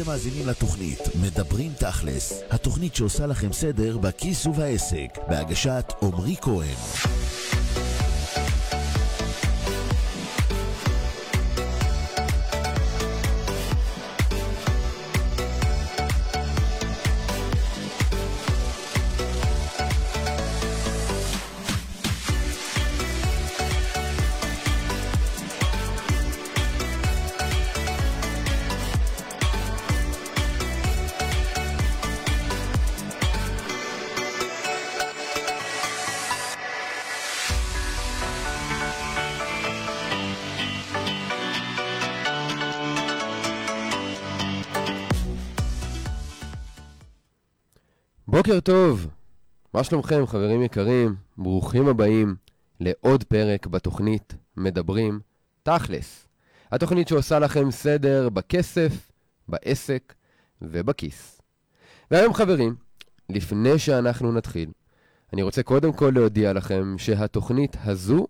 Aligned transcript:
אתם 0.00 0.08
מאזינים 0.08 0.46
לתוכנית 0.46 0.98
מדברים 1.22 1.72
תכלס, 1.78 2.42
התוכנית 2.50 2.94
שעושה 2.94 3.26
לכם 3.26 3.52
סדר 3.52 3.98
בכיס 3.98 4.46
ובעסק, 4.46 5.18
בהגשת 5.28 5.92
עמרי 6.02 6.36
כהן. 6.40 7.19
בוקר 48.50 48.60
טוב, 48.60 49.06
מה 49.74 49.84
שלומכם 49.84 50.26
חברים 50.26 50.62
יקרים? 50.62 51.14
ברוכים 51.38 51.88
הבאים 51.88 52.34
לעוד 52.80 53.24
פרק 53.24 53.66
בתוכנית 53.66 54.34
מדברים 54.56 55.20
תכלס. 55.62 56.26
התוכנית 56.72 57.08
שעושה 57.08 57.38
לכם 57.38 57.70
סדר 57.70 58.28
בכסף, 58.28 59.10
בעסק 59.48 60.14
ובכיס. 60.62 61.40
והיום 62.10 62.34
חברים, 62.34 62.74
לפני 63.28 63.78
שאנחנו 63.78 64.32
נתחיל, 64.32 64.70
אני 65.32 65.42
רוצה 65.42 65.62
קודם 65.62 65.92
כל 65.92 66.12
להודיע 66.14 66.52
לכם 66.52 66.94
שהתוכנית 66.98 67.76
הזו 67.84 68.26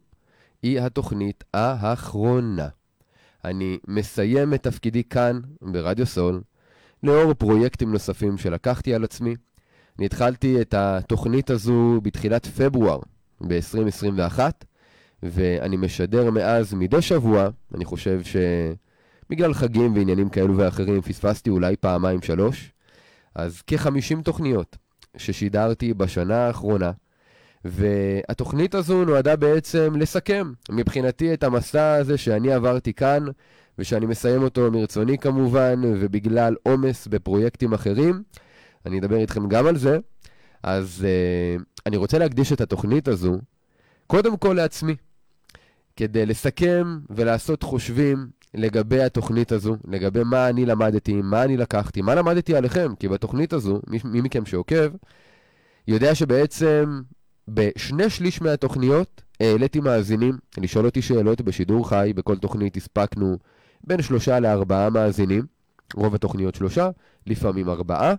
היא 0.62 0.80
התוכנית 0.80 1.44
האחרונה. 1.54 2.68
אני 3.44 3.78
מסיים 3.88 4.54
את 4.54 4.62
תפקידי 4.62 5.04
כאן, 5.04 5.40
ברדיו 5.62 6.06
סול, 6.06 6.42
לאור 7.02 7.34
פרויקטים 7.34 7.92
נוספים 7.92 8.38
שלקחתי 8.38 8.94
על 8.94 9.04
עצמי. 9.04 9.34
אני 9.98 10.06
התחלתי 10.06 10.60
את 10.60 10.74
התוכנית 10.74 11.50
הזו 11.50 12.00
בתחילת 12.02 12.46
פברואר 12.46 12.98
ב-2021, 13.40 14.38
ואני 15.22 15.76
משדר 15.76 16.30
מאז 16.30 16.74
מדי 16.74 17.02
שבוע, 17.02 17.48
אני 17.74 17.84
חושב 17.84 18.20
שבגלל 18.22 19.54
חגים 19.54 19.94
ועניינים 19.94 20.28
כאלו 20.28 20.56
ואחרים 20.56 21.00
פספסתי 21.00 21.50
אולי 21.50 21.76
פעמיים 21.76 22.22
שלוש, 22.22 22.72
אז 23.34 23.62
כ-50 23.66 24.22
תוכניות 24.24 24.76
ששידרתי 25.16 25.94
בשנה 25.94 26.46
האחרונה, 26.46 26.90
והתוכנית 27.64 28.74
הזו 28.74 29.04
נועדה 29.04 29.36
בעצם 29.36 29.94
לסכם 29.96 30.52
מבחינתי 30.70 31.34
את 31.34 31.44
המסע 31.44 31.94
הזה 31.94 32.18
שאני 32.18 32.52
עברתי 32.52 32.92
כאן, 32.92 33.24
ושאני 33.78 34.06
מסיים 34.06 34.42
אותו 34.42 34.70
מרצוני 34.70 35.18
כמובן, 35.18 35.80
ובגלל 35.84 36.56
עומס 36.62 37.06
בפרויקטים 37.06 37.72
אחרים. 37.72 38.22
אני 38.86 38.98
אדבר 38.98 39.16
איתכם 39.16 39.48
גם 39.48 39.66
על 39.66 39.76
זה. 39.76 39.98
אז 40.62 41.06
uh, 41.06 41.62
אני 41.86 41.96
רוצה 41.96 42.18
להקדיש 42.18 42.52
את 42.52 42.60
התוכנית 42.60 43.08
הזו 43.08 43.38
קודם 44.06 44.36
כל 44.36 44.52
לעצמי, 44.52 44.96
כדי 45.96 46.26
לסכם 46.26 46.98
ולעשות 47.10 47.62
חושבים 47.62 48.26
לגבי 48.54 49.02
התוכנית 49.02 49.52
הזו, 49.52 49.76
לגבי 49.84 50.24
מה 50.24 50.48
אני 50.48 50.66
למדתי, 50.66 51.14
מה 51.22 51.42
אני 51.42 51.56
לקחתי, 51.56 52.02
מה 52.02 52.14
למדתי 52.14 52.56
עליכם, 52.56 52.94
כי 52.98 53.08
בתוכנית 53.08 53.52
הזו, 53.52 53.80
מי, 53.86 53.98
מי 54.04 54.20
מכם 54.20 54.46
שעוקב, 54.46 54.92
יודע 55.88 56.14
שבעצם 56.14 57.00
בשני 57.48 58.10
שליש 58.10 58.42
מהתוכניות 58.42 59.22
העליתי 59.40 59.80
מאזינים 59.80 60.38
לשאול 60.58 60.86
אותי 60.86 61.02
שאלות 61.02 61.40
בשידור 61.40 61.88
חי, 61.88 62.12
בכל 62.16 62.36
תוכנית 62.36 62.76
הספקנו 62.76 63.38
בין 63.84 64.02
שלושה 64.02 64.40
לארבעה 64.40 64.90
מאזינים, 64.90 65.46
רוב 65.94 66.14
התוכניות 66.14 66.54
שלושה, 66.54 66.90
לפעמים 67.26 67.68
ארבעה. 67.68 68.14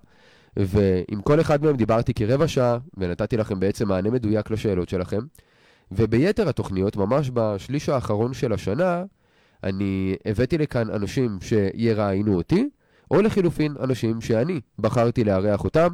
ועם 0.58 1.22
כל 1.22 1.42
אחד 1.42 1.64
מהם 1.64 1.76
דיברתי 1.76 2.14
כרבע 2.14 2.48
שעה, 2.48 2.78
ונתתי 2.98 3.38
לכם 3.38 3.60
בעצם 3.60 3.88
מענה 3.88 4.10
מדויק 4.10 4.52
לשאלות 4.52 4.90
שלכם. 4.90 5.20
וביתר 5.92 6.50
התוכניות, 6.50 6.98
ממש 6.98 7.32
בשליש 7.34 7.90
האחרון 7.90 8.34
של 8.34 8.54
השנה, 8.54 9.04
אני 9.64 10.16
הבאתי 10.26 10.58
לכאן 10.58 10.90
אנשים 10.90 11.38
שיראיינו 11.42 12.36
אותי, 12.36 12.70
או 13.12 13.22
לחילופין 13.22 13.76
אנשים 13.80 14.22
שאני 14.22 14.62
בחרתי 14.80 15.24
לארח 15.24 15.64
אותם 15.64 15.88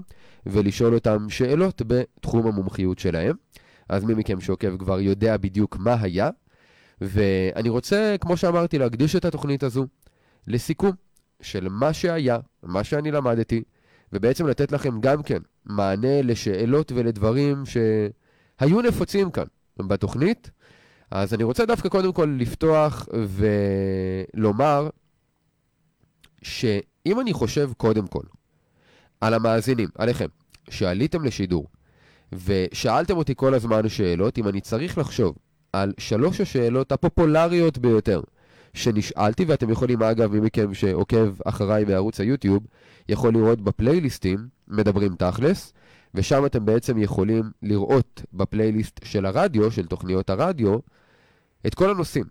ולשאול 0.46 0.94
אותם 0.94 1.30
שאלות 1.30 1.82
בתחום 1.88 2.48
המומחיות 2.48 3.00
שלהם. 3.00 3.36
אז 3.90 4.04
מי 4.04 4.14
מכם 4.14 4.42
שעוקב 4.42 4.78
כבר 4.78 5.00
יודע 5.00 5.38
בדיוק 5.38 5.78
מה 5.78 5.96
היה, 6.02 6.30
ואני 7.02 7.70
רוצה, 7.70 8.16
כמו 8.22 8.38
שאמרתי, 8.38 8.78
להקדיש 8.78 9.16
את 9.16 9.26
התוכנית 9.26 9.64
הזו 9.64 9.88
לסיכום 10.48 10.92
של 11.42 11.68
מה 11.70 11.94
שהיה, 11.94 12.40
מה 12.64 12.84
שאני 12.84 13.12
למדתי, 13.12 13.64
ובעצם 14.14 14.48
לתת 14.48 14.72
לכם 14.72 15.00
גם 15.00 15.24
כן 15.24 15.40
מענה 15.66 16.22
לשאלות 16.22 16.92
ולדברים 16.92 17.64
שהיו 17.66 18.82
נפוצים 18.82 19.32
כאן 19.32 19.46
בתוכנית. 19.78 20.52
אז 21.12 21.34
אני 21.34 21.44
רוצה 21.44 21.66
דווקא 21.66 21.90
קודם 21.90 22.14
כל 22.14 22.36
לפתוח 22.40 23.08
ולומר 24.34 24.90
שאם 26.42 27.20
אני 27.20 27.34
חושב 27.34 27.72
קודם 27.78 28.08
כל 28.08 28.24
על 29.22 29.34
המאזינים, 29.34 29.90
עליכם, 29.98 30.28
שעליתם 30.70 31.24
לשידור 31.24 31.68
ושאלתם 32.46 33.18
אותי 33.18 33.34
כל 33.36 33.54
הזמן 33.54 33.90
שאלות, 33.90 34.38
אם 34.38 34.48
אני 34.48 34.62
צריך 34.62 34.98
לחשוב 34.98 35.36
על 35.74 35.94
שלוש 35.98 36.42
השאלות 36.42 36.92
הפופולריות 36.92 37.78
ביותר 37.78 38.22
שנשאלתי, 38.74 39.46
ואתם 39.46 39.70
יכולים, 39.70 40.04
אגב, 40.04 40.32
מי 40.32 40.40
מכם 40.40 40.74
שעוקב 40.74 41.42
אחריי 41.46 41.86
בערוץ 41.86 42.20
היוטיוב, 42.20 42.68
יכול 43.10 43.34
לראות 43.34 43.62
בפלייליסטים, 43.62 44.48
מדברים 44.68 45.16
תכלס, 45.16 45.74
ושם 46.14 46.46
אתם 46.46 46.66
בעצם 46.66 46.98
יכולים 46.98 47.44
לראות 47.64 48.22
בפלייליסט 48.34 49.00
של 49.04 49.26
הרדיו, 49.26 49.72
של 49.72 49.86
תוכניות 49.86 50.30
הרדיו, 50.30 50.78
את 51.68 51.76
כל 51.76 51.90
הנושאים. 51.90 52.24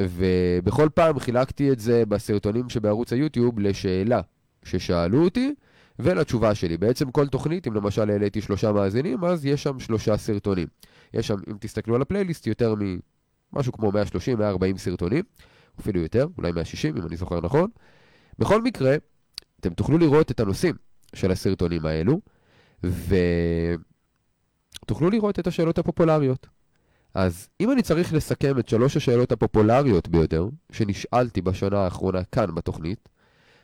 ובכל 0.00 0.88
פעם 0.94 1.18
חילקתי 1.18 1.72
את 1.72 1.78
זה 1.80 2.06
בסרטונים 2.08 2.68
שבערוץ 2.68 3.12
היוטיוב 3.12 3.60
לשאלה 3.60 4.20
ששאלו 4.64 5.24
אותי 5.24 5.54
ולתשובה 5.98 6.54
שלי. 6.54 6.76
בעצם 6.76 7.10
כל 7.10 7.28
תוכנית, 7.28 7.66
אם 7.66 7.74
למשל 7.74 8.10
העליתי 8.10 8.40
שלושה 8.40 8.72
מאזינים, 8.72 9.24
אז 9.24 9.46
יש 9.46 9.62
שם 9.62 9.78
שלושה 9.80 10.16
סרטונים. 10.16 10.66
יש 11.14 11.26
שם, 11.26 11.36
אם 11.50 11.56
תסתכלו 11.60 11.94
על 11.94 12.02
הפלייליסט, 12.02 12.46
יותר 12.46 12.74
ממשהו 13.52 13.72
כמו 13.72 13.92
130-140 13.92 14.76
סרטונים. 14.76 15.24
אפילו 15.80 16.00
יותר, 16.00 16.26
אולי 16.38 16.52
160 16.52 16.96
אם 16.96 17.06
אני 17.06 17.16
זוכר 17.16 17.40
נכון. 17.40 17.70
בכל 18.38 18.62
מקרה, 18.62 18.96
אתם 19.62 19.74
תוכלו 19.74 19.98
לראות 19.98 20.30
את 20.30 20.40
הנושאים 20.40 20.74
של 21.14 21.30
הסרטונים 21.30 21.86
האלו, 21.86 22.20
ותוכלו 24.82 25.10
לראות 25.10 25.38
את 25.38 25.46
השאלות 25.46 25.78
הפופולריות. 25.78 26.46
אז 27.14 27.48
אם 27.60 27.70
אני 27.70 27.82
צריך 27.82 28.12
לסכם 28.12 28.58
את 28.58 28.68
שלוש 28.68 28.96
השאלות 28.96 29.32
הפופולריות 29.32 30.08
ביותר 30.08 30.48
שנשאלתי 30.72 31.40
בשנה 31.42 31.78
האחרונה 31.78 32.24
כאן 32.24 32.54
בתוכנית, 32.54 33.08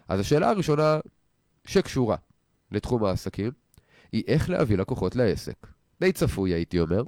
אז 0.09 0.21
השאלה 0.21 0.51
הראשונה 0.51 0.99
שקשורה 1.67 2.17
לתחום 2.73 3.05
העסקים 3.05 3.51
היא 4.13 4.23
איך 4.27 4.51
להביא 4.51 4.79
לקוחות 4.79 5.17
לעסק. 5.17 5.67
די 6.01 6.13
צפוי 6.13 6.51
הייתי 6.51 6.81
אומר, 6.81 7.03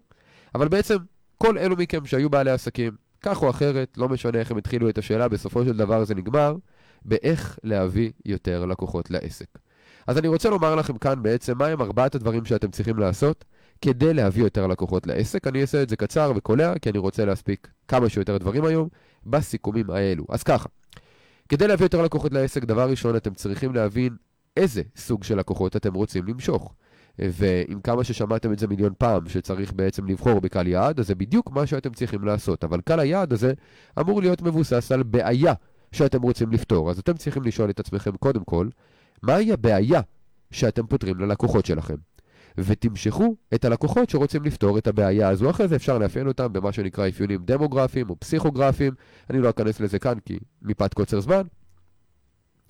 אבל 0.54 0.68
בעצם 0.68 0.96
כל 1.38 1.58
אלו 1.58 1.76
מכם 1.76 2.06
שהיו 2.06 2.30
בעלי 2.30 2.50
עסקים 2.50 2.92
כך 3.22 3.42
או 3.42 3.50
אחרת, 3.50 3.98
לא 3.98 4.08
משנה 4.08 4.38
איך 4.38 4.50
הם 4.50 4.56
התחילו 4.56 4.88
את 4.88 4.98
השאלה, 4.98 5.28
בסופו 5.28 5.64
של 5.64 5.76
דבר 5.76 6.04
זה 6.04 6.14
נגמר 6.14 6.56
באיך 7.04 7.58
להביא 7.64 8.10
יותר 8.26 8.66
לקוחות 8.66 9.10
לעסק. 9.10 9.58
אז 10.06 10.18
אני 10.18 10.28
רוצה 10.28 10.50
לומר 10.50 10.74
לכם 10.74 10.98
כאן 10.98 11.22
בעצם 11.22 11.58
מהם 11.58 11.82
ארבעת 11.82 12.14
הדברים 12.14 12.44
שאתם 12.44 12.70
צריכים 12.70 12.98
לעשות 12.98 13.44
כדי 13.82 14.14
להביא 14.14 14.42
יותר 14.42 14.66
לקוחות 14.66 15.06
לעסק. 15.06 15.46
אני 15.46 15.60
אעשה 15.60 15.82
את 15.82 15.88
זה 15.88 15.96
קצר 15.96 16.32
וקולע, 16.36 16.78
כי 16.82 16.90
אני 16.90 16.98
רוצה 16.98 17.24
להספיק 17.24 17.68
כמה 17.88 18.08
שיותר 18.08 18.38
דברים 18.38 18.64
היום 18.64 18.88
בסיכומים 19.26 19.90
האלו. 19.90 20.24
אז 20.28 20.42
ככה, 20.42 20.68
כדי 21.48 21.68
להביא 21.68 21.84
יותר 21.84 22.02
לקוחות 22.02 22.32
לעסק, 22.32 22.64
דבר 22.64 22.90
ראשון, 22.90 23.16
אתם 23.16 23.34
צריכים 23.34 23.74
להבין 23.74 24.16
איזה 24.56 24.82
סוג 24.96 25.24
של 25.24 25.38
לקוחות 25.38 25.76
אתם 25.76 25.94
רוצים 25.94 26.26
למשוך. 26.26 26.74
ועם 27.18 27.80
כמה 27.80 28.04
ששמעתם 28.04 28.52
את 28.52 28.58
זה 28.58 28.66
מיליון 28.66 28.92
פעם, 28.98 29.28
שצריך 29.28 29.72
בעצם 29.72 30.06
לבחור 30.06 30.40
בקהל 30.40 30.66
יעד, 30.66 31.00
אז 31.00 31.06
זה 31.06 31.14
בדיוק 31.14 31.50
מה 31.50 31.66
שאתם 31.66 31.92
צריכים 31.92 32.24
לעשות. 32.24 32.64
אבל 32.64 32.80
קהל 32.80 33.00
היעד 33.00 33.32
הזה 33.32 33.52
אמור 34.00 34.20
להיות 34.20 34.42
מבוסס 34.42 34.92
על 34.92 35.02
בעיה 35.02 35.52
שאתם 35.92 36.22
רוצים 36.22 36.52
לפתור. 36.52 36.90
אז 36.90 36.98
אתם 36.98 37.16
צריכים 37.16 37.42
לשאול 37.42 37.70
את 37.70 37.80
עצמכם 37.80 38.16
קודם 38.16 38.44
כל, 38.44 38.68
מהי 39.22 39.52
הבעיה 39.52 40.00
שאתם 40.50 40.86
פותרים 40.86 41.20
ללקוחות 41.20 41.66
שלכם? 41.66 41.94
ותמשכו 42.58 43.36
את 43.54 43.64
הלקוחות 43.64 44.10
שרוצים 44.10 44.44
לפתור 44.44 44.78
את 44.78 44.86
הבעיה 44.86 45.28
הזו. 45.28 45.50
אחרי 45.50 45.68
זה 45.68 45.76
אפשר 45.76 45.98
לאפיין 45.98 46.26
אותם 46.26 46.52
במה 46.52 46.72
שנקרא 46.72 47.08
אפיונים 47.08 47.44
דמוגרפיים 47.44 48.10
או 48.10 48.20
פסיכוגרפיים. 48.20 48.92
אני 49.30 49.38
לא 49.38 49.50
אכנס 49.50 49.80
לזה 49.80 49.98
כאן 49.98 50.18
כי 50.24 50.38
מפאת 50.62 50.94
קוצר 50.94 51.20
זמן. 51.20 51.42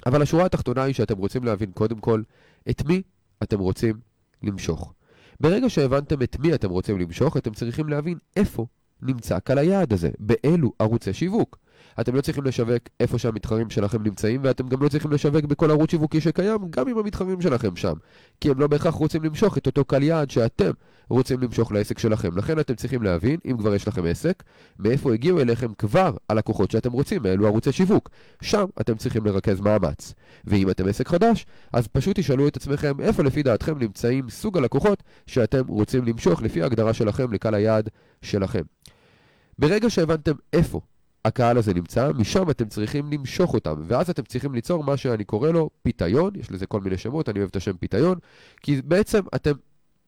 אבל 0.06 0.22
השורה 0.22 0.46
התחתונה 0.46 0.82
היא 0.82 0.94
שאתם 0.94 1.18
רוצים 1.18 1.44
להבין 1.44 1.70
קודם 1.72 1.98
כל 1.98 2.22
את 2.70 2.82
מי 2.86 3.02
אתם 3.42 3.58
רוצים 3.58 3.94
למשוך. 4.42 4.94
ברגע 5.40 5.70
שהבנתם 5.70 6.22
את 6.22 6.36
מי 6.38 6.54
אתם 6.54 6.70
רוצים 6.70 6.98
למשוך, 6.98 7.36
אתם 7.36 7.54
צריכים 7.54 7.88
להבין 7.88 8.18
איפה 8.36 8.66
נמצא 9.02 9.38
קהל 9.38 9.58
היעד 9.58 9.92
הזה, 9.92 10.10
באילו 10.18 10.72
ערוצי 10.78 11.12
שיווק. 11.12 11.58
אתם 12.00 12.14
לא 12.14 12.20
צריכים 12.20 12.44
לשווק 12.44 12.82
איפה 13.00 13.18
שהמתחרים 13.18 13.70
שלכם 13.70 14.02
נמצאים, 14.02 14.40
ואתם 14.44 14.68
גם 14.68 14.82
לא 14.82 14.88
צריכים 14.88 15.12
לשווק 15.12 15.44
בכל 15.44 15.70
ערוץ 15.70 15.90
שיווקי 15.90 16.20
שקיים, 16.20 16.58
גם 16.70 16.88
עם 16.88 16.98
המתחרים 16.98 17.40
שלכם 17.40 17.76
שם. 17.76 17.94
כי 18.40 18.50
הם 18.50 18.60
לא 18.60 18.66
בהכרח 18.66 18.94
רוצים 18.94 19.24
למשוך 19.24 19.58
את 19.58 19.66
אותו 19.66 19.84
קהל 19.84 20.02
יעד 20.02 20.30
שאתם 20.30 20.70
רוצים 21.10 21.40
למשוך 21.40 21.72
לעסק 21.72 21.98
שלכם. 21.98 22.36
לכן 22.36 22.60
אתם 22.60 22.74
צריכים 22.74 23.02
להבין, 23.02 23.36
אם 23.50 23.56
כבר 23.58 23.74
יש 23.74 23.88
לכם 23.88 24.04
עסק, 24.04 24.42
מאיפה 24.78 25.14
הגיעו 25.14 25.40
אליכם 25.40 25.74
כבר 25.74 26.16
הלקוחות 26.28 26.70
שאתם 26.70 26.92
רוצים, 26.92 27.22
מאלו 27.22 27.46
ערוצי 27.46 27.72
שיווק. 27.72 28.10
שם 28.42 28.64
אתם 28.80 28.94
צריכים 28.94 29.26
לרכז 29.26 29.60
מאמץ. 29.60 30.14
ואם 30.44 30.70
אתם 30.70 30.88
עסק 30.88 31.08
חדש, 31.08 31.46
אז 31.72 31.86
פשוט 31.86 32.18
תשאלו 32.18 32.48
את 32.48 32.56
עצמכם 32.56 33.00
איפה 33.00 33.22
לפי 33.22 33.42
דעתכם 33.42 33.78
נמצאים 33.78 34.28
סוג 34.28 34.58
הלקוחות 34.58 35.02
שאתם 35.26 35.66
רוצים 35.66 36.04
למשוך 36.04 36.42
לפי 36.42 36.62
ההגדרה 36.62 36.94
שלכם 36.94 37.32
לקהל 37.32 37.54
היעד 37.54 37.88
שלכם. 38.22 38.62
ברגע 39.58 39.90
שהבנתם 39.90 40.34
איפה 40.52 40.80
הקהל 41.24 41.58
הזה 41.58 41.74
נמצא, 41.74 42.10
משם 42.14 42.50
אתם 42.50 42.68
צריכים 42.68 43.12
למשוך 43.12 43.54
אותם, 43.54 43.74
ואז 43.86 44.10
אתם 44.10 44.22
צריכים 44.22 44.54
ליצור 44.54 44.84
מה 44.84 44.96
שאני 44.96 45.24
קורא 45.24 45.50
לו 45.50 45.70
פיתיון, 45.82 46.30
יש 46.36 46.50
לזה 46.50 46.66
כל 46.66 46.80
מיני 46.80 46.98
שמות, 46.98 47.28
אני 47.28 47.38
אוהב 47.38 47.48
את 47.50 47.56
השם 47.56 47.76
פיתיון, 47.76 48.18
כי 48.62 48.82
בעצם 48.82 49.20
אתם 49.34 49.52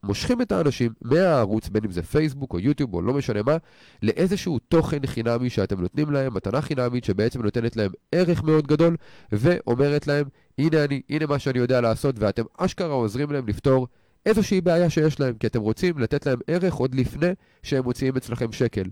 מושכים 0.03 0.41
את 0.41 0.51
האנשים 0.51 0.93
מהערוץ, 1.01 1.69
בין 1.69 1.83
אם 1.85 1.91
זה 1.91 2.03
פייסבוק 2.03 2.53
או 2.53 2.59
יוטיוב 2.59 2.93
או 2.93 3.01
לא 3.01 3.13
משנה 3.13 3.43
מה, 3.43 3.57
לאיזשהו 4.03 4.59
תוכן 4.59 5.05
חינמי 5.05 5.49
שאתם 5.49 5.81
נותנים 5.81 6.11
להם, 6.11 6.33
מתנה 6.33 6.61
חינמית 6.61 7.03
שבעצם 7.03 7.41
נותנת 7.41 7.75
להם 7.75 7.91
ערך 8.11 8.43
מאוד 8.43 8.67
גדול, 8.67 8.95
ואומרת 9.31 10.07
להם, 10.07 10.25
הנה 10.57 10.83
אני, 10.83 11.01
הנה 11.09 11.25
מה 11.25 11.39
שאני 11.39 11.59
יודע 11.59 11.81
לעשות, 11.81 12.15
ואתם 12.19 12.43
אשכרה 12.57 12.93
עוזרים 12.93 13.31
להם 13.31 13.47
לפתור 13.47 13.87
איזושהי 14.25 14.61
בעיה 14.61 14.89
שיש 14.89 15.19
להם, 15.19 15.33
כי 15.33 15.47
אתם 15.47 15.61
רוצים 15.61 15.99
לתת 15.99 16.25
להם 16.25 16.39
ערך 16.47 16.73
עוד 16.73 16.95
לפני 16.95 17.31
שהם 17.63 17.83
מוציאים 17.83 18.17
אצלכם 18.17 18.51
שקל. 18.51 18.83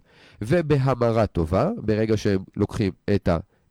ובהמרה 0.41 1.27
טובה, 1.27 1.69
ברגע 1.77 2.17
שהם 2.17 2.39
לוקחים 2.55 2.91
את 3.15 3.29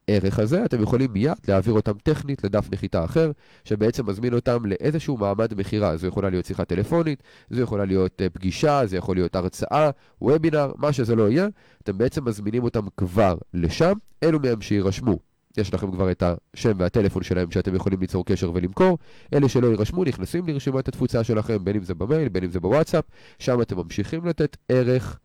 הערך 0.08 0.38
הזה, 0.38 0.64
אתם 0.64 0.82
יכולים 0.82 1.12
מיד 1.12 1.36
להעביר 1.48 1.74
אותם 1.74 1.92
טכנית 2.02 2.44
לדף 2.44 2.68
נחיתה 2.72 3.04
אחר, 3.04 3.30
שבעצם 3.64 4.06
מזמין 4.06 4.34
אותם 4.34 4.66
לאיזשהו 4.66 5.16
מעמד 5.16 5.54
מכירה. 5.54 5.96
זו 5.96 6.06
יכולה 6.06 6.30
להיות 6.30 6.44
שיחה 6.44 6.64
טלפונית, 6.64 7.22
זו 7.50 7.62
יכולה 7.62 7.84
להיות 7.84 8.22
אה, 8.22 8.30
פגישה, 8.30 8.86
זה 8.86 8.96
יכול 8.96 9.16
להיות 9.16 9.36
הרצאה, 9.36 9.90
וובינר, 10.22 10.72
מה 10.76 10.92
שזה 10.92 11.14
לא 11.14 11.30
יהיה, 11.30 11.48
אתם 11.82 11.98
בעצם 11.98 12.24
מזמינים 12.24 12.62
אותם 12.64 12.86
כבר 12.96 13.36
לשם, 13.54 13.92
אלו 14.22 14.40
מהם 14.40 14.60
שיירשמו 14.60 15.29
יש 15.60 15.74
לכם 15.74 15.90
כבר 15.90 16.10
את 16.10 16.22
השם 16.54 16.72
והטלפון 16.78 17.22
שלהם 17.22 17.50
שאתם 17.50 17.74
יכולים 17.74 18.00
ליצור 18.00 18.24
קשר 18.24 18.50
ולמכור. 18.54 18.98
אלה 19.34 19.48
שלא 19.48 19.66
יירשמו 19.66 20.04
נכנסים 20.04 20.46
לרשימת 20.46 20.88
התפוצה 20.88 21.24
שלכם, 21.24 21.64
בין 21.64 21.76
אם 21.76 21.82
זה 21.82 21.94
במייל, 21.94 22.28
בין 22.28 22.44
אם 22.44 22.50
זה 22.50 22.60
בוואטסאפ. 22.60 23.04
שם 23.38 23.62
אתם 23.62 23.76
ממשיכים 23.76 24.26
לתת 24.26 24.56
ערך 24.68 25.18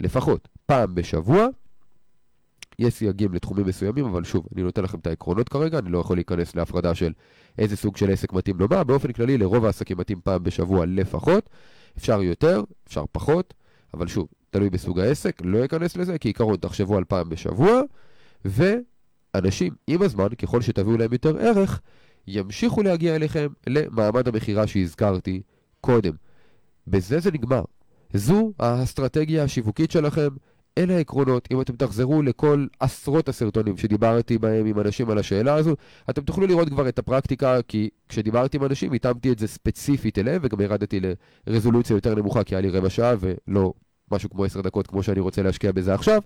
לפחות 0.00 0.48
פעם 0.66 0.94
בשבוע. 0.94 1.46
יש 2.78 2.94
סייגים 2.94 3.34
לתחומים 3.34 3.66
מסוימים, 3.66 4.04
אבל 4.04 4.24
שוב, 4.24 4.46
אני 4.54 4.62
נותן 4.62 4.82
לכם 4.84 4.98
את 4.98 5.06
העקרונות 5.06 5.48
כרגע, 5.48 5.78
אני 5.78 5.90
לא 5.90 5.98
יכול 5.98 6.16
להיכנס 6.16 6.56
להפרדה 6.56 6.94
של 6.94 7.12
איזה 7.58 7.76
סוג 7.76 7.96
של 7.96 8.10
עסק 8.10 8.32
מתאים 8.32 8.56
לו 8.58 8.66
מה. 8.70 8.84
באופן 8.84 9.12
כללי, 9.12 9.38
לרוב 9.38 9.64
העסקים 9.64 9.98
מתאים 9.98 10.20
פעם 10.24 10.42
בשבוע 10.42 10.86
לפחות. 10.86 11.50
אפשר 11.98 12.22
יותר, 12.22 12.62
אפשר 12.88 13.04
פחות, 13.12 13.54
אבל 13.94 14.06
שוב, 14.06 14.28
תלוי 14.50 14.70
בסוג 14.70 15.00
העסק, 15.00 15.42
לא 15.44 15.64
אכנס 15.64 15.96
לזה, 15.96 16.18
כי 16.18 16.28
עיקרון 16.28 16.56
תחשבו 16.56 16.96
על 16.96 17.04
פעם 17.04 17.28
בשבוע, 17.28 17.80
ו... 18.44 18.74
אנשים 19.38 19.72
עם 19.86 20.02
הזמן, 20.02 20.28
ככל 20.28 20.60
שתביאו 20.60 20.96
להם 20.96 21.12
יותר 21.12 21.36
ערך, 21.38 21.80
ימשיכו 22.26 22.82
להגיע 22.82 23.14
אליכם 23.14 23.46
למעמד 23.66 24.28
המכירה 24.28 24.66
שהזכרתי 24.66 25.42
קודם. 25.80 26.12
בזה 26.86 27.20
זה 27.20 27.30
נגמר. 27.30 27.62
זו 28.14 28.52
האסטרטגיה 28.58 29.44
השיווקית 29.44 29.90
שלכם, 29.90 30.28
אלה 30.78 30.96
העקרונות. 30.96 31.48
אם 31.50 31.60
אתם 31.60 31.76
תחזרו 31.76 32.22
לכל 32.22 32.66
עשרות 32.80 33.28
הסרטונים 33.28 33.76
שדיברתי 33.76 34.38
בהם 34.38 34.66
עם 34.66 34.80
אנשים 34.80 35.10
על 35.10 35.18
השאלה 35.18 35.54
הזו, 35.54 35.74
אתם 36.10 36.22
תוכלו 36.22 36.46
לראות 36.46 36.68
כבר 36.68 36.88
את 36.88 36.98
הפרקטיקה, 36.98 37.62
כי 37.68 37.88
כשדיברתי 38.08 38.56
עם 38.56 38.64
אנשים, 38.64 38.92
התאמתי 38.92 39.32
את 39.32 39.38
זה 39.38 39.46
ספציפית 39.46 40.18
אליהם, 40.18 40.40
וגם 40.44 40.60
ירדתי 40.60 41.00
לרזולוציה 41.46 41.94
יותר 41.94 42.14
נמוכה, 42.14 42.44
כי 42.44 42.54
היה 42.54 42.60
לי 42.60 42.70
רבע 42.70 42.90
שעה 42.90 43.14
ולא 43.20 43.72
משהו 44.12 44.30
כמו 44.30 44.44
עשר 44.44 44.60
דקות 44.60 44.86
כמו 44.86 45.02
שאני 45.02 45.20
רוצה 45.20 45.42
להשקיע 45.42 45.72
בזה 45.72 45.94
עכשיו. 45.94 46.22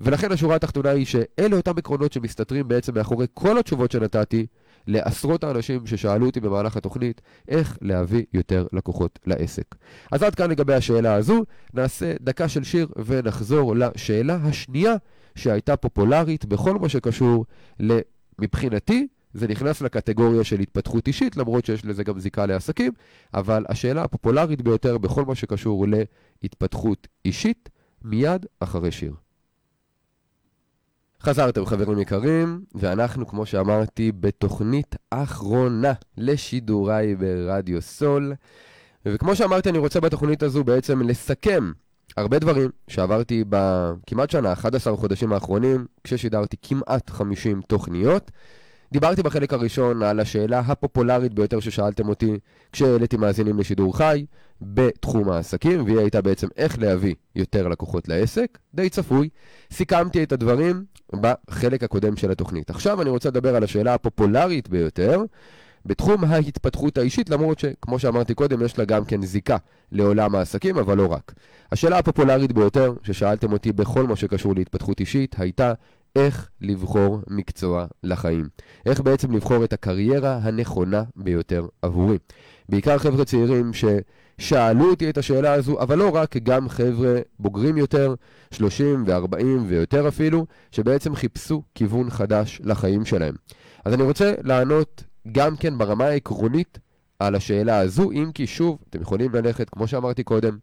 ולכן 0.00 0.32
השורה 0.32 0.56
התחתונה 0.56 0.90
היא 0.90 1.06
שאלה 1.06 1.56
אותם 1.56 1.78
עקרונות 1.78 2.12
שמסתתרים 2.12 2.68
בעצם 2.68 2.94
מאחורי 2.94 3.26
כל 3.34 3.58
התשובות 3.58 3.92
שנתתי 3.92 4.46
לעשרות 4.86 5.44
האנשים 5.44 5.86
ששאלו 5.86 6.26
אותי 6.26 6.40
במהלך 6.40 6.76
התוכנית 6.76 7.20
איך 7.48 7.78
להביא 7.80 8.24
יותר 8.34 8.66
לקוחות 8.72 9.18
לעסק. 9.26 9.74
אז 10.12 10.22
עד 10.22 10.34
כאן 10.34 10.50
לגבי 10.50 10.74
השאלה 10.74 11.14
הזו, 11.14 11.44
נעשה 11.74 12.12
דקה 12.20 12.48
של 12.48 12.64
שיר 12.64 12.88
ונחזור 13.06 13.76
לשאלה 13.76 14.38
השנייה 14.42 14.94
שהייתה 15.34 15.76
פופולרית 15.76 16.44
בכל 16.44 16.78
מה 16.78 16.88
שקשור 16.88 17.44
מבחינתי, 18.38 19.06
זה 19.34 19.48
נכנס 19.48 19.80
לקטגוריה 19.80 20.44
של 20.44 20.60
התפתחות 20.60 21.06
אישית, 21.06 21.36
למרות 21.36 21.64
שיש 21.64 21.84
לזה 21.84 22.04
גם 22.04 22.18
זיקה 22.18 22.46
לעסקים, 22.46 22.92
אבל 23.34 23.64
השאלה 23.68 24.02
הפופולרית 24.02 24.62
ביותר 24.62 24.98
בכל 24.98 25.24
מה 25.24 25.34
שקשור 25.34 25.86
להתפתחות 26.42 27.08
אישית, 27.24 27.68
מיד 28.02 28.46
אחרי 28.60 28.92
שיר. 28.92 29.23
חזרתם 31.24 31.66
חברים 31.66 31.98
יקרים, 31.98 32.60
ואנחנו, 32.74 33.26
כמו 33.26 33.46
שאמרתי, 33.46 34.12
בתוכנית 34.12 34.96
אחרונה 35.10 35.92
לשידוריי 36.18 37.16
ברדיו 37.16 37.82
סול. 37.82 38.34
וכמו 39.06 39.36
שאמרתי, 39.36 39.68
אני 39.68 39.78
רוצה 39.78 40.00
בתוכנית 40.00 40.42
הזו 40.42 40.64
בעצם 40.64 41.02
לסכם 41.02 41.72
הרבה 42.16 42.38
דברים 42.38 42.70
שעברתי 42.88 43.44
בכמעט 43.48 44.30
שנה, 44.30 44.52
11 44.52 44.96
חודשים 44.96 45.32
האחרונים, 45.32 45.86
כששידרתי 46.04 46.56
כמעט 46.62 47.10
50 47.10 47.60
תוכניות. 47.66 48.30
דיברתי 48.94 49.22
בחלק 49.22 49.52
הראשון 49.52 50.02
על 50.02 50.20
השאלה 50.20 50.58
הפופולרית 50.58 51.34
ביותר 51.34 51.60
ששאלתם 51.60 52.08
אותי 52.08 52.38
כשהעליתי 52.72 53.16
מאזינים 53.16 53.58
לשידור 53.58 53.96
חי 53.96 54.26
בתחום 54.62 55.30
העסקים, 55.30 55.84
והיא 55.84 55.98
הייתה 55.98 56.22
בעצם 56.22 56.48
איך 56.56 56.78
להביא 56.78 57.14
יותר 57.36 57.68
לקוחות 57.68 58.08
לעסק, 58.08 58.58
די 58.74 58.88
צפוי. 58.88 59.28
סיכמתי 59.70 60.22
את 60.22 60.32
הדברים 60.32 60.84
בחלק 61.12 61.82
הקודם 61.82 62.16
של 62.16 62.30
התוכנית. 62.30 62.70
עכשיו 62.70 63.02
אני 63.02 63.10
רוצה 63.10 63.28
לדבר 63.28 63.56
על 63.56 63.64
השאלה 63.64 63.94
הפופולרית 63.94 64.68
ביותר 64.68 65.22
בתחום 65.86 66.24
ההתפתחות 66.24 66.98
האישית, 66.98 67.30
למרות 67.30 67.58
שכמו 67.58 67.98
שאמרתי 67.98 68.34
קודם, 68.34 68.62
יש 68.62 68.78
לה 68.78 68.84
גם 68.84 69.04
כן 69.04 69.22
זיקה 69.22 69.56
לעולם 69.92 70.34
העסקים, 70.34 70.78
אבל 70.78 70.96
לא 70.96 71.12
רק. 71.12 71.34
השאלה 71.72 71.98
הפופולרית 71.98 72.52
ביותר 72.52 72.92
ששאלתם 73.02 73.52
אותי 73.52 73.72
בכל 73.72 74.06
מה 74.06 74.16
שקשור 74.16 74.54
להתפתחות 74.54 75.00
אישית 75.00 75.36
הייתה 75.38 75.72
איך 76.16 76.50
לבחור 76.60 77.20
מקצוע 77.28 77.86
לחיים. 78.02 78.48
איך 78.86 79.00
בעצם 79.00 79.32
לבחור 79.32 79.64
את 79.64 79.72
הקריירה 79.72 80.38
הנכונה 80.42 81.02
ביותר 81.16 81.66
עבורי. 81.82 82.18
בעיקר 82.68 82.98
חבר'ה 82.98 83.24
צעירים 83.24 83.70
ששאלו 83.72 84.90
אותי 84.90 85.10
את 85.10 85.18
השאלה 85.18 85.52
הזו, 85.52 85.80
אבל 85.80 85.98
לא 85.98 86.10
רק, 86.14 86.36
גם 86.36 86.68
חבר'ה 86.68 87.20
בוגרים 87.38 87.76
יותר, 87.76 88.14
30 88.50 89.04
ו-40 89.06 89.44
ויותר 89.66 90.08
אפילו, 90.08 90.46
שבעצם 90.70 91.14
חיפשו 91.14 91.62
כיוון 91.74 92.10
חדש 92.10 92.60
לחיים 92.64 93.04
שלהם. 93.04 93.34
אז 93.84 93.94
אני 93.94 94.02
רוצה 94.02 94.34
לענות 94.42 95.04
גם 95.32 95.56
כן 95.56 95.78
ברמה 95.78 96.04
העקרונית 96.04 96.78
על 97.18 97.34
השאלה 97.34 97.78
הזו, 97.78 98.10
אם 98.10 98.30
כי 98.34 98.46
שוב, 98.46 98.78
אתם 98.90 99.02
יכולים 99.02 99.34
ללכת, 99.34 99.70
כמו 99.70 99.88
שאמרתי 99.88 100.22
קודם, 100.22 100.58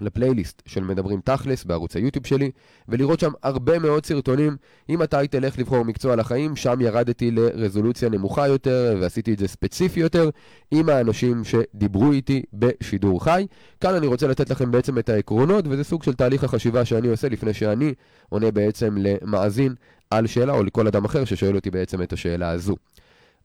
לפלייליסט 0.00 0.62
של 0.66 0.84
מדברים 0.84 1.20
תכלס 1.24 1.64
בערוץ 1.64 1.96
היוטיוב 1.96 2.26
שלי, 2.26 2.50
ולראות 2.88 3.20
שם 3.20 3.32
הרבה 3.42 3.78
מאוד 3.78 4.06
סרטונים. 4.06 4.56
אם 4.88 5.02
אתה 5.02 5.18
היית 5.18 5.32
תלך 5.32 5.58
לבחור 5.58 5.84
מקצוע 5.84 6.16
לחיים, 6.16 6.56
שם 6.56 6.80
ירדתי 6.80 7.30
לרזולוציה 7.30 8.08
נמוכה 8.08 8.48
יותר, 8.48 8.96
ועשיתי 9.00 9.34
את 9.34 9.38
זה 9.38 9.48
ספציפי 9.48 10.00
יותר, 10.00 10.30
עם 10.70 10.88
האנשים 10.88 11.44
שדיברו 11.44 12.12
איתי 12.12 12.42
בשידור 12.52 13.24
חי. 13.24 13.46
כאן 13.80 13.94
אני 13.94 14.06
רוצה 14.06 14.26
לתת 14.26 14.50
לכם 14.50 14.70
בעצם 14.70 14.98
את 14.98 15.08
העקרונות, 15.08 15.64
וזה 15.68 15.84
סוג 15.84 16.02
של 16.02 16.14
תהליך 16.14 16.44
החשיבה 16.44 16.84
שאני 16.84 17.08
עושה 17.08 17.28
לפני 17.28 17.54
שאני 17.54 17.94
עונה 18.28 18.50
בעצם 18.50 18.96
למאזין 18.98 19.74
על 20.10 20.26
שאלה, 20.26 20.52
או 20.52 20.62
לכל 20.62 20.86
אדם 20.86 21.04
אחר 21.04 21.24
ששואל 21.24 21.56
אותי 21.56 21.70
בעצם 21.70 22.02
את 22.02 22.12
השאלה 22.12 22.50
הזו. 22.50 22.76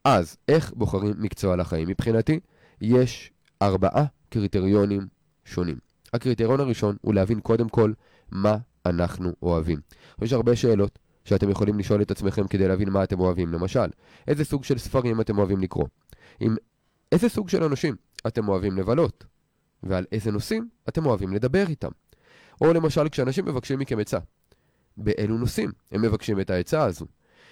אז, 0.04 0.38
איך 0.48 0.74
בוחרים 0.76 1.14
מקצוע 1.18 1.56
לחיים? 1.56 1.88
מבחינתי, 1.88 2.40
יש 2.82 3.32
ארבעה 3.62 4.06
קריטריונים 4.30 5.08
שונים. 5.46 5.89
הקריטריון 6.14 6.60
הראשון 6.60 6.96
הוא 7.02 7.14
להבין 7.14 7.40
קודם 7.40 7.70
כל 7.70 7.94
מה 8.32 8.58
אנחנו 8.86 9.34
אוהבים. 9.42 9.80
יש 10.22 10.34
הרבה 10.34 10.56
שאלות 10.56 11.00
שאתם 11.26 11.50
יכולים 11.50 11.80
לשאול 11.80 12.02
את 12.02 12.12
עצמכם 12.12 12.48
כדי 12.48 12.68
להבין 12.68 12.90
מה 12.90 13.04
אתם 13.04 13.20
אוהבים. 13.20 13.54
למשל, 13.54 13.90
איזה 14.28 14.46
סוג 14.46 14.64
של 14.64 14.78
ספרים 14.78 15.22
אתם 15.22 15.38
אוהבים 15.38 15.60
לקרוא? 15.60 15.86
עם 16.40 16.56
איזה 17.12 17.30
סוג 17.30 17.50
של 17.50 17.64
אנשים 17.64 17.96
אתם 18.28 18.50
אוהבים 18.50 18.78
לבלות? 18.78 19.26
ועל 19.84 20.06
איזה 20.12 20.32
נושאים 20.32 20.70
אתם 20.90 21.06
אוהבים 21.06 21.34
לדבר 21.34 21.66
איתם? 21.68 21.92
או 22.62 22.74
למשל, 22.74 23.10
כשאנשים 23.10 23.46
מבקשים 23.46 23.80
מכם 23.80 24.00
עצה, 24.00 24.18
באילו 24.98 25.38
נושאים 25.38 25.72
הם 25.92 26.02
מבקשים 26.02 26.40
את 26.40 26.50
העצה 26.50 26.84
הזו? 26.84 27.06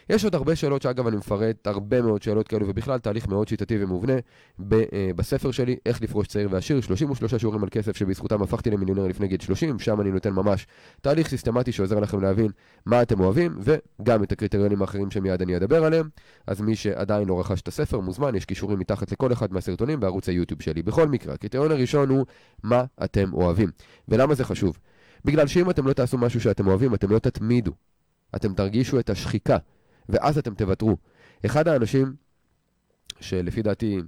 יש 0.10 0.24
עוד 0.24 0.36
הרבה 0.36 0.56
שאלות 0.56 0.82
שאגב 0.82 1.08
אני 1.08 1.18
מפרט, 1.18 1.68
הרבה 1.68 2.02
מאוד 2.02 2.22
שאלות 2.22 2.48
כאלו, 2.48 2.68
ובכלל 2.68 3.00
תהליך 3.00 3.28
מאוד 3.28 3.48
שיטתי 3.48 3.84
ומובנה 3.84 4.14
ב, 4.60 4.74
uh, 4.74 4.88
בספר 5.16 5.52
שלי, 5.52 5.76
איך 5.86 6.02
לפרוש 6.02 6.28
צעיר 6.28 6.50
ועשיר, 6.52 6.82
33 6.82 7.36
שיעורים 7.36 7.64
על 7.64 7.70
כסף 7.70 7.98
שבזכותם 7.98 8.42
הפכתי 8.42 8.70
למיליונר 8.70 9.08
לפני 9.08 9.28
גיל 9.28 9.40
30, 9.42 9.80
שם 9.80 10.02
אני 10.02 10.12
נותן 10.12 10.34
ממש 10.34 10.68
תהליך 11.02 11.28
סיסטמטי 11.28 11.72
שעוזר 11.72 12.00
לכם 12.00 12.22
להבין 12.22 12.52
מה 12.86 13.02
אתם 13.02 13.20
אוהבים, 13.20 13.60
וגם 13.60 14.24
את 14.24 14.32
הקריטריונים 14.32 14.82
האחרים 14.82 15.12
שמיד 15.12 15.42
אני 15.42 15.58
אדבר 15.58 15.84
עליהם. 15.84 16.10
אז 16.48 16.62
מי 16.62 16.76
שעדיין 16.76 17.28
לא 17.28 17.40
רכש 17.40 17.62
את 17.62 17.68
הספר 17.68 18.00
מוזמן, 18.00 18.36
יש 18.36 18.46
קישורים 18.46 18.80
מתחת 18.80 19.12
לכל 19.12 19.34
אחד 19.34 19.54
מהסרטונים 19.54 20.00
בערוץ 20.00 20.30
היוטיוב 20.30 20.62
שלי. 20.62 20.84
בכל 20.84 21.08
מקרה, 21.08 21.34
הקריטריון 21.34 21.72
הראשון 21.72 22.10
הוא 22.10 22.26
מה 22.64 22.84
אתם 23.04 23.34
אוהבים. 23.34 23.70
ולמה 24.08 24.36
זה 24.36 24.44
חשוב? 24.44 24.78
בגלל 25.26 25.48
שאם 25.48 25.70
אתם 25.70 25.88
לא 25.88 25.94
תעשו 25.94 26.18
משהו 26.18 26.42
שאתם 26.42 26.68
אוהבים, 26.68 26.94
אתם 26.94 27.12
לא 27.12 27.20
תתמידו. 27.20 27.72
אתם 28.36 28.54
תרגישו 28.54 29.00
את 29.00 29.10
השחיקה, 29.10 29.58
ואז 30.10 30.38
אתם 30.38 30.54
תוותרו. 30.54 30.98
אחד 31.46 31.68
האנשים 31.68 32.14
שלפי 33.20 33.62
דעתי 33.62 34.00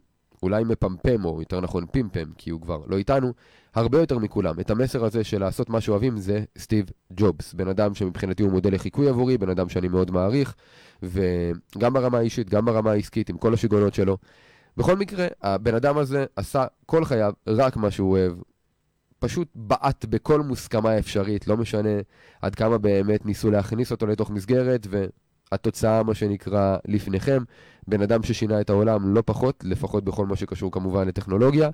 אולי 0.44 0.64
מפמפם, 0.64 1.26
או 1.26 1.40
יותר 1.40 1.62
נכון 1.62 1.86
פימפם, 1.86 2.32
כי 2.38 2.50
הוא 2.50 2.62
כבר 2.62 2.82
לא 2.88 2.98
איתנו, 2.98 3.34
הרבה 3.76 4.00
יותר 4.00 4.20
מכולם. 4.20 4.60
את 4.60 4.70
המסר 4.70 5.06
הזה 5.06 5.24
של 5.24 5.40
לעשות 5.40 5.70
מה 5.70 5.82
שאוהבים 5.82 6.18
זה 6.18 6.44
סטיב 6.58 6.86
ג'ובס. 7.14 7.54
בן 7.54 7.68
אדם 7.68 7.96
שמבחינתי 7.96 8.44
הוא 8.44 8.52
מודל 8.52 8.74
לחיקוי 8.74 9.10
עבורי, 9.10 9.38
בן 9.38 9.50
אדם 9.50 9.70
שאני 9.70 9.88
מאוד 9.88 10.12
מעריך, 10.12 10.56
וגם 11.04 11.94
ברמה 11.94 12.18
האישית, 12.18 12.50
גם 12.50 12.66
ברמה 12.66 12.92
העסקית, 12.92 13.30
עם 13.30 13.38
כל 13.38 13.54
השיגעונות 13.54 13.94
שלו. 13.94 14.18
בכל 14.78 14.96
מקרה, 14.96 15.28
הבן 15.42 15.76
אדם 15.76 15.98
הזה 15.98 16.26
עשה 16.36 16.66
כל 16.86 17.06
חייו 17.06 17.34
רק 17.48 17.78
מה 17.78 17.92
שהוא 17.92 18.12
אוהב. 18.12 18.34
פשוט 19.20 19.48
בעט 19.56 20.06
בכל 20.06 20.42
מוסכמה 20.42 20.98
אפשרית, 20.98 21.48
לא 21.48 21.58
משנה 21.58 21.90
עד 22.42 22.56
כמה 22.56 22.78
באמת 22.78 23.26
ניסו 23.26 23.52
להכניס 23.52 23.92
אותו 23.92 24.08
לתוך 24.08 24.30
מסגרת, 24.30 24.88
והתוצאה, 25.52 26.04
מה 26.04 26.14
שנקרא, 26.14 26.78
לפניכם. 26.86 27.44
בן 27.88 28.02
אדם 28.02 28.24
ששינה 28.24 28.62
את 28.62 28.70
העולם 28.70 29.14
לא 29.16 29.24
פחות, 29.26 29.64
לפחות 29.64 30.04
בכל 30.04 30.26
מה 30.26 30.36
שקשור 30.36 30.72
כמובן 30.72 31.08
לטכנולוגיה. 31.08 31.70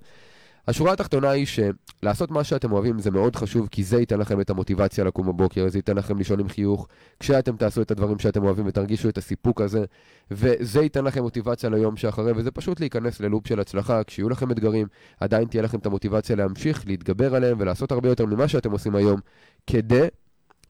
השורה 0.68 0.94
התחתונה 0.94 1.30
היא 1.30 1.46
שלעשות 1.46 2.32
מה 2.32 2.44
שאתם 2.44 2.72
אוהבים 2.72 3.00
זה 3.00 3.12
מאוד 3.12 3.36
חשוב, 3.36 3.68
כי 3.72 3.84
זה 3.84 4.00
ייתן 4.00 4.20
לכם 4.20 4.42
את 4.42 4.50
המוטיבציה 4.50 5.04
לקום 5.04 5.28
בבוקר, 5.28 5.70
זה 5.70 5.78
ייתן 5.78 5.98
לכם 5.98 6.18
לישון 6.18 6.40
עם 6.40 6.50
חיוך, 6.50 6.88
כשאתם 7.20 7.58
תעשו 7.58 7.82
את 7.82 7.92
הדברים 7.92 8.20
שאתם 8.20 8.44
אוהבים 8.44 8.68
ותרגישו 8.68 9.10
את 9.10 9.18
הסיפוק 9.18 9.62
הזה, 9.62 9.86
וזה 10.32 10.82
ייתן 10.82 11.06
לכם 11.06 11.22
מוטיבציה 11.22 11.70
ליום 11.70 11.98
שאחרי, 11.98 12.32
וזה 12.36 12.52
פשוט 12.52 12.80
להיכנס 12.80 13.20
ללופ 13.20 13.48
של 13.48 13.60
הצלחה, 13.60 14.04
כשיהיו 14.04 14.30
לכם 14.30 14.52
אתגרים, 14.52 14.88
עדיין 15.20 15.48
תהיה 15.48 15.64
לכם 15.64 15.78
את 15.78 15.86
המוטיבציה 15.86 16.36
להמשיך, 16.36 16.84
להתגבר 16.88 17.36
עליהם 17.36 17.58
ולעשות 17.60 17.92
הרבה 17.92 18.10
יותר 18.10 18.26
ממה 18.26 18.48
שאתם 18.48 18.72
עושים 18.72 18.96
היום, 18.96 19.20
כדי 19.68 20.08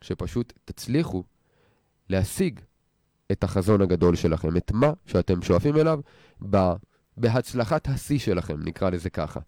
שפשוט 0.01 0.53
תצליחו 0.65 1.23
להשיג 2.09 2.59
את 3.31 3.43
החזון 3.43 3.81
הגדול 3.81 4.15
שלכם, 4.15 4.57
את 4.57 4.71
מה 4.71 4.91
שאתם 5.05 5.41
שואפים 5.41 5.77
אליו. 5.77 5.99
בהצלחת 7.17 7.87
השיא 7.87 8.19
שלכם, 8.19 8.57
נקרא 8.63 8.89
לזה 8.89 9.09
ככה. 9.09 9.39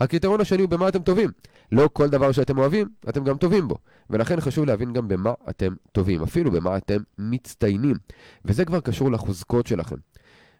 הקריטריון 0.00 0.40
השני 0.40 0.62
הוא 0.62 0.70
במה 0.70 0.88
אתם 0.88 1.02
טובים. 1.02 1.30
לא 1.72 1.88
כל 1.92 2.08
דבר 2.08 2.32
שאתם 2.32 2.58
אוהבים, 2.58 2.88
אתם 3.08 3.24
גם 3.24 3.36
טובים 3.36 3.68
בו. 3.68 3.78
ולכן 4.10 4.40
חשוב 4.40 4.64
להבין 4.64 4.92
גם 4.92 5.08
במה 5.08 5.32
אתם 5.50 5.74
טובים, 5.92 6.22
אפילו 6.22 6.50
במה 6.50 6.76
אתם 6.76 7.02
מצטיינים. 7.18 7.96
וזה 8.44 8.64
כבר 8.64 8.80
קשור 8.80 9.12
לחוזקות 9.12 9.66
שלכם. 9.66 9.96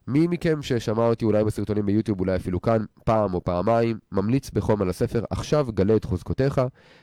מי 0.09 0.27
מכם 0.27 0.63
ששמע 0.63 1.07
אותי 1.07 1.25
אולי 1.25 1.45
בסרטונים 1.45 1.87
ביוטיוב, 1.87 2.21
אולי 2.21 2.37
אפילו 2.37 2.63
כאן, 2.63 2.85
פעם 3.05 3.35
או 3.35 3.45
פעמיים, 3.45 3.99
ממליץ 4.13 4.51
בחום 4.51 4.83
על 4.83 4.89
הספר 4.89 5.25
עכשיו 5.31 5.67
גלה 5.75 5.97
את 5.97 6.05
חוזקותיך. 6.05 6.61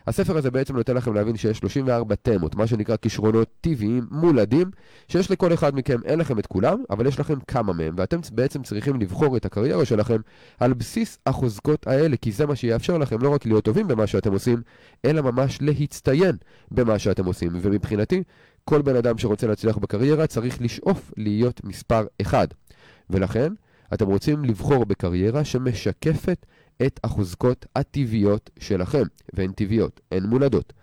הספר 0.08 0.38
הזה 0.38 0.51
בעצם 0.51 0.77
נותן 0.77 0.96
לכם 0.96 1.13
להבין 1.13 1.38
שיש 1.38 1.58
34 1.58 2.15
תמות, 2.15 2.55
מה 2.55 2.67
שנקרא 2.67 2.96
כישרונות 2.96 3.48
טבעיים 3.62 4.08
מולדים, 4.12 4.72
שיש 5.08 5.31
לכל 5.31 5.53
אחד 5.53 5.75
מכם, 5.75 5.98
אין 6.05 6.20
לכם 6.20 6.39
את 6.39 6.48
כולם, 6.48 6.84
אבל 6.89 7.08
יש 7.08 7.20
לכם 7.20 7.39
כמה 7.48 7.74
מהם, 7.74 7.93
ואתם 7.98 8.20
בעצם 8.31 8.63
צריכים 8.63 9.00
לבחור 9.00 9.38
את 9.38 9.46
הקריירה 9.46 9.86
שלכם 9.86 10.17
על 10.60 10.74
בסיס 10.74 11.20
החוזקות 11.25 11.88
האלה, 11.88 12.17
כי 12.17 12.31
זה 12.31 12.46
מה 12.46 12.55
שיאפשר 12.55 12.98
לכם 12.98 13.22
לא 13.22 13.29
רק 13.29 13.46
להיות 13.46 13.63
טובים 13.63 13.88
במה 13.88 14.08
שאתם 14.08 14.34
עושים, 14.34 14.62
אלא 15.05 15.22
ממש 15.22 15.58
להצטיין 15.62 16.36
במה 16.72 17.00
שאתם 17.00 17.25
עושים. 17.25 17.51
ומבחינתי, 17.62 18.24
כל 18.65 18.81
בן 18.81 18.96
אדם 18.96 19.17
שרוצה 19.17 19.48
להצליח 19.48 19.77
בקריירה 19.77 20.27
צריך 20.27 20.62
לשאוף 20.62 21.12
להיות 21.17 21.63
מספר 21.63 22.05
1. 22.22 22.53
ולכן, 23.12 23.53
אתם 23.94 24.08
רוצים 24.08 24.46
לבחור 24.46 24.86
בקריירה 24.86 25.46
שמשקפת 25.46 26.46
את 26.86 27.00
החוזקות 27.03 27.65
הטבעיות 27.75 28.50
שלכם, 28.60 29.03
והן 29.34 29.51
טבעיות, 29.51 30.01
הן 30.12 30.24
מולדות. 30.24 30.74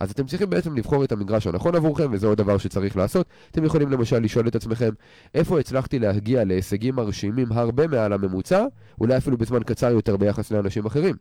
אז 0.00 0.10
אתם 0.10 0.26
צריכים 0.26 0.50
בעצם 0.50 0.76
לבחור 0.76 1.04
את 1.04 1.12
המגרש 1.12 1.46
הנכון 1.46 1.74
עבורכם, 1.74 2.12
וזה 2.12 2.26
עוד 2.26 2.38
דבר 2.38 2.58
שצריך 2.58 2.96
לעשות. 2.96 3.26
אתם 3.50 3.64
יכולים 3.64 3.90
למשל 3.90 4.18
לשאול 4.18 4.48
את 4.48 4.56
עצמכם, 4.56 4.90
איפה 5.34 5.60
הצלחתי 5.60 5.98
להגיע 5.98 6.44
להישגים 6.44 6.94
מרשימים 6.94 7.52
הרבה 7.52 7.86
מעל 7.86 8.12
הממוצע, 8.12 8.64
אולי 9.00 9.16
אפילו 9.16 9.36
בזמן 9.36 9.62
קצר 9.62 9.90
יותר 9.90 10.16
ביחס 10.16 10.50
לאנשים 10.50 10.86
אחרים. 10.86 11.14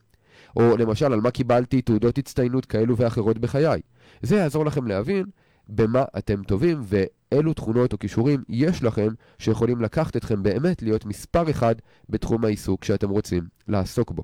או 0.55 0.77
למשל, 0.77 1.13
על 1.13 1.21
מה 1.21 1.31
קיבלתי 1.31 1.81
תעודות 1.81 2.17
הצטיינות 2.17 2.65
כאלו 2.65 2.97
ואחרות 2.97 3.37
בחיי. 3.37 3.81
זה 4.21 4.35
יעזור 4.35 4.65
לכם 4.65 4.87
להבין 4.87 5.25
במה 5.69 6.03
אתם 6.17 6.43
טובים 6.43 6.81
ואילו 6.83 7.53
תכונות 7.53 7.93
או 7.93 7.99
כישורים 7.99 8.43
יש 8.49 8.83
לכם 8.83 9.07
שיכולים 9.39 9.81
לקחת 9.81 10.17
אתכם 10.17 10.43
באמת 10.43 10.81
להיות 10.81 11.05
מספר 11.05 11.49
אחד 11.49 11.75
בתחום 12.09 12.45
העיסוק 12.45 12.83
שאתם 12.83 13.09
רוצים 13.09 13.43
לעסוק 13.67 14.11
בו. 14.11 14.23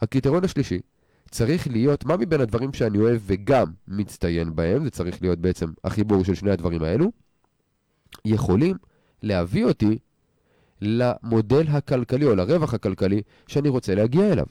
הקריטריון 0.00 0.44
השלישי 0.44 0.80
צריך 1.30 1.68
להיות 1.68 2.04
מה 2.04 2.16
מבין 2.16 2.40
הדברים 2.40 2.72
שאני 2.72 2.98
אוהב 2.98 3.20
וגם 3.26 3.66
מצטיין 3.88 4.56
בהם, 4.56 4.84
זה 4.84 4.90
צריך 4.90 5.22
להיות 5.22 5.38
בעצם 5.38 5.72
החיבור 5.84 6.24
של 6.24 6.34
שני 6.34 6.50
הדברים 6.50 6.82
האלו, 6.82 7.12
יכולים 8.24 8.76
להביא 9.22 9.64
אותי 9.64 9.98
למודל 10.80 11.64
הכלכלי 11.68 12.24
או 12.26 12.34
לרווח 12.34 12.74
הכלכלי 12.74 13.22
שאני 13.46 13.68
רוצה 13.68 13.94
להגיע 13.94 14.32
אליו. 14.32 14.46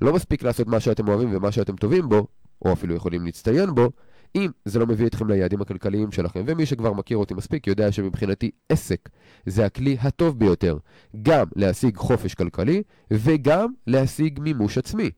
לא 0.00 0.12
מספיק 0.12 0.42
לעשות 0.42 0.66
מה 0.66 0.80
שאתם 0.80 1.08
אוהבים 1.08 1.36
ומה 1.36 1.52
שאתם 1.52 1.76
טובים 1.76 2.08
בו, 2.08 2.26
או 2.64 2.72
אפילו 2.72 2.94
יכולים 2.94 3.24
להצטיין 3.24 3.74
בו, 3.74 3.90
אם 4.36 4.50
זה 4.64 4.78
לא 4.78 4.86
מביא 4.86 5.06
אתכם 5.06 5.28
ליעדים 5.28 5.60
הכלכליים 5.60 6.12
שלכם, 6.12 6.42
ומי 6.46 6.66
שכבר 6.66 6.92
מכיר 6.92 7.16
אותי 7.16 7.34
מספיק 7.34 7.66
יודע 7.66 7.92
שמבחינתי 7.92 8.50
עסק 8.68 9.08
זה 9.46 9.66
הכלי 9.66 9.96
הטוב 10.00 10.38
ביותר, 10.38 10.78
גם 11.22 11.46
להשיג 11.56 11.96
חופש 11.96 12.34
כלכלי 12.34 12.82
וגם 13.10 13.72
להשיג 13.86 14.40
מימוש 14.40 14.78
עצמי. 14.78 15.10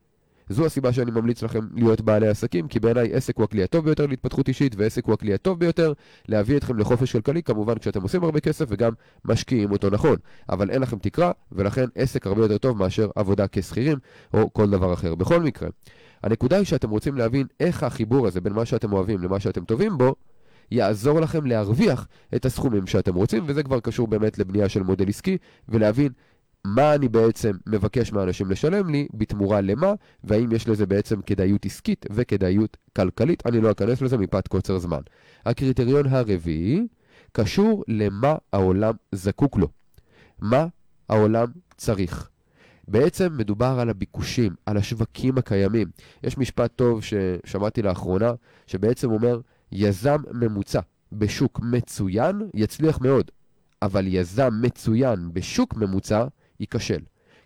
זו 0.51 0.67
הסיבה 0.67 0.93
שאני 0.93 1.11
ממליץ 1.11 1.43
לכם 1.43 1.61
להיות 1.75 2.01
בעלי 2.01 2.29
עסקים, 2.29 2.69
כי 2.69 2.81
בעיניי 2.81 3.15
עסק 3.15 3.37
הוא 3.37 3.45
הכלי 3.45 3.63
הטוב 3.63 3.85
ביותר 3.85 4.07
להתפתחות 4.07 4.49
אישית, 4.49 4.75
ועסק 4.79 5.05
הוא 5.05 5.15
הכלי 5.15 5.35
הטוב 5.35 5.59
ביותר 5.59 5.93
להביא 6.29 6.57
אתכם 6.57 6.79
לחופש 6.79 7.13
כלכלי, 7.13 7.43
כמובן 7.43 7.79
כשאתם 7.79 8.03
עושים 8.03 8.25
הרבה 8.25 8.41
כסף 8.41 8.65
וגם 8.69 8.93
משקיעים 9.25 9.73
אותו 9.73 9.91
נכון. 9.91 10.17
אבל 10.49 10.71
אין 10.71 10.83
לכם 10.83 10.99
תקרה, 10.99 11.33
ולכן 11.53 11.85
עסק 11.95 12.27
הרבה 12.27 12.43
יותר 12.43 12.59
טוב 12.59 12.79
מאשר 12.79 13.11
עבודה 13.17 13.47
כשכירים, 13.53 13.99
או 14.35 14.53
כל 14.53 14.71
דבר 14.71 14.93
אחר. 14.93 15.15
בכל 15.15 15.43
מקרה, 15.43 15.69
הנקודה 16.23 16.57
היא 16.57 16.65
שאתם 16.65 16.91
רוצים 16.91 17.17
להבין 17.17 17.47
איך 17.61 17.83
החיבור 17.83 18.27
הזה 18.27 18.41
בין 18.41 18.53
מה 18.53 18.65
שאתם 18.65 18.93
אוהבים 18.93 19.23
למה 19.23 19.41
שאתם 19.41 19.65
טובים 19.65 19.99
בו, 19.99 20.15
יעזור 20.71 21.21
לכם 21.21 21.47
להרוויח 21.47 22.09
את 22.35 22.45
הסכומים 22.45 22.87
שאתם 22.87 23.15
רוצים, 23.15 23.45
וזה 23.47 23.63
כבר 23.63 23.81
קשור 23.81 24.09
באמת 24.09 24.39
לבנייה 24.39 24.69
של 24.69 24.83
מודל 24.83 25.09
עסקי, 25.09 25.39
ולהבין 25.69 26.13
מה 26.65 26.95
אני 26.95 27.09
בעצם 27.09 27.53
מבקש 27.67 28.13
מהאנשים 28.13 28.51
לשלם 28.51 28.89
לי, 28.89 29.09
בתמורה 29.15 29.61
למה, 29.61 29.93
והאם 30.25 30.53
יש 30.53 30.69
לזה 30.69 30.87
בעצם 30.87 31.23
כדאיות 31.23 31.67
עסקית 31.67 32.07
וכדאיות 32.11 32.77
כלכלית. 32.97 33.47
אני 33.47 33.61
לא 33.61 33.71
אכנס 33.71 34.03
לזה 34.03 34.19
מפאת 34.19 34.49
קוצר 34.49 34.79
זמן. 34.79 35.01
הקריטריון 35.47 36.07
הרביעי 36.07 36.87
קשור 37.33 37.85
למה 37.89 38.35
העולם 38.53 38.95
זקוק 39.13 39.57
לו. 39.57 39.69
מה 40.41 40.67
העולם 41.09 41.47
צריך. 41.77 42.30
בעצם 42.91 43.37
מדובר 43.37 43.77
על 43.81 43.91
הביקושים, 43.91 44.55
על 44.67 44.77
השווקים 44.77 45.39
הקיימים. 45.39 45.89
יש 46.23 46.39
משפט 46.39 46.73
טוב 46.77 47.01
ששמעתי 47.03 47.83
לאחרונה, 47.83 48.33
שבעצם 48.67 49.11
אומר, 49.11 49.41
יזם 49.73 50.17
ממוצע 50.33 50.81
בשוק 51.13 51.61
מצוין 51.63 52.43
יצליח 52.55 53.01
מאוד, 53.01 53.31
אבל 53.83 54.07
יזם 54.07 54.51
מצוין 54.63 55.31
בשוק 55.33 55.75
ממוצע 55.75 56.25
ייכשל. 56.61 57.01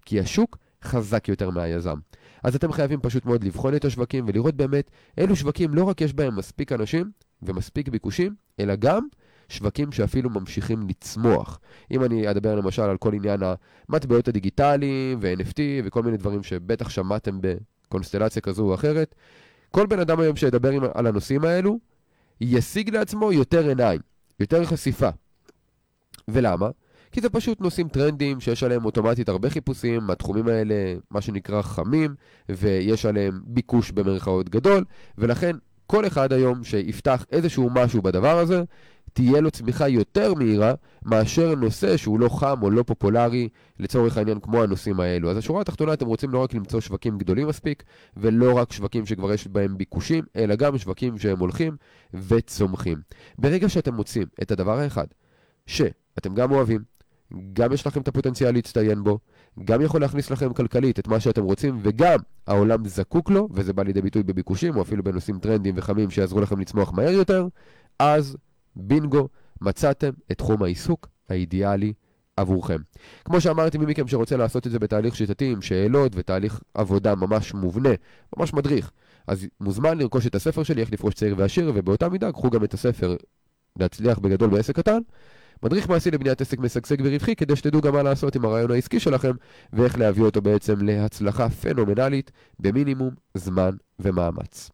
כי 0.05 0.21
השוק 0.21 0.59
חזק 0.85 1.29
יותר 1.29 1.51
מהיזם. 1.51 1.99
אז 2.43 2.55
אתם 2.55 2.73
חייבים 2.73 3.01
פשוט 3.01 3.25
מאוד 3.25 3.45
לבחון 3.45 3.77
את 3.77 3.85
השווקים 3.85 4.25
ולראות 4.29 4.55
באמת 4.55 4.91
אילו 5.19 5.37
שווקים 5.37 5.75
לא 5.75 5.85
רק 5.85 6.01
יש 6.01 6.15
בהם 6.15 6.37
מספיק 6.37 6.73
אנשים 6.73 7.11
ומספיק 7.43 7.89
ביקושים, 7.89 8.35
אלא 8.61 8.77
גם 8.77 9.07
שווקים 9.49 9.93
שאפילו 9.93 10.31
ממשיכים 10.31 10.89
לצמוח. 10.89 11.61
אם 11.91 12.05
אני 12.05 12.31
אדבר 12.31 12.55
למשל 12.55 12.83
על 12.83 12.97
כל 12.97 13.15
עניין 13.15 13.41
המטבעות 13.89 14.29
הדיגיטליים 14.29 15.19
ו-NFT 15.21 15.59
וכל 15.85 16.03
מיני 16.03 16.17
דברים 16.17 16.43
שבטח 16.43 16.89
שמעתם 16.89 17.39
בקונסטלציה 17.41 18.43
כזו 18.43 18.63
או 18.63 18.75
אחרת, 18.75 19.15
כל 19.71 19.87
בן 19.87 19.99
אדם 20.01 20.21
היום 20.21 20.37
שידבר 20.37 20.71
על 20.95 21.07
הנושאים 21.07 21.45
האלו, 21.45 21.79
ישיג 22.41 22.91
לעצמו 22.91 23.33
יותר 23.33 23.69
עיניים, 23.69 24.01
יותר 24.41 24.65
חשיפה. 24.65 25.09
ולמה? 26.29 26.69
כי 27.13 27.21
זה 27.21 27.31
פשוט 27.31 27.61
נושאים 27.61 27.89
טרנדיים 27.89 28.41
שיש 28.41 28.63
עליהם 28.63 28.85
אוטומטית 28.85 29.29
הרבה 29.29 29.51
חיפושים, 29.51 30.11
התחומים 30.11 30.49
האלה, 30.49 30.75
מה 31.11 31.21
שנקרא 31.21 31.63
חמים, 31.63 32.15
ויש 32.49 33.07
עליהם 33.07 33.41
ביקוש 33.45 33.91
במרכאות 33.91 34.49
גדול, 34.49 34.85
ולכן 35.19 35.57
כל 35.87 36.07
אחד 36.07 36.33
היום 36.33 36.65
שיפתח 36.65 37.25
איזשהו 37.33 37.71
משהו 37.71 38.03
בדבר 38.03 38.39
הזה, 38.39 38.63
תהיה 39.15 39.41
לו 39.41 39.51
צמיחה 39.51 39.89
יותר 39.89 40.35
מהירה 40.35 40.75
מאשר 41.05 41.55
נושא 41.55 41.97
שהוא 41.97 42.21
לא 42.21 42.29
חם 42.29 42.63
או 42.63 42.71
לא 42.71 42.83
פופולרי, 42.83 43.49
לצורך 43.81 44.19
העניין 44.19 44.41
כמו 44.41 44.63
הנושאים 44.63 45.01
האלו. 45.01 45.31
אז 45.31 45.37
השורה 45.37 45.61
התחתונה 45.61 45.93
אתם 45.93 46.07
רוצים 46.07 46.31
לא 46.31 46.39
רק 46.39 46.55
למצוא 46.55 46.81
שווקים 46.81 47.19
גדולים 47.19 47.49
מספיק, 47.49 47.83
ולא 48.17 48.53
רק 48.59 48.73
שווקים 48.73 49.07
שכבר 49.07 49.33
יש 49.33 49.49
בהם 49.49 49.79
ביקושים, 49.79 50.25
אלא 50.37 50.55
גם 50.55 50.79
שווקים 50.79 51.19
שהם 51.19 51.39
הולכים 51.39 51.77
וצומחים. 52.15 52.99
ברגע 53.39 53.69
שאתם 53.69 53.95
מוצאים 53.95 54.27
את 54.43 54.51
הדבר 54.51 54.79
האחד, 54.79 55.07
שאתם 55.67 56.35
גם 56.35 56.53
אוהבים, 56.53 56.81
גם 57.53 57.73
יש 57.73 57.87
לכם 57.87 58.01
את 58.01 58.09
הפוטנציאל 58.09 58.55
להצטיין 58.55 59.05
בו, 59.05 59.19
גם 59.65 59.81
יכול 59.81 60.01
להכניס 60.01 60.31
לכם 60.31 60.53
כלכלית 60.53 60.99
את 60.99 61.09
מה 61.09 61.21
שאתם 61.21 61.43
רוצים, 61.43 61.79
וגם 61.83 62.19
העולם 62.47 62.89
זקוק 62.89 63.31
לו, 63.31 63.49
וזה 63.53 63.73
בא 63.73 63.83
לידי 63.83 64.03
ביטוי 64.03 64.23
בביקושים, 64.23 64.77
או 64.77 64.83
אפילו 64.83 65.03
בנושאים 65.03 65.39
טרנדיים 65.39 65.75
וחמים 65.79 66.11
שיעזרו 66.11 66.41
לכם 66.41 66.61
לצמוח 66.61 66.93
מהר 66.93 67.11
יותר, 67.11 67.47
אז 67.99 68.37
בינגו, 68.77 69.29
מצאתם 69.61 70.11
את 70.33 70.39
תחום 70.39 70.63
העיסוק 70.63 71.09
האידיאלי 71.29 71.93
עבורכם. 72.37 72.79
כמו 73.25 73.41
שאמרתי, 73.41 73.79
מי 73.79 73.87
מכם 73.87 74.09
שרוצה 74.09 74.37
לעשות 74.37 74.67
את 74.67 74.73
זה 74.73 74.79
בתהליך 74.79 75.17
שיטתי 75.17 75.53
עם 75.53 75.63
שאלות 75.63 76.13
ותהליך 76.15 76.61
עבודה 76.75 77.15
ממש 77.15 77.55
מובנה, 77.55 77.91
ממש 78.37 78.55
מדריך, 78.55 78.91
אז 79.27 79.47
מוזמן 79.61 79.99
לרכוש 79.99 80.27
את 80.27 80.35
הספר 80.35 80.63
שלי, 80.63 80.81
איך 80.81 80.93
לפרוש 80.93 81.15
צעיר 81.15 81.35
ועשיר, 81.39 81.73
ובאותה 81.75 82.09
מידה 82.09 82.33
קחו 82.33 82.51
גם 82.51 82.65
את 82.65 82.75
הספר 82.75 83.17
להצליח 83.79 84.19
בגדול 84.19 84.51
בעסק 84.51 84.77
קטן. 84.77 84.99
מדריך 85.63 85.89
מעשי 85.89 86.11
לבניית 86.11 86.41
עסק 86.41 86.59
משגשג 86.59 86.97
ורווחי, 87.05 87.37
כדי 87.37 87.57
שתדעו 87.57 87.81
גם 87.81 87.93
מה 87.93 88.03
לעשות 88.03 88.37
עם 88.37 88.45
הרעיון 88.45 88.71
העסקי 88.71 89.01
שלכם, 89.01 89.33
ואיך 89.73 89.99
להביא 89.99 90.23
אותו 90.23 90.43
בעצם 90.43 90.75
להצלחה 90.87 91.51
פנומנלית 91.51 92.31
במינימום 92.61 93.11
זמן 93.35 93.71
ומאמץ. 93.99 94.71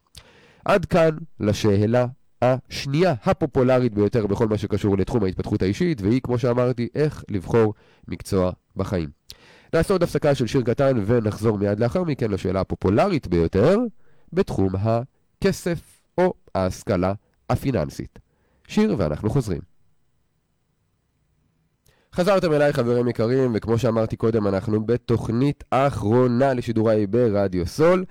עד 0.65 0.85
כאן 0.85 1.11
לשאלה 1.41 2.07
השנייה 2.43 3.15
הפופולרית 3.25 3.95
ביותר 3.95 4.27
בכל 4.27 4.49
מה 4.49 4.59
שקשור 4.59 4.99
לתחום 4.99 5.25
ההתפתחות 5.25 5.63
האישית, 5.63 6.01
והיא, 6.01 6.21
כמו 6.21 6.39
שאמרתי, 6.39 6.89
איך 6.95 7.25
לבחור 7.29 7.75
מקצוע 8.09 8.51
בחיים. 8.77 9.09
נעשה 9.75 9.95
עוד 9.95 10.03
הפסקה 10.03 10.35
של 10.35 10.47
שיר 10.47 10.63
קטן 10.63 11.03
ונחזור 11.07 11.59
מיד 11.59 11.81
לאחר 11.81 12.05
מכן 12.05 12.31
לשאלה 12.31 12.61
הפופולרית 12.61 13.29
ביותר 13.29 13.79
בתחום 14.33 14.73
הכסף 14.77 16.01
או 16.19 16.35
ההשכלה 16.55 17.13
הפיננסית. 17.51 18.19
שיר 18.69 18.95
ואנחנו 18.99 19.31
חוזרים. 19.31 19.61
חזרתם 22.15 22.53
אליי 22.53 22.73
חברים 22.73 23.09
יקרים, 23.09 23.53
וכמו 23.55 23.79
שאמרתי 23.79 24.17
קודם, 24.17 24.47
אנחנו 24.47 24.87
בתוכנית 24.87 25.65
האחרונה 25.73 26.55
לשידוריי 26.55 27.07
ברדיו 27.07 27.67
סול. 27.67 28.05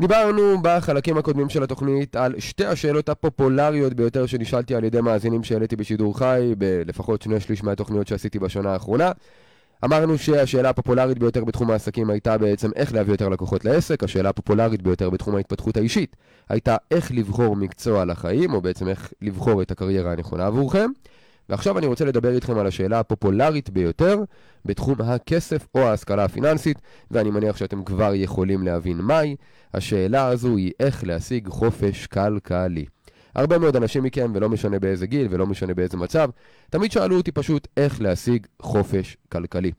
דיברנו 0.00 0.56
בחלקים 0.62 1.18
הקודמים 1.18 1.48
של 1.48 1.62
התוכנית 1.62 2.16
על 2.16 2.34
שתי 2.38 2.64
השאלות 2.64 3.08
הפופולריות 3.08 3.94
ביותר 3.94 4.26
שנשאלתי 4.26 4.74
על 4.74 4.84
ידי 4.84 5.00
מאזינים 5.00 5.44
שהעליתי 5.44 5.76
בשידור 5.76 6.18
חי, 6.18 6.54
בלפחות 6.58 7.22
שני 7.22 7.40
שליש 7.40 7.64
מהתוכניות 7.64 8.06
שעשיתי 8.06 8.38
בשנה 8.38 8.72
האחרונה. 8.72 9.12
אמרנו 9.84 10.18
שהשאלה 10.18 10.70
הפופולרית 10.70 11.18
ביותר 11.18 11.44
בתחום 11.44 11.70
העסקים 11.70 12.10
הייתה 12.10 12.38
בעצם 12.38 12.70
איך 12.76 12.94
להביא 12.94 13.12
יותר 13.12 13.28
לקוחות 13.28 13.64
לעסק, 13.64 14.04
השאלה 14.04 14.28
הפופולרית 14.28 14.82
ביותר 14.82 15.10
בתחום 15.10 15.36
ההתפתחות 15.36 15.76
האישית 15.76 16.16
הייתה 16.48 16.76
איך 16.90 17.12
לבחור 17.12 17.56
מקצוע 17.56 18.04
לחיים, 18.04 18.54
או 18.54 18.60
בעצם 18.60 18.88
איך 18.88 19.12
לבחור 19.22 19.62
את 19.62 19.70
הקריירה 19.70 20.12
הנכונה 20.12 20.46
עבורכם. 20.46 20.90
ועכשיו 21.48 21.78
אני 21.78 21.86
רוצה 21.86 22.04
לדבר 22.04 22.34
איתכם 22.34 22.58
על 22.58 22.66
השאלה 22.66 23.00
הפופולרית 23.00 23.70
ביותר 23.70 24.18
בתחום 24.64 24.94
הכסף 25.00 25.66
או 25.74 25.80
ההשכלה 25.80 26.24
הפיננסית, 26.24 26.78
ואני 27.10 27.30
מניח 27.30 27.56
שאתם 27.56 27.84
כבר 27.84 28.14
יכולים 28.14 28.62
להבין 28.62 28.98
מהי. 28.98 29.36
השאלה 29.74 30.26
הזו 30.26 30.56
היא 30.56 30.72
איך 30.80 31.04
להשיג 31.04 31.48
חופש 31.48 32.06
כלכלי. 32.06 32.84
הרבה 33.34 33.58
מאוד 33.58 33.76
אנשים 33.76 34.02
מכם, 34.02 34.32
ולא 34.34 34.48
משנה 34.48 34.78
באיזה 34.78 35.06
גיל 35.06 35.26
ולא 35.30 35.46
משנה 35.46 35.74
באיזה 35.74 35.96
מצב, 35.96 36.30
תמיד 36.70 36.92
שאלו 36.92 37.16
אותי 37.16 37.32
פשוט 37.32 37.68
איך 37.76 38.00
להשיג 38.00 38.46
חופש 38.62 39.16
כלכלי. 39.32 39.72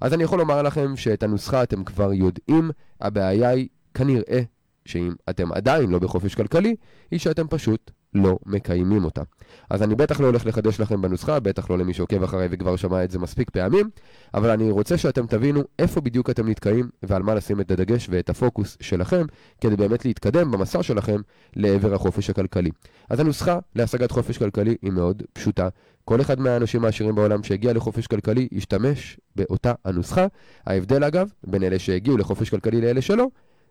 אז 0.00 0.14
אני 0.14 0.22
יכול 0.22 0.38
לומר 0.38 0.62
לכם 0.62 0.96
שאת 0.96 1.22
הנוסחה 1.22 1.62
אתם 1.62 1.84
כבר 1.84 2.12
יודעים, 2.12 2.70
הבעיה 3.00 3.48
היא 3.48 3.68
כנראה 3.94 4.40
שאם 4.84 5.12
אתם 5.30 5.52
עדיין 5.52 5.90
לא 5.90 5.98
בחופש 5.98 6.34
כלכלי, 6.34 6.76
היא 7.10 7.20
שאתם 7.20 7.46
פשוט 7.48 7.90
לא 8.14 8.38
מקיימים 8.46 9.04
אותה. 9.04 9.22
אז 9.70 9.82
אני 9.82 9.94
בטח 9.94 10.20
לא 10.20 10.26
הולך 10.26 10.46
לחדש 10.46 10.80
לכם 10.80 11.02
בנוסחה, 11.02 11.40
בטח 11.40 11.70
לא 11.70 11.78
למי 11.78 11.94
שעוקב 11.94 12.22
אחריי 12.22 12.48
וכבר 12.50 12.76
שמע 12.76 13.04
את 13.04 13.10
זה 13.10 13.18
מספיק 13.18 13.50
פעמים, 13.50 13.90
אבל 14.34 14.50
אני 14.50 14.70
רוצה 14.70 14.98
שאתם 14.98 15.26
תבינו 15.26 15.62
איפה 15.78 16.00
בדיוק 16.00 16.30
אתם 16.30 16.48
נתקעים 16.48 16.88
ועל 17.02 17.22
מה 17.22 17.34
לשים 17.34 17.60
את 17.60 17.70
הדגש 17.70 18.06
ואת 18.10 18.30
הפוקוס 18.30 18.76
שלכם, 18.80 19.26
כדי 19.60 19.76
באמת 19.76 20.04
להתקדם 20.04 20.50
במסע 20.50 20.82
שלכם 20.82 21.20
לעבר 21.56 21.94
החופש 21.94 22.30
הכלכלי. 22.30 22.70
אז 23.10 23.20
הנוסחה 23.20 23.58
להשגת 23.74 24.10
חופש 24.10 24.38
כלכלי 24.38 24.76
היא 24.82 24.92
מאוד 24.92 25.22
פשוטה. 25.32 25.68
כל 26.04 26.20
אחד 26.20 26.40
מהאנשים 26.40 26.84
העשירים 26.84 27.14
בעולם 27.14 27.42
שהגיע 27.42 27.72
לחופש 27.72 28.06
כלכלי 28.06 28.48
ישתמש 28.52 29.20
באותה 29.36 29.72
הנוסחה. 29.84 30.26
ההבדל 30.66 31.04
אגב, 31.04 31.28
בין 31.46 31.62
אלה 31.62 31.78
שהגיעו 31.78 32.16
לחופש 32.16 32.50
כלכלי 32.50 32.80
לאלה 32.80 33.02
שלא, 33.02 33.26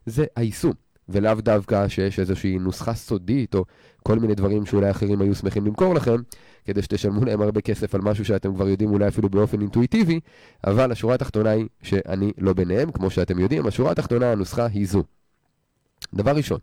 זה 0.05 0.25
היישום. 0.35 0.73
ולאו 1.09 1.35
דווקא 1.35 1.87
שיש 1.87 2.19
איזושהי 2.19 2.59
נוסחה 2.59 2.93
סודית 2.93 3.55
או 3.55 3.65
כל 4.03 4.19
מיני 4.19 4.35
דברים 4.35 4.65
שאולי 4.65 4.91
אחרים 4.91 5.21
היו 5.21 5.35
שמחים 5.35 5.65
למכור 5.65 5.95
לכם, 5.95 6.15
כדי 6.65 6.81
שתשלמו 6.81 7.25
להם 7.25 7.41
הרבה 7.41 7.61
כסף 7.61 7.95
על 7.95 8.01
משהו 8.01 8.25
שאתם 8.25 8.55
כבר 8.55 8.69
יודעים 8.69 8.89
אולי 8.89 9.07
אפילו 9.07 9.29
באופן 9.29 9.61
אינטואיטיבי, 9.61 10.19
אבל 10.67 10.91
השורה 10.91 11.15
התחתונה 11.15 11.49
היא 11.49 11.67
שאני 11.81 12.31
לא 12.37 12.53
ביניהם, 12.53 12.91
כמו 12.91 13.09
שאתם 13.09 13.39
יודעים, 13.39 13.67
השורה 13.67 13.91
התחתונה, 13.91 14.31
הנוסחה 14.31 14.65
היא 14.65 14.87
זו. 14.87 15.03
דבר 16.13 16.35
ראשון, 16.35 16.59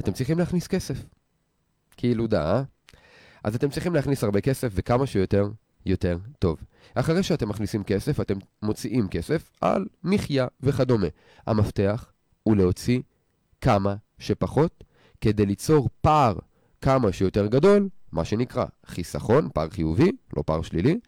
אתם 0.00 0.12
צריכים 0.12 0.38
להכניס 0.38 0.66
כסף. 0.66 1.04
כאילו 1.96 2.26
דה, 2.26 2.54
אה? 2.54 2.62
אז 3.44 3.54
אתם 3.54 3.68
צריכים 3.68 3.94
להכניס 3.94 4.24
הרבה 4.24 4.40
כסף 4.40 4.68
וכמה 4.74 5.06
שיותר, 5.06 5.48
יותר 5.86 6.18
טוב. 6.38 6.58
אחרי 6.94 7.22
שאתם 7.22 7.48
מכניסים 7.48 7.84
כסף, 7.84 8.20
אתם 8.20 8.34
מוציאים 8.62 9.08
כסף 9.08 9.50
על 9.60 9.86
מחיה 10.04 10.46
וכדומה. 10.60 11.06
המפתח 11.46 12.12
הוא 12.42 12.56
להוציא 12.56 13.00
כמה 13.60 13.94
שפחות, 14.18 14.84
כדי 15.20 15.46
ליצור 15.46 15.88
פער 16.00 16.34
כמה 16.80 17.12
שיותר 17.12 17.46
גדול, 17.46 17.88
מה 18.12 18.24
שנקרא 18.24 18.64
חיסכון, 18.86 19.48
פער 19.54 19.68
חיובי, 19.70 20.12
לא 20.36 20.42
פער 20.46 20.62
שלילי, 20.62 20.98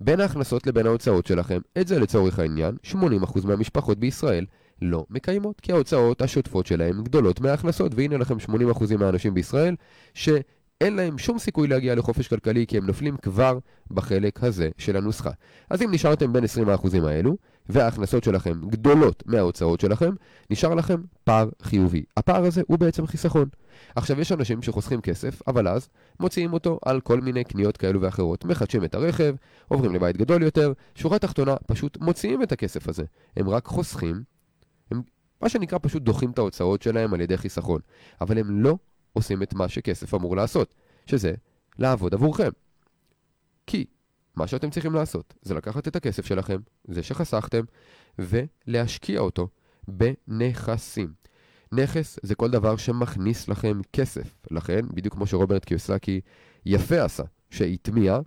בין 0.00 0.20
ההכנסות 0.20 0.66
לבין 0.66 0.86
ההוצאות 0.86 1.26
שלכם. 1.26 1.60
את 1.80 1.88
זה 1.88 1.98
לצורך 1.98 2.38
העניין, 2.38 2.76
80% 2.92 2.96
מהמשפחות 3.46 3.98
בישראל 3.98 4.46
לא 4.82 5.06
מקיימות, 5.10 5.60
כי 5.60 5.72
ההוצאות 5.72 6.22
השוטפות 6.22 6.66
שלהם 6.66 7.02
גדולות 7.02 7.40
מההכנסות, 7.40 7.92
והנה 7.94 8.16
לכם 8.16 8.36
80% 8.36 8.96
מהאנשים 8.98 9.34
בישראל 9.34 9.76
ש... 10.14 10.28
אין 10.80 10.96
להם 10.96 11.18
שום 11.18 11.38
סיכוי 11.38 11.68
להגיע 11.68 11.94
לחופש 11.94 12.28
כלכלי 12.28 12.66
כי 12.66 12.76
הם 12.76 12.86
נופלים 12.86 13.16
כבר 13.16 13.58
בחלק 13.90 14.44
הזה 14.44 14.68
של 14.78 14.96
הנוסחה. 14.96 15.30
אז 15.70 15.82
אם 15.82 15.90
נשארתם 15.90 16.32
בין 16.32 16.44
20% 16.44 17.06
האלו, 17.06 17.36
וההכנסות 17.68 18.24
שלכם 18.24 18.60
גדולות 18.66 19.22
מההוצאות 19.26 19.80
שלכם, 19.80 20.10
נשאר 20.50 20.74
לכם 20.74 21.02
פער 21.24 21.48
חיובי. 21.62 22.04
הפער 22.16 22.44
הזה 22.44 22.62
הוא 22.66 22.78
בעצם 22.78 23.06
חיסכון. 23.06 23.48
עכשיו, 23.96 24.20
יש 24.20 24.32
אנשים 24.32 24.62
שחוסכים 24.62 25.00
כסף, 25.00 25.42
אבל 25.48 25.68
אז 25.68 25.88
מוציאים 26.20 26.52
אותו 26.52 26.78
על 26.84 27.00
כל 27.00 27.20
מיני 27.20 27.44
קניות 27.44 27.76
כאלו 27.76 28.00
ואחרות. 28.00 28.44
מחדשים 28.44 28.84
את 28.84 28.94
הרכב, 28.94 29.34
עוברים 29.68 29.94
לבית 29.94 30.16
גדול 30.16 30.42
יותר, 30.42 30.72
שורה 30.94 31.18
תחתונה, 31.18 31.56
פשוט 31.66 31.98
מוציאים 32.00 32.42
את 32.42 32.52
הכסף 32.52 32.88
הזה. 32.88 33.04
הם 33.36 33.48
רק 33.48 33.66
חוסכים, 33.66 34.22
הם 34.90 35.02
מה 35.42 35.48
שנקרא 35.48 35.78
פשוט 35.82 36.02
דוחים 36.02 36.30
את 36.30 36.38
ההוצאות 36.38 36.82
שלהם 36.82 37.14
על 37.14 37.20
ידי 37.20 37.36
חיסכון. 37.36 37.80
אבל 38.20 38.38
הם 38.38 38.62
לא 38.62 38.78
עושים 39.12 39.42
את 39.42 39.54
מה 39.54 39.68
שכסף 39.68 40.14
אמור 40.14 40.36
לעשות, 40.36 40.74
שזה 41.06 41.34
לעבוד 41.78 42.14
עבורכם. 42.14 42.50
כי 43.66 43.84
מה 44.36 44.46
שאתם 44.46 44.70
צריכים 44.70 44.94
לעשות 44.94 45.34
זה 45.42 45.54
לקחת 45.54 45.88
את 45.88 45.96
הכסף 45.96 46.26
שלכם, 46.26 46.60
זה 46.84 47.02
שחסכתם, 47.02 47.62
ולהשקיע 48.18 49.20
אותו 49.20 49.48
בנכסים. 49.88 51.12
נכס 51.72 52.18
זה 52.22 52.34
כל 52.34 52.50
דבר 52.50 52.76
שמכניס 52.76 53.48
לכם 53.48 53.80
כסף. 53.92 54.34
לכן, 54.50 54.80
בדיוק 54.94 55.14
כמו 55.14 55.26
שרוברט 55.26 55.64
קיוסקי 55.64 56.20
יפה 56.66 57.04
עשה, 57.04 57.22
שהטמיע 57.50 58.18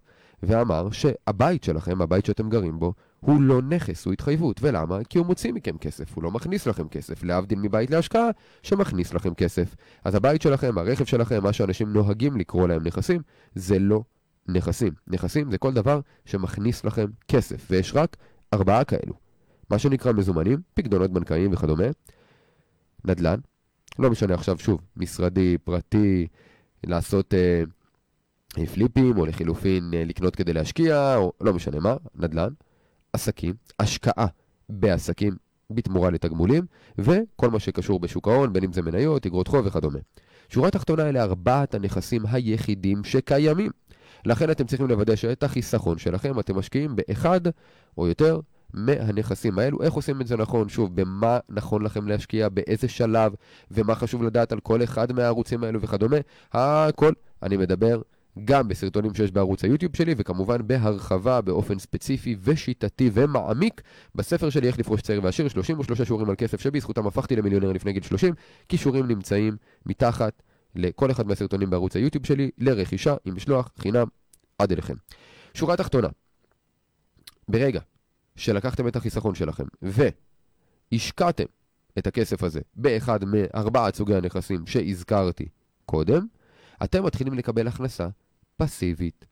ואמר 0.43 0.91
שהבית 0.91 1.63
שלכם, 1.63 2.01
הבית 2.01 2.25
שאתם 2.25 2.49
גרים 2.49 2.79
בו, 2.79 2.93
הוא 3.19 3.41
לא 3.41 3.61
נכס, 3.61 4.05
הוא 4.05 4.13
התחייבות. 4.13 4.59
ולמה? 4.63 5.03
כי 5.09 5.17
הוא 5.17 5.27
מוציא 5.27 5.53
מכם 5.53 5.77
כסף, 5.77 6.15
הוא 6.15 6.23
לא 6.23 6.31
מכניס 6.31 6.67
לכם 6.67 6.87
כסף, 6.87 7.23
להבדיל 7.23 7.59
מבית 7.59 7.91
להשקעה 7.91 8.29
שמכניס 8.63 9.13
לכם 9.13 9.33
כסף. 9.33 9.75
אז 10.03 10.15
הבית 10.15 10.41
שלכם, 10.41 10.77
הרכב 10.77 11.05
שלכם, 11.05 11.43
מה 11.43 11.53
שאנשים 11.53 11.93
נוהגים 11.93 12.37
לקרוא 12.37 12.67
להם 12.67 12.83
נכסים, 12.83 13.21
זה 13.55 13.79
לא 13.79 14.03
נכסים. 14.47 14.93
נכסים 15.07 15.51
זה 15.51 15.57
כל 15.57 15.73
דבר 15.73 15.99
שמכניס 16.25 16.85
לכם 16.85 17.05
כסף, 17.27 17.67
ויש 17.69 17.91
רק 17.95 18.17
ארבעה 18.53 18.83
כאלו. 18.83 19.13
מה 19.69 19.79
שנקרא 19.79 20.11
מזומנים, 20.11 20.61
פקדונות 20.73 21.11
בנקאיים 21.11 21.53
וכדומה, 21.53 21.85
נדל"ן, 23.05 23.39
לא 23.99 24.09
משנה 24.09 24.33
עכשיו 24.33 24.59
שוב, 24.59 24.81
משרדי, 24.97 25.57
פרטי, 25.57 26.27
לעשות 26.83 27.33
אה, 27.33 27.63
פליפים, 28.65 29.17
או 29.17 29.25
לחילופין 29.25 29.93
אה, 29.93 30.03
לקנות 30.05 30.35
כדי 30.35 30.53
להשקיע, 30.53 31.15
או 31.15 31.33
לא 31.41 31.53
משנה 31.53 31.79
מה, 31.79 31.95
נדל"ן, 32.15 32.49
עסקים, 33.13 33.53
השקעה 33.79 34.27
בעסקים 34.69 35.33
בתמורה 35.69 36.09
לתגמולים, 36.09 36.65
וכל 36.97 37.49
מה 37.49 37.59
שקשור 37.59 37.99
בשוק 37.99 38.27
ההון, 38.27 38.53
בין 38.53 38.63
אם 38.63 38.73
זה 38.73 38.81
מניות, 38.81 39.25
אגרות 39.25 39.47
חוב 39.47 39.65
וכדומה. 39.65 39.99
שורה 40.49 40.71
תחתונה 40.71 41.09
אלה 41.09 41.23
ארבעת 41.23 41.75
הנכסים 41.75 42.21
היחידים 42.25 43.03
שקיימים. 43.03 43.71
לכן 44.27 44.51
אתם 44.51 44.65
צריכים 44.65 44.87
לוודא 44.87 45.15
שאת 45.15 45.43
החיסכון 45.43 45.97
שלכם 45.97 46.39
אתם 46.39 46.55
משקיעים 46.55 46.95
באחד 46.95 47.41
או 47.97 48.07
יותר 48.07 48.39
מהנכסים 48.73 49.59
האלו. 49.59 49.81
איך 49.81 49.93
עושים 49.93 50.21
את 50.21 50.27
זה 50.27 50.37
נכון? 50.37 50.69
שוב, 50.69 50.95
במה 50.95 51.39
נכון 51.49 51.81
לכם 51.81 52.07
להשקיע, 52.07 52.49
באיזה 52.49 52.87
שלב, 52.87 53.33
ומה 53.71 53.95
חשוב 53.95 54.23
לדעת 54.23 54.51
על 54.51 54.59
כל 54.59 54.83
אחד 54.83 55.11
מהערוצים 55.11 55.63
האלו 55.63 55.81
וכדומה. 55.81 56.17
הכל, 56.53 57.11
אני 57.43 57.57
מדבר 57.57 58.01
גם 58.45 58.67
בסרטונים 58.67 59.13
שיש 59.13 59.31
בערוץ 59.31 59.63
היוטיוב 59.63 59.95
שלי, 59.95 60.15
וכמובן 60.17 60.67
בהרחבה 60.67 61.41
באופן 61.41 61.79
ספציפי 61.79 62.35
ושיטתי 62.43 63.09
ומעמיק 63.13 63.81
בספר 64.15 64.49
שלי 64.49 64.67
איך 64.67 64.79
לפרוש 64.79 65.01
צעיר 65.01 65.23
ועשיר, 65.23 65.47
33 65.47 66.01
שיעורים 66.01 66.29
על 66.29 66.35
כסף 66.35 66.61
שבזכותם 66.61 67.07
הפכתי 67.07 67.35
למיליונר 67.35 67.71
לפני 67.71 67.93
גיל 67.93 68.03
30. 68.03 68.33
כישורים 68.69 69.07
נמצאים 69.07 69.57
מתחת 69.85 70.41
לכל 70.77 71.11
אחד 71.11 71.27
מהסרטונים 71.27 71.69
בערוץ 71.69 71.95
היוטיוב 71.95 72.25
שלי, 72.25 72.51
לרכישה 72.57 73.15
עם 73.25 73.35
משלוח 73.35 73.71
חינם 73.77 74.07
עד 74.57 74.71
אליכם. 74.71 74.95
שורה 75.53 75.77
תחתונה, 75.77 76.07
ברגע 77.47 77.79
שלקחתם 78.35 78.87
את 78.87 78.95
החיסכון 78.95 79.35
שלכם 79.35 79.65
והשקעתם 80.91 81.45
את 81.97 82.07
הכסף 82.07 82.43
הזה 82.43 82.61
באחד 82.75 83.19
מארבעת 83.25 83.95
סוגי 83.95 84.15
הנכסים 84.15 84.67
שהזכרתי 84.67 85.47
קודם, 85.85 86.25
אתם 86.83 87.05
מתחילים 87.05 87.33
לקבל 87.33 87.67
הכנסה 87.67 88.07
פסיבית. 88.57 89.25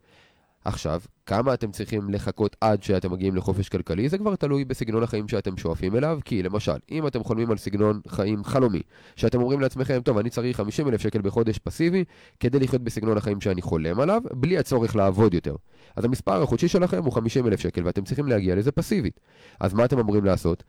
עכשיו, 0.65 1.01
כמה 1.25 1.54
אתם 1.54 1.71
צריכים 1.71 2.10
לחכות 2.10 2.56
עד 2.62 2.84
שאתם 2.84 3.12
מגיעים 3.12 3.36
לחופש 3.36 3.69
כלכלי, 3.69 4.10
זה 4.10 4.17
כבר 4.17 4.36
תלוי 4.36 4.65
בסגנון 4.65 5.04
החיים 5.04 5.28
שאתם 5.28 5.58
שואפים 5.58 5.95
אליו, 5.95 6.19
כי 6.25 6.43
למשל, 6.43 6.78
אם 6.91 7.08
אתם 7.08 7.23
חולמים 7.23 7.51
על 7.51 7.58
סגנון 7.58 8.01
חיים 8.08 8.43
חלומי, 8.43 8.82
שאתם 9.15 9.41
אומרים 9.41 9.60
לעצמכם, 9.60 9.99
טוב, 10.04 10.17
אני 10.17 10.30
צריך 10.30 10.58
50 10.58 10.88
אלף 10.88 11.01
שקל 11.01 11.21
בחודש 11.21 11.58
פסיבי, 11.58 12.04
כדי 12.39 12.60
לחיות 12.60 12.82
בסגנון 12.82 13.17
החיים 13.17 13.41
שאני 13.41 13.62
חולם 13.62 13.99
עליו, 13.99 14.21
בלי 14.34 14.58
הצורך 14.58 14.95
לעבוד 14.95 15.34
יותר. 15.34 15.56
אז 15.95 16.06
המספר 16.06 16.43
החודשי 16.43 16.67
שלכם 16.67 17.04
הוא 17.04 17.13
50 17.13 17.47
אלף 17.47 17.60
שקל, 17.60 17.82
ואתם 17.86 18.04
צריכים 18.04 18.28
להגיע 18.28 18.56
לזה 18.56 18.71
פסיבית. 18.71 19.19
אז 19.60 19.73
מה 19.73 19.86
אתם 19.86 19.99
אמורים 19.99 20.25
לעשות? 20.25 20.63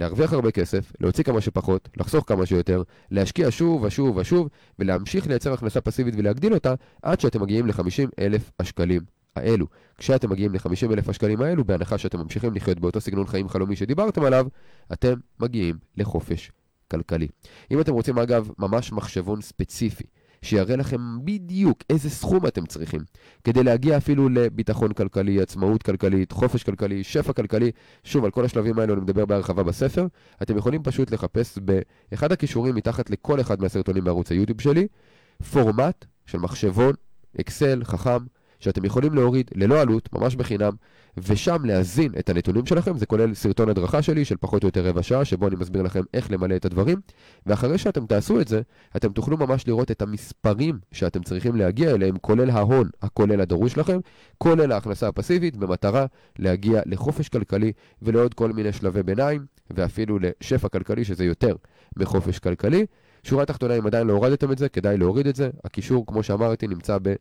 להרוויח 0.00 0.32
הרבה 0.32 0.50
כסף, 0.50 0.92
להוציא 1.00 1.24
כמה 1.24 1.40
שפחות, 1.40 1.88
לחסוך 1.96 2.24
כמה 2.28 2.46
שיותר, 2.46 2.82
להשקיע 3.10 3.46
שוב 3.50 3.82
ושוב 3.82 4.16
ושוב, 4.16 4.48
ולהמשיך 4.78 5.26
לייצר 5.26 5.52
הכנסה 5.52 5.80
פסיבית 5.80 6.14
ולהגדיל 6.16 6.54
אותה, 6.54 6.74
עד 7.02 7.20
שאתם 7.20 7.42
מגיעים 7.42 7.66
ל-50 7.66 8.08
אלף 8.18 8.50
השקלים 8.60 9.00
האלו. 9.36 9.66
כשאתם 9.98 10.30
מגיעים 10.30 10.54
ל-50 10.54 10.92
אלף 10.92 11.08
השקלים 11.08 11.42
האלו, 11.42 11.64
בהנחה 11.64 11.98
שאתם 11.98 12.18
ממשיכים 12.18 12.54
לחיות 12.54 12.80
באותו 12.80 13.00
סגנון 13.00 13.26
חיים 13.26 13.48
חלומי 13.48 13.76
שדיברתם 13.76 14.24
עליו, 14.24 14.46
אתם 14.92 15.14
מגיעים 15.40 15.76
לחופש 15.96 16.52
כלכלי. 16.90 17.28
אם 17.70 17.80
אתם 17.80 17.92
רוצים 17.92 18.18
אגב 18.18 18.50
ממש 18.58 18.92
מחשבון 18.92 19.40
ספציפי, 19.40 20.04
שיראה 20.42 20.76
לכם 20.76 21.24
בדיוק 21.24 21.78
איזה 21.90 22.10
סכום 22.10 22.46
אתם 22.46 22.66
צריכים 22.66 23.00
כדי 23.44 23.64
להגיע 23.64 23.96
אפילו 23.96 24.28
לביטחון 24.28 24.92
כלכלי, 24.92 25.40
עצמאות 25.40 25.82
כלכלית, 25.82 26.32
חופש 26.32 26.62
כלכלי, 26.62 27.04
שפע 27.04 27.32
כלכלי. 27.32 27.70
שוב, 28.04 28.24
על 28.24 28.30
כל 28.30 28.44
השלבים 28.44 28.78
האלו 28.78 28.94
אני 28.94 29.00
מדבר 29.00 29.26
בהרחבה 29.26 29.62
בספר. 29.62 30.06
אתם 30.42 30.56
יכולים 30.56 30.82
פשוט 30.82 31.10
לחפש 31.10 31.58
באחד 31.58 32.32
הכישורים 32.32 32.74
מתחת 32.74 33.10
לכל 33.10 33.40
אחד 33.40 33.60
מהסרטונים 33.60 34.04
בערוץ 34.04 34.30
היוטיוב 34.30 34.60
שלי, 34.60 34.86
פורמט 35.52 36.04
של 36.26 36.38
מחשבון, 36.38 36.92
אקסל, 37.40 37.84
חכם, 37.84 38.18
שאתם 38.62 38.84
יכולים 38.84 39.14
להוריד 39.14 39.50
ללא 39.54 39.80
עלות, 39.80 40.08
ממש 40.12 40.36
בחינם, 40.36 40.72
ושם 41.16 41.64
להזין 41.64 42.12
את 42.18 42.30
הנתונים 42.30 42.66
שלכם, 42.66 42.98
זה 42.98 43.06
כולל 43.06 43.34
סרטון 43.34 43.68
הדרכה 43.68 44.02
שלי 44.02 44.24
של 44.24 44.36
פחות 44.40 44.62
או 44.62 44.68
יותר 44.68 44.86
רבע 44.86 45.02
שעה, 45.02 45.24
שבו 45.24 45.48
אני 45.48 45.56
מסביר 45.56 45.82
לכם 45.82 46.00
איך 46.14 46.30
למלא 46.30 46.56
את 46.56 46.64
הדברים, 46.64 47.00
ואחרי 47.46 47.78
שאתם 47.78 48.06
תעשו 48.06 48.40
את 48.40 48.48
זה, 48.48 48.60
אתם 48.96 49.12
תוכלו 49.12 49.36
ממש 49.36 49.68
לראות 49.68 49.90
את 49.90 50.02
המספרים 50.02 50.78
שאתם 50.92 51.22
צריכים 51.22 51.56
להגיע 51.56 51.90
אליהם, 51.90 52.18
כולל 52.18 52.50
ההון 52.50 52.88
הכולל 53.02 53.40
הדרוש 53.40 53.78
לכם, 53.78 53.98
כולל 54.38 54.72
ההכנסה 54.72 55.08
הפסיבית, 55.08 55.56
במטרה 55.56 56.06
להגיע 56.38 56.80
לחופש 56.86 57.28
כלכלי 57.28 57.72
ולעוד 58.02 58.34
כל 58.34 58.52
מיני 58.52 58.72
שלבי 58.72 59.02
ביניים, 59.02 59.46
ואפילו 59.70 60.18
לשפע 60.18 60.68
כלכלי, 60.68 61.04
שזה 61.04 61.24
יותר 61.24 61.56
מחופש 61.96 62.38
כלכלי. 62.38 62.86
שורה 63.22 63.44
תחתונה, 63.44 63.74
אם 63.78 63.86
עדיין 63.86 64.06
לא 64.06 64.12
הורדתם 64.12 64.52
את 64.52 64.58
זה, 64.58 64.68
כדאי 64.68 64.96
להוריד 64.96 65.26
את 65.26 65.36
זה. 65.36 65.50
הקישור, 65.64 66.06
כמו 66.06 66.22
שאמרתי, 66.22 66.66
נמצא 66.66 66.98
ב... 67.02 67.14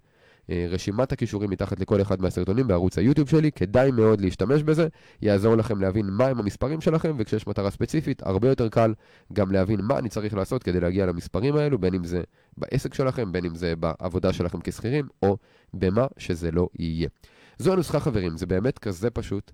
אה, 0.50 0.68
רשימת 0.70 1.12
הכישורים 1.12 1.50
מתחת 1.50 1.80
לכל 1.80 2.02
אחד 2.02 2.22
מהסרטונים 2.22 2.68
בערוץ 2.68 2.98
היוטיוב 2.98 3.30
שלי, 3.30 3.52
כדאי 3.52 3.92
מאוד 3.92 4.22
להשתמש 4.22 4.64
בזה, 4.64 4.88
יעזור 5.22 5.56
לכם 5.56 5.82
להבין 5.82 6.06
מהם 6.06 6.40
המספרים 6.40 6.82
שלכם, 6.82 7.16
וכשיש 7.18 7.48
מטרה 7.48 7.72
ספציפית, 7.72 8.24
הרבה 8.24 8.50
יותר 8.50 8.70
קל 8.70 8.94
גם 9.34 9.52
להבין 9.52 9.82
מה 9.82 10.00
אני 10.00 10.10
צריך 10.10 10.34
לעשות 10.34 10.64
כדי 10.64 10.80
להגיע 10.80 11.06
למספרים 11.06 11.56
האלו, 11.56 11.80
בין 11.80 11.94
אם 11.94 12.04
זה 12.04 12.22
בעסק 12.58 12.94
שלכם, 12.94 13.32
בין 13.32 13.46
אם 13.46 13.56
זה 13.56 13.76
בעבודה 13.76 14.34
שלכם 14.34 14.58
כשכירים, 14.64 15.08
או 15.24 15.38
במה 15.74 16.08
שזה 16.18 16.52
לא 16.52 16.68
יהיה. 16.80 17.10
זו 17.58 17.74
הנוסחה 17.74 18.00
חברים, 18.00 18.38
זה 18.38 18.46
באמת 18.46 18.80
כזה 18.80 19.10
פשוט. 19.10 19.52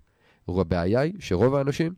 הבעיה 0.48 1.00
היא 1.00 1.14
שרוב 1.20 1.56
האנשים 1.56 1.94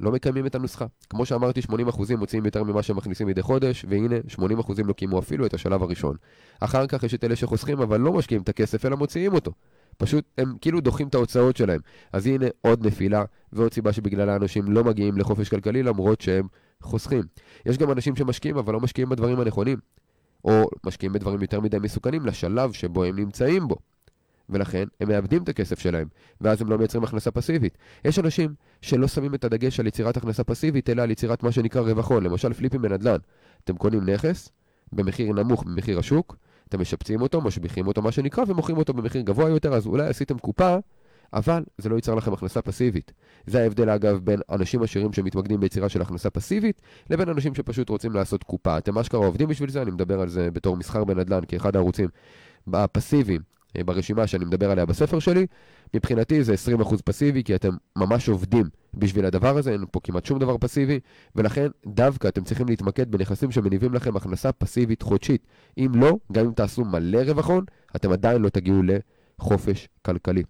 לא 0.00 0.12
מקיימים 0.12 0.46
את 0.46 0.54
הנוסחה. 0.54 0.86
כמו 1.10 1.26
שאמרתי, 1.26 1.60
80% 1.60 2.16
מוציאים 2.16 2.44
יותר 2.44 2.64
ממה 2.64 2.82
שהם 2.82 2.96
מכניסים 2.96 3.26
מדי 3.26 3.42
חודש, 3.42 3.84
והנה, 3.88 4.16
80% 4.28 4.82
לא 4.84 4.92
קיימו 4.92 5.18
אפילו 5.18 5.46
את 5.46 5.54
השלב 5.54 5.82
הראשון. 5.82 6.16
אחר 6.60 6.86
כך 6.86 7.02
יש 7.02 7.14
את 7.14 7.24
אלה 7.24 7.36
שחוסכים, 7.36 7.80
אבל 7.80 8.00
לא 8.00 8.12
משקיעים 8.12 8.42
את 8.42 8.48
הכסף, 8.48 8.86
אלא 8.86 8.96
מוציאים 8.96 9.34
אותו. 9.34 9.52
פשוט 9.98 10.24
הם 10.38 10.54
כאילו 10.60 10.80
דוחים 10.80 11.08
את 11.08 11.14
ההוצאות 11.14 11.56
שלהם. 11.56 11.80
אז 12.12 12.26
הנה 12.26 12.46
עוד 12.60 12.86
נפילה, 12.86 13.24
ועוד 13.52 13.74
סיבה 13.74 13.92
שבגללה 13.92 14.36
אנשים 14.36 14.72
לא 14.72 14.84
מגיעים 14.84 15.18
לחופש 15.18 15.48
כלכלי 15.48 15.82
למרות 15.82 16.20
שהם 16.20 16.46
חוסכים. 16.82 17.22
יש 17.66 17.78
גם 17.78 17.92
אנשים 17.92 18.16
שמשקיעים, 18.16 18.58
אבל 18.58 18.72
לא 18.72 18.80
משקיעים 18.80 19.08
בדברים 19.08 19.40
הנכונים. 19.40 19.78
או 20.44 20.70
משקיעים 20.86 21.12
בדברים 21.12 21.42
יותר 21.42 21.60
מדי 21.60 21.78
מסוכנים 21.78 22.26
לשלב 22.26 22.72
שבו 22.72 23.04
הם 23.04 23.16
נמצאים 23.16 23.68
בו. 23.68 23.76
ולכן 24.50 24.84
הם 25.00 25.08
מאבדים 25.08 25.42
את 25.42 25.48
הכסף 25.48 25.78
שלהם, 25.78 26.08
ואז 26.40 26.62
הם 26.62 26.70
לא 26.70 26.78
מייצרים 26.78 27.04
הכנסה 27.04 27.30
פסיבית. 27.30 27.78
יש 28.04 28.18
אנשים 28.18 28.54
שלא 28.82 29.06
שמים 29.06 29.34
את 29.34 29.44
הדגש 29.44 29.80
על 29.80 29.86
יצירת 29.86 30.16
הכנסה 30.16 30.44
פסיבית, 30.44 30.90
אלא 30.90 31.02
על 31.02 31.10
יצירת 31.10 31.42
מה 31.42 31.52
שנקרא 31.52 31.80
רווח 31.80 32.10
הון, 32.10 32.22
למשל 32.22 32.52
פליפים 32.52 32.82
בנדל"ן. 32.82 33.18
אתם 33.64 33.76
קונים 33.76 34.10
נכס 34.10 34.48
במחיר 34.92 35.32
נמוך 35.32 35.66
ממחיר 35.66 35.98
השוק, 35.98 36.36
אתם 36.68 36.80
משפצים 36.80 37.20
אותו, 37.20 37.40
משביחים 37.40 37.86
אותו 37.86 38.02
מה 38.02 38.12
שנקרא, 38.12 38.44
ומוכרים 38.48 38.78
אותו 38.78 38.92
במחיר 38.92 39.22
גבוה 39.22 39.48
יותר, 39.48 39.74
אז 39.74 39.86
אולי 39.86 40.06
עשיתם 40.06 40.38
קופה, 40.38 40.76
אבל 41.32 41.64
זה 41.78 41.88
לא 41.88 41.96
ייצר 41.96 42.14
לכם 42.14 42.32
הכנסה 42.32 42.62
פסיבית. 42.62 43.12
זה 43.46 43.62
ההבדל 43.62 43.90
אגב 43.90 44.18
בין 44.24 44.40
אנשים 44.50 44.82
עשירים 44.82 45.12
שמתמקדים 45.12 45.60
ביצירה 45.60 45.88
של 45.88 46.02
הכנסה 46.02 46.30
פסיבית, 46.30 46.82
לבין 47.10 47.28
אנשים 47.28 47.54
שפשוט 47.54 47.88
רוצים 47.88 48.12
לעשות 48.12 48.44
קופה. 48.44 48.78
אתם 48.78 48.98
אשכרה 48.98 49.26
עובדים 49.26 49.48
בשביל 49.48 49.70
זה, 49.70 49.82
אני 49.82 49.90
מדבר 49.90 50.20
על 50.20 50.28
זה 50.28 50.50
בתור 50.50 50.76
מסחר 50.76 51.04
בנדל"ן 51.04 51.40
כאחד 51.48 51.76
הערוצים 51.76 52.08
הפסיביים 52.72 53.40
ברשימה 53.84 54.26
שאני 54.26 54.44
מדבר 54.44 54.70
עליה 54.70 54.86
בספר 54.86 55.18
שלי, 55.18 55.46
מבחינתי 55.94 56.44
זה 56.44 56.54
20% 56.80 56.96
פסיבי, 57.04 57.42
כי 57.42 57.54
אתם 57.54 57.70
ממש 57.96 58.28
עובדים 58.28 58.64
בשביל 58.94 59.24
הדבר 59.24 59.58
הזה, 59.58 59.72
אין 59.72 59.84
פה 59.90 60.00
כמעט 60.02 60.24
שום 60.24 60.38
דבר 60.38 60.56
פסיבי, 60.60 61.00
ולכן 61.36 61.68
דווקא 61.86 62.28
אתם 62.28 62.44
צריכים 62.44 62.68
להתמקד 62.68 63.10
בנכסים 63.10 63.50
שמניבים 63.50 63.94
לכם 63.94 64.16
הכנסה 64.16 64.52
פסיבית 64.52 65.02
חודשית. 65.02 65.46
אם 65.78 65.90
לא, 65.94 66.18
גם 66.32 66.44
אם 66.44 66.52
תעשו 66.52 66.84
מלא 66.84 67.18
רווחון, 67.18 67.64
אתם 67.96 68.12
עדיין 68.12 68.42
לא 68.42 68.48
תגיעו 68.48 68.82
לחופש 69.38 69.88
כלכלי. 70.02 70.42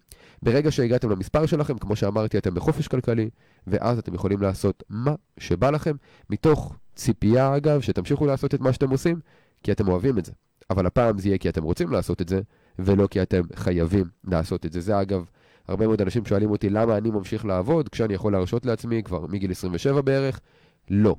ברגע 0.43 0.71
שהגעתם 0.71 1.11
למספר 1.11 1.47
שלכם, 1.47 1.79
כמו 1.79 1.97
שאמרתי, 1.97 2.38
אתם 2.38 2.55
בחופש 2.55 2.88
כלכלי, 2.88 3.31
ואז 3.67 3.99
אתם 3.99 4.14
יכולים 4.14 4.43
לעשות 4.43 4.83
מה 4.88 5.14
שבא 5.38 5.71
לכם, 5.71 5.97
מתוך 6.31 6.77
ציפייה, 6.95 7.57
אגב, 7.57 7.81
שתמשיכו 7.81 8.27
לעשות 8.27 8.55
את 8.55 8.61
מה 8.61 8.73
שאתם 8.73 8.91
עושים, 8.91 9.21
כי 9.62 9.73
אתם 9.73 9.88
אוהבים 9.88 10.19
את 10.19 10.25
זה. 10.25 10.33
אבל 10.71 10.87
הפעם 10.87 11.19
זה 11.19 11.29
יהיה 11.29 11.38
כי 11.38 11.49
אתם 11.49 11.62
רוצים 11.62 11.93
לעשות 11.93 12.23
את 12.23 12.29
זה, 12.29 12.41
ולא 12.79 13.07
כי 13.07 13.23
אתם 13.23 13.43
חייבים 13.55 14.05
לעשות 14.25 14.67
את 14.67 14.73
זה. 14.73 14.81
זה 14.81 15.01
אגב, 15.01 15.25
הרבה 15.69 15.87
מאוד 15.87 16.03
אנשים 16.03 16.25
שואלים 16.25 16.51
אותי 16.51 16.71
למה 16.71 16.97
אני 16.97 17.11
ממשיך 17.11 17.45
לעבוד 17.45 17.88
כשאני 17.88 18.14
יכול 18.14 18.33
להרשות 18.33 18.67
לעצמי 18.67 19.03
כבר 19.03 19.27
מגיל 19.27 19.51
27 19.51 20.01
בערך. 20.01 20.41
לא. 20.91 21.17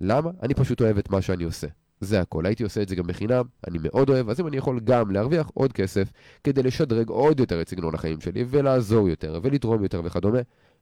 למה? 0.00 0.30
אני 0.42 0.54
פשוט 0.54 0.80
אוהב 0.80 0.98
את 0.98 1.10
מה 1.10 1.22
שאני 1.22 1.44
עושה. 1.44 1.66
זה 2.00 2.20
הכל. 2.20 2.46
הייתי 2.46 2.62
עושה 2.62 2.82
את 2.82 2.88
זה 2.88 2.96
גם 2.96 3.06
בחינם, 3.06 3.44
אני 3.68 3.78
מאוד 3.82 4.10
אוהב, 4.10 4.30
אז 4.30 4.40
אם 4.40 4.46
אני 4.46 4.56
יכול 4.56 4.80
גם 4.80 5.10
להרוויח 5.10 5.50
עוד 5.54 5.72
כסף 5.72 6.12
כדי 6.44 6.62
לשדרג 6.62 7.08
עוד 7.08 7.40
יותר 7.40 7.60
את 7.60 7.68
סגנון 7.68 7.94
החיים 7.94 8.20
שלי 8.20 8.44
ולעזור 8.48 9.08
יותר 9.08 9.40
ולתרום 9.42 9.82
יותר 9.82 10.00
וכדומה, 10.04 10.38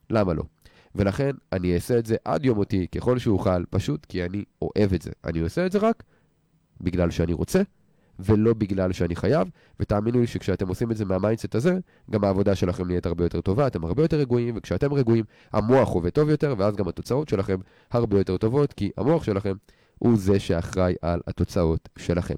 למה 0.09 0.33
לא? 0.33 0.43
ולכן 0.95 1.31
אני 1.51 1.75
אעשה 1.75 1.97
את 1.97 2.05
זה 2.05 2.15
עד 2.25 2.45
יום 2.45 2.57
מותי 2.57 2.87
ככל 2.87 3.17
שאוכל, 3.17 3.65
פשוט 3.69 4.05
כי 4.05 4.23
אני 4.23 4.43
אוהב 4.61 4.93
את 4.93 5.01
זה. 5.01 5.11
אני 5.23 5.39
עושה 5.39 5.65
את 5.65 5.71
זה 5.71 5.79
רק 5.79 6.03
בגלל 6.81 7.11
שאני 7.11 7.33
רוצה 7.33 7.61
ולא 8.19 8.53
בגלל 8.53 8.93
שאני 8.93 9.15
חייב, 9.15 9.47
ותאמינו 9.79 10.19
לי 10.19 10.27
שכשאתם 10.27 10.67
עושים 10.67 10.91
את 10.91 10.97
זה 10.97 11.05
מה 11.05 11.16
mindset 11.16 11.55
הזה, 11.55 11.77
גם 12.11 12.23
העבודה 12.23 12.55
שלכם 12.55 12.87
נהיית 12.87 13.05
הרבה 13.05 13.25
יותר 13.25 13.41
טובה, 13.41 13.67
אתם 13.67 13.85
הרבה 13.85 14.03
יותר 14.03 14.17
רגועים, 14.17 14.53
וכשאתם 14.57 14.93
רגועים, 14.93 15.25
המוח 15.53 15.89
עובד 15.89 16.09
טוב 16.09 16.29
יותר, 16.29 16.55
ואז 16.57 16.75
גם 16.75 16.87
התוצאות 16.87 17.29
שלכם 17.29 17.57
הרבה 17.91 18.17
יותר 18.17 18.37
טובות, 18.37 18.73
כי 18.73 18.91
המוח 18.97 19.23
שלכם 19.23 19.53
הוא 19.99 20.17
זה 20.17 20.39
שאחראי 20.39 20.93
על 21.01 21.19
התוצאות 21.27 21.89
שלכם. 21.97 22.35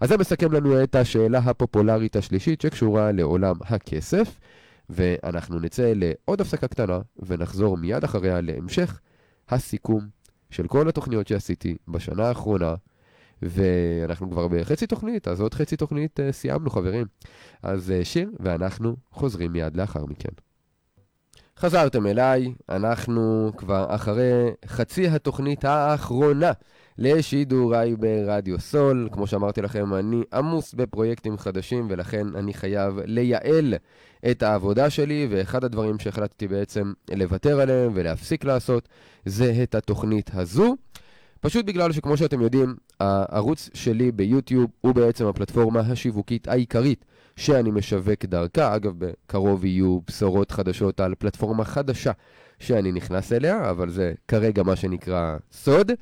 אז 0.00 0.08
זה 0.08 0.16
מסכם 0.16 0.52
לנו 0.52 0.82
את 0.82 0.94
השאלה 0.94 1.38
הפופולרית 1.38 2.16
השלישית 2.16 2.60
שקשורה 2.60 3.12
לעולם 3.12 3.56
הכסף, 3.60 4.40
ואנחנו 4.90 5.60
נצא 5.60 5.92
לעוד 5.96 6.40
הפסקה 6.40 6.68
קטנה, 6.68 6.98
ונחזור 7.26 7.76
מיד 7.76 8.04
אחריה 8.04 8.40
להמשך 8.40 9.00
הסיכום 9.48 10.08
של 10.50 10.66
כל 10.66 10.88
התוכניות 10.88 11.28
שעשיתי 11.28 11.76
בשנה 11.88 12.28
האחרונה. 12.28 12.74
ואנחנו 13.42 14.30
כבר 14.30 14.48
בחצי 14.48 14.86
תוכנית, 14.86 15.28
אז 15.28 15.40
עוד 15.40 15.54
חצי 15.54 15.76
תוכנית 15.76 16.20
uh, 16.20 16.32
סיימנו, 16.32 16.70
חברים. 16.70 17.06
אז 17.62 17.92
uh, 18.00 18.04
שיר, 18.04 18.30
ואנחנו 18.40 18.96
חוזרים 19.10 19.52
מיד 19.52 19.76
לאחר 19.76 20.06
מכן. 20.06 20.32
חזרתם 21.58 22.06
אליי, 22.06 22.52
אנחנו 22.68 23.52
כבר 23.56 23.86
אחרי 23.94 24.50
חצי 24.66 25.08
התוכנית 25.08 25.64
האחרונה 25.64 26.52
לשידוריי 26.98 27.96
ברדיו 27.96 28.60
סול. 28.60 29.08
כמו 29.12 29.26
שאמרתי 29.26 29.62
לכם, 29.62 29.94
אני 29.94 30.22
עמוס 30.32 30.74
בפרויקטים 30.74 31.38
חדשים, 31.38 31.86
ולכן 31.90 32.26
אני 32.36 32.54
חייב 32.54 32.98
לייעל 33.04 33.74
את 34.30 34.42
העבודה 34.42 34.90
שלי, 34.90 35.28
ואחד 35.30 35.64
הדברים 35.64 35.98
שהחלטתי 35.98 36.48
בעצם 36.48 36.92
לוותר 37.14 37.60
עליהם 37.60 37.92
ולהפסיק 37.94 38.44
לעשות, 38.44 38.88
זה 39.24 39.60
את 39.62 39.74
התוכנית 39.74 40.30
הזו. 40.34 40.76
פשוט 41.40 41.64
בגלל 41.64 41.92
שכמו 41.92 42.16
שאתם 42.16 42.40
יודעים, 42.40 42.74
הערוץ 43.00 43.70
שלי 43.74 44.12
ביוטיוב 44.12 44.70
הוא 44.80 44.94
בעצם 44.94 45.26
הפלטפורמה 45.26 45.80
השיווקית 45.80 46.48
העיקרית 46.48 47.04
שאני 47.36 47.70
משווק 47.70 48.24
דרכה. 48.24 48.76
אגב, 48.76 48.92
בקרוב 48.98 49.64
יהיו 49.64 49.98
בשורות 50.06 50.50
חדשות 50.50 51.00
על 51.00 51.14
פלטפורמה 51.14 51.64
חדשה 51.64 52.12
שאני 52.58 52.92
נכנס 52.92 53.32
אליה, 53.32 53.70
אבל 53.70 53.90
זה 53.90 54.12
כרגע 54.28 54.62
מה 54.62 54.76
שנקרא 54.76 55.36
סוד. 55.52 55.92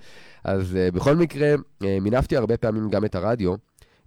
אז 0.44 0.76
uh, 0.76 0.94
בכל 0.94 1.16
מקרה, 1.16 1.54
uh, 1.54 1.87
מינפתי 2.00 2.37
הרבה 2.37 2.57
פעמים 2.57 2.90
גם 2.90 3.04
את 3.04 3.14
הרדיו 3.14 3.54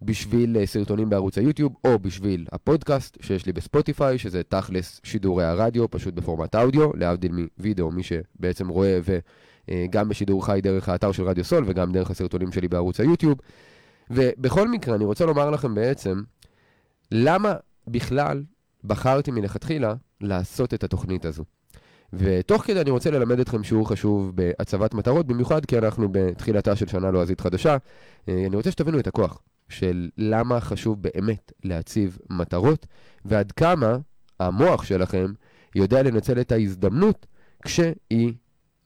בשביל 0.02 0.58
uh, 0.58 0.66
סרטונים 0.66 1.10
בערוץ 1.10 1.38
היוטיוב, 1.38 1.74
או 1.86 2.00
בשביל 2.00 2.46
הפודקאסט 2.52 3.18
שיש 3.22 3.46
לי 3.46 3.54
בספוטיפיי, 3.54 4.18
שזה 4.18 4.44
תכלס 4.44 5.02
שידורי 5.04 5.46
הרדיו, 5.46 5.92
פשוט 5.92 6.14
בפורמט 6.14 6.56
אודיו, 6.56 6.92
להבדיל 6.94 7.32
מווידאו, 7.32 7.92
מי 7.92 8.04
שבעצם 8.04 8.68
רואה 8.68 9.00
ו... 9.04 9.20
גם 9.90 10.10
בשידור 10.10 10.46
חי 10.46 10.60
דרך 10.64 10.90
האתר 10.90 11.12
של 11.12 11.24
רדיו 11.24 11.44
סול 11.44 11.64
וגם 11.68 11.92
דרך 11.92 12.12
הסרטונים 12.12 12.52
שלי 12.52 12.68
בערוץ 12.68 13.00
היוטיוב. 13.00 13.38
ובכל 14.10 14.68
מקרה, 14.68 14.96
אני 14.96 15.06
רוצה 15.06 15.26
לומר 15.26 15.50
לכם 15.50 15.76
בעצם, 15.76 16.22
למה 17.12 17.54
בכלל 17.88 18.44
בחרתי 18.84 19.32
מלכתחילה 19.32 19.94
לעשות 20.22 20.74
את 20.74 20.84
התוכנית 20.84 21.26
הזו. 21.26 21.44
ותוך 22.14 22.64
כדי 22.64 22.82
אני 22.82 22.92
רוצה 22.92 23.12
ללמד 23.12 23.40
אתכם 23.40 23.64
שיעור 23.64 23.90
חשוב 23.90 24.36
בהצבת 24.36 24.94
מטרות, 24.94 25.28
במיוחד 25.28 25.66
כי 25.66 25.78
אנחנו 25.78 26.08
בתחילתה 26.12 26.76
של 26.76 26.88
שנה 26.88 27.12
לועזית 27.12 27.42
חדשה. 27.42 27.78
אה, 28.30 28.46
אני 28.48 28.56
רוצה 28.56 28.72
שתבינו 28.72 29.00
את 29.00 29.08
הכוח 29.08 29.42
של 29.70 30.10
למה 30.18 30.62
חשוב 30.62 31.02
באמת 31.02 31.52
להציב 31.64 32.18
מטרות, 32.30 32.88
ועד 33.26 33.52
כמה 33.52 33.98
המוח 34.40 34.84
שלכם 34.84 35.34
יודע 35.76 36.04
לנצל 36.04 36.42
את 36.42 36.52
ההזדמנות 36.52 37.26
כשהיא 37.66 38.34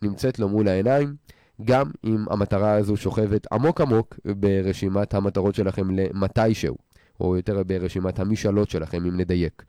נמצאת 0.01 0.39
לו 0.39 0.49
מול 0.49 0.67
העיניים, 0.67 1.15
גם 1.63 1.91
אם 2.03 2.25
המטרה 2.29 2.71
הזו 2.71 2.97
שוכבת 2.97 3.47
עמוק 3.51 3.81
עמוק 3.81 4.19
ברשימת 4.25 5.13
המטרות 5.13 5.55
שלכם 5.55 5.91
למתישהו, 5.91 6.75
או 7.19 7.35
יותר 7.35 7.63
ברשימת 7.63 8.19
המשאלות 8.19 8.69
שלכם, 8.69 9.05
אם 9.05 9.17
נדייק. 9.17 9.63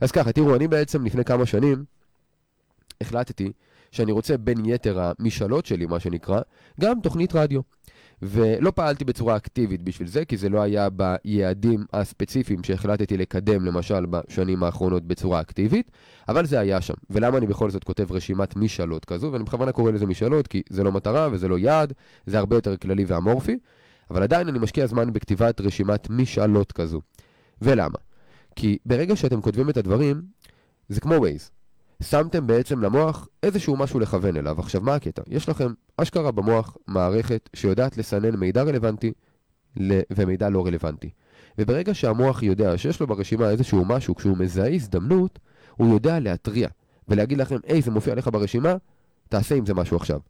אז 0.00 0.12
ככה, 0.12 0.32
תראו, 0.32 0.56
אני 0.56 0.68
בעצם 0.68 1.04
לפני 1.04 1.24
כמה 1.24 1.46
שנים 1.46 1.84
החלטתי 3.00 3.52
שאני 3.92 4.12
רוצה 4.12 4.36
בין 4.36 4.64
יתר 4.64 5.00
המשאלות 5.00 5.66
שלי, 5.66 5.86
מה 5.86 6.00
שנקרא, 6.00 6.40
גם 6.80 7.00
תוכנית 7.02 7.34
רדיו. 7.34 7.60
ולא 8.22 8.70
פעלתי 8.70 9.04
בצורה 9.04 9.36
אקטיבית 9.36 9.82
בשביל 9.82 10.08
זה, 10.08 10.24
כי 10.24 10.36
זה 10.36 10.48
לא 10.48 10.62
היה 10.62 10.88
ביעדים 10.90 11.84
הספציפיים 11.92 12.64
שהחלטתי 12.64 13.16
לקדם, 13.16 13.64
למשל, 13.64 14.06
בשנים 14.06 14.62
האחרונות 14.62 15.02
בצורה 15.02 15.40
אקטיבית, 15.40 15.90
אבל 16.28 16.46
זה 16.46 16.60
היה 16.60 16.80
שם. 16.80 16.94
ולמה 17.10 17.38
אני 17.38 17.46
בכל 17.46 17.70
זאת 17.70 17.84
כותב 17.84 18.12
רשימת 18.12 18.56
משאלות 18.56 19.04
כזו, 19.04 19.32
ואני 19.32 19.44
בכוונה 19.44 19.72
קורא 19.72 19.90
לזה 19.92 20.06
משאלות, 20.06 20.46
כי 20.46 20.62
זה 20.70 20.84
לא 20.84 20.92
מטרה 20.92 21.28
וזה 21.32 21.48
לא 21.48 21.58
יעד, 21.58 21.92
זה 22.26 22.38
הרבה 22.38 22.56
יותר 22.56 22.76
כללי 22.76 23.04
ואמורפי, 23.04 23.58
אבל 24.10 24.22
עדיין 24.22 24.48
אני 24.48 24.58
משקיע 24.58 24.86
זמן 24.86 25.12
בכתיבת 25.12 25.60
רשימת 25.60 26.10
משאלות 26.10 26.72
כזו. 26.72 27.00
ולמה? 27.62 27.98
כי 28.56 28.78
ברגע 28.86 29.16
שאתם 29.16 29.40
כותבים 29.40 29.70
את 29.70 29.76
הדברים, 29.76 30.22
זה 30.88 31.00
כמו 31.00 31.14
Waze. 31.14 31.55
שמתם 32.02 32.46
בעצם 32.46 32.80
למוח 32.80 33.28
איזשהו 33.42 33.76
משהו 33.76 34.00
לכוון 34.00 34.36
אליו. 34.36 34.60
עכשיו, 34.60 34.80
מה 34.80 34.94
הקטע? 34.94 35.22
יש 35.26 35.48
לכם 35.48 35.72
אשכרה 35.96 36.30
במוח 36.30 36.76
מערכת 36.86 37.50
שיודעת 37.54 37.96
לסנן 37.96 38.36
מידע 38.36 38.62
רלוונטי 38.62 39.12
ומידע 40.10 40.50
לא 40.50 40.66
רלוונטי. 40.66 41.10
וברגע 41.58 41.94
שהמוח 41.94 42.42
יודע 42.42 42.78
שיש 42.78 43.00
לו 43.00 43.06
ברשימה 43.06 43.50
איזשהו 43.50 43.84
משהו, 43.84 44.14
כשהוא 44.14 44.36
מזהה 44.36 44.74
הזדמנות, 44.74 45.38
הוא 45.76 45.94
יודע 45.94 46.20
להתריע 46.20 46.68
ולהגיד 47.08 47.38
לכם, 47.38 47.56
היי, 47.66 47.82
זה 47.82 47.90
מופיע 47.90 48.14
לך 48.14 48.28
ברשימה, 48.32 48.76
תעשה 49.28 49.54
עם 49.54 49.66
זה 49.66 49.74
משהו 49.74 49.96
עכשיו. 49.96 50.20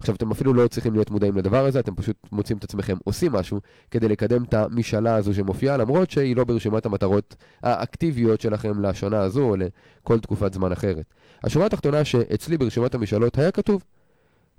עכשיו, 0.00 0.14
אתם 0.14 0.30
אפילו 0.30 0.54
לא 0.54 0.68
צריכים 0.68 0.92
להיות 0.92 1.10
מודעים 1.10 1.36
לדבר 1.36 1.66
הזה, 1.66 1.80
אתם 1.80 1.94
פשוט 1.94 2.16
מוצאים 2.32 2.58
את 2.58 2.64
עצמכם 2.64 2.96
עושים 3.04 3.32
משהו 3.32 3.60
כדי 3.90 4.08
לקדם 4.08 4.44
את 4.44 4.54
המשאלה 4.54 5.14
הזו 5.14 5.34
שמופיעה, 5.34 5.76
למרות 5.76 6.10
שהיא 6.10 6.36
לא 6.36 6.44
ברשימת 6.44 6.86
המטרות 6.86 7.36
האקטיביות 7.62 8.40
שלכם 8.40 8.82
לשנה 8.82 9.20
הזו 9.20 9.42
או 9.42 9.56
לכל 9.56 10.20
תקופת 10.20 10.54
זמן 10.54 10.72
אחרת. 10.72 11.04
השורה 11.44 11.66
התחתונה 11.66 12.04
שאצלי 12.04 12.58
ברשימת 12.58 12.94
המשאלות 12.94 13.38
היה 13.38 13.50
כתוב, 13.50 13.82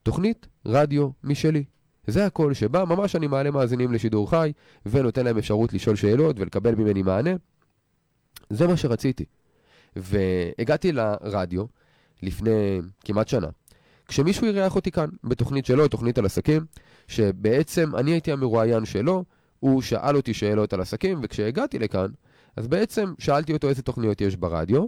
תוכנית 0.03 0.47
רדיו 0.65 1.09
משלי. 1.23 1.63
זה 2.07 2.25
הכל 2.25 2.53
שבה 2.53 2.85
ממש 2.85 3.15
אני 3.15 3.27
מעלה 3.27 3.51
מאזינים 3.51 3.93
לשידור 3.93 4.29
חי 4.29 4.51
ונותן 4.85 5.25
להם 5.25 5.37
אפשרות 5.37 5.73
לשאול 5.73 5.95
שאלות 5.95 6.39
ולקבל 6.39 6.75
ממני 6.75 7.03
מענה. 7.03 7.31
זה 8.49 8.67
מה 8.67 8.77
שרציתי. 8.77 9.25
והגעתי 9.95 10.91
לרדיו 10.91 11.65
לפני 12.23 12.79
כמעט 13.03 13.27
שנה, 13.27 13.47
כשמישהו 14.11 14.47
אירח 14.47 14.75
אותי 14.75 14.91
כאן, 14.91 15.09
בתוכנית 15.23 15.65
שלו, 15.65 15.87
תוכנית 15.87 16.17
על 16.17 16.25
עסקים, 16.25 16.65
שבעצם 17.07 17.95
אני 17.95 18.11
הייתי 18.11 18.31
המרואיין 18.31 18.85
שלו, 18.85 19.23
הוא 19.59 19.81
שאל 19.81 20.15
אותי 20.15 20.33
שאלות 20.33 20.73
על 20.73 20.81
עסקים, 20.81 21.19
וכשהגעתי 21.23 21.79
לכאן, 21.79 22.07
אז 22.55 22.67
בעצם 22.67 23.13
שאלתי 23.19 23.53
אותו 23.53 23.69
איזה 23.69 23.81
תוכניות 23.81 24.21
יש 24.21 24.35
ברדיו, 24.35 24.85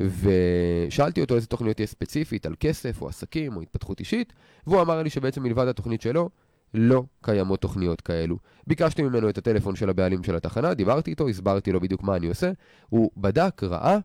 ושאלתי 0.00 1.20
אותו 1.20 1.36
איזה 1.36 1.46
תוכניות 1.46 1.80
יש 1.80 1.90
ספציפית 1.90 2.46
על 2.46 2.54
כסף 2.60 3.02
או 3.02 3.08
עסקים 3.08 3.56
או 3.56 3.62
התפתחות 3.62 4.00
אישית, 4.00 4.32
והוא 4.66 4.80
אמר 4.82 5.02
לי 5.02 5.10
שבעצם 5.10 5.42
מלבד 5.42 5.68
התוכנית 5.68 6.00
שלו, 6.00 6.30
לא 6.74 7.04
קיימות 7.22 7.60
תוכניות 7.60 8.00
כאלו. 8.00 8.38
ביקשתי 8.66 9.02
ממנו 9.02 9.28
את 9.28 9.38
הטלפון 9.38 9.76
של 9.76 9.90
הבעלים 9.90 10.22
של 10.22 10.36
התחנה, 10.36 10.74
דיברתי 10.74 11.10
איתו, 11.10 11.28
הסברתי 11.28 11.72
לו 11.72 11.80
בדיוק 11.80 12.02
מה 12.02 12.16
אני 12.16 12.26
עושה, 12.26 12.50
הוא 12.88 13.10
בדק, 13.16 13.62
ראה, 13.62 13.98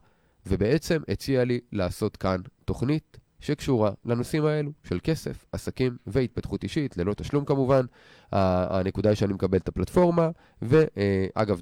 ובעצם 0.46 1.02
הציע 1.08 1.44
לי 1.44 1.60
לעשות 1.72 2.18
כאן 2.18 2.42
תוכנית 2.66 3.18
שקשורה 3.40 3.92
לנושאים 4.06 4.46
האלו 4.46 4.72
של 4.84 5.00
כסף, 5.04 5.46
עסקים 5.52 5.98
והתפתחות 6.08 6.64
אישית, 6.64 6.98
ללא 6.98 7.14
תשלום 7.14 7.46
כמובן. 7.46 7.86
הנקודה 8.32 9.10
היא 9.10 9.16
שאני 9.16 9.34
מקבל 9.34 9.58
את 9.58 9.68
הפלטפורמה, 9.68 10.30
ואגב, 10.62 11.62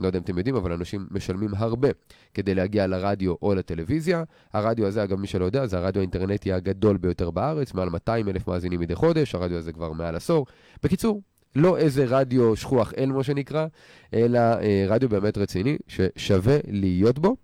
לא 0.00 0.06
יודע 0.06 0.18
אם 0.18 0.24
אתם 0.24 0.38
יודעים, 0.38 0.56
אבל 0.56 0.72
אנשים 0.72 1.06
משלמים 1.10 1.50
הרבה 1.56 1.88
כדי 2.34 2.54
להגיע 2.54 2.86
לרדיו 2.86 3.34
או 3.42 3.54
לטלוויזיה. 3.54 4.24
הרדיו 4.52 4.86
הזה, 4.86 5.04
אגב, 5.04 5.18
מי 5.18 5.26
שלא 5.26 5.44
יודע, 5.44 5.66
זה 5.66 5.78
הרדיו 5.78 6.00
האינטרנטי 6.00 6.52
הגדול 6.52 6.96
ביותר 6.96 7.30
בארץ, 7.30 7.74
מעל 7.74 7.88
200 7.88 8.28
אלף 8.28 8.48
מאזינים 8.48 8.80
מדי 8.80 8.94
חודש, 8.94 9.34
הרדיו 9.34 9.58
הזה 9.58 9.72
כבר 9.72 9.92
מעל 9.92 10.16
עשור. 10.16 10.46
בקיצור, 10.82 11.22
לא 11.56 11.78
איזה 11.78 12.04
רדיו 12.08 12.56
שכוח 12.56 12.92
אל, 12.98 13.12
מה 13.12 13.24
שנקרא, 13.24 13.66
אלא 14.14 14.38
אה, 14.38 14.86
רדיו 14.88 15.08
באמת 15.08 15.38
רציני, 15.38 15.78
ששווה 15.88 16.58
להיות 16.68 17.18
בו. 17.18 17.36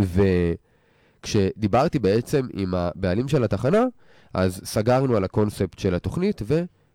ו... 0.00 0.22
כשדיברתי 1.26 1.98
בעצם 1.98 2.46
עם 2.52 2.74
הבעלים 2.74 3.28
של 3.28 3.44
התחנה, 3.44 3.84
אז 4.34 4.60
סגרנו 4.64 5.16
על 5.16 5.24
הקונספט 5.24 5.78
של 5.78 5.94
התוכנית, 5.94 6.42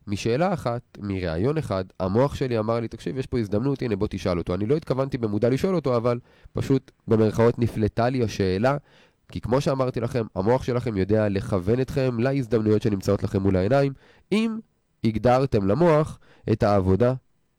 ומשאלה 0.08 0.54
אחת, 0.54 0.82
מראיון 1.02 1.58
אחד, 1.58 1.84
המוח 2.00 2.36
שלי 2.36 2.60
אמר 2.60 2.80
לי, 2.80 2.88
תקשיב, 2.88 3.18
יש 3.18 3.28
פה 3.28 3.40
הזדמנות, 3.40 3.82
הנה 3.82 3.96
בוא 3.96 4.08
תשאל 4.10 4.38
אותו. 4.38 4.54
אני 4.54 4.66
לא 4.66 4.76
התכוונתי 4.76 5.18
במודע 5.18 5.50
לשאול 5.50 5.76
אותו, 5.76 5.96
אבל 5.96 6.20
פשוט 6.54 6.92
במרכאות 7.08 7.60
נפלטה 7.60 8.10
לי 8.10 8.24
השאלה, 8.24 8.78
כי 9.32 9.42
כמו 9.42 9.62
שאמרתי 9.62 10.00
לכם, 10.00 10.26
המוח 10.36 10.64
שלכם 10.64 10.98
יודע 10.98 11.30
לכוון 11.30 11.82
אתכם 11.82 12.20
להזדמנויות 12.20 12.82
שנמצאות 12.82 13.24
לכם 13.24 13.42
מול 13.42 13.56
העיניים, 13.56 13.94
אם 14.32 14.60
הגדרתם 15.04 15.68
למוח 15.68 16.20
את 16.52 16.64
העבודה 16.64 17.14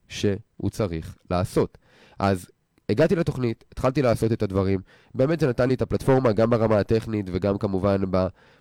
שהוא 0.09 0.71
צריך 0.71 1.17
לעשות. 1.31 1.79
אז 2.19 2.47
הגעתי 2.89 3.17
לתוכנית, 3.17 3.65
התחלתי 3.73 4.03
לעשות 4.03 4.33
את 4.33 4.43
הדברים, 4.43 4.81
באמת 5.15 5.41
זה 5.41 5.49
נתן 5.49 5.69
לי 5.69 5.75
את 5.75 5.83
הפלטפורמה 5.83 6.33
גם 6.33 6.51
ברמה 6.51 6.79
הטכנית 6.79 7.27
וגם 7.33 7.59
כמובן 7.59 8.03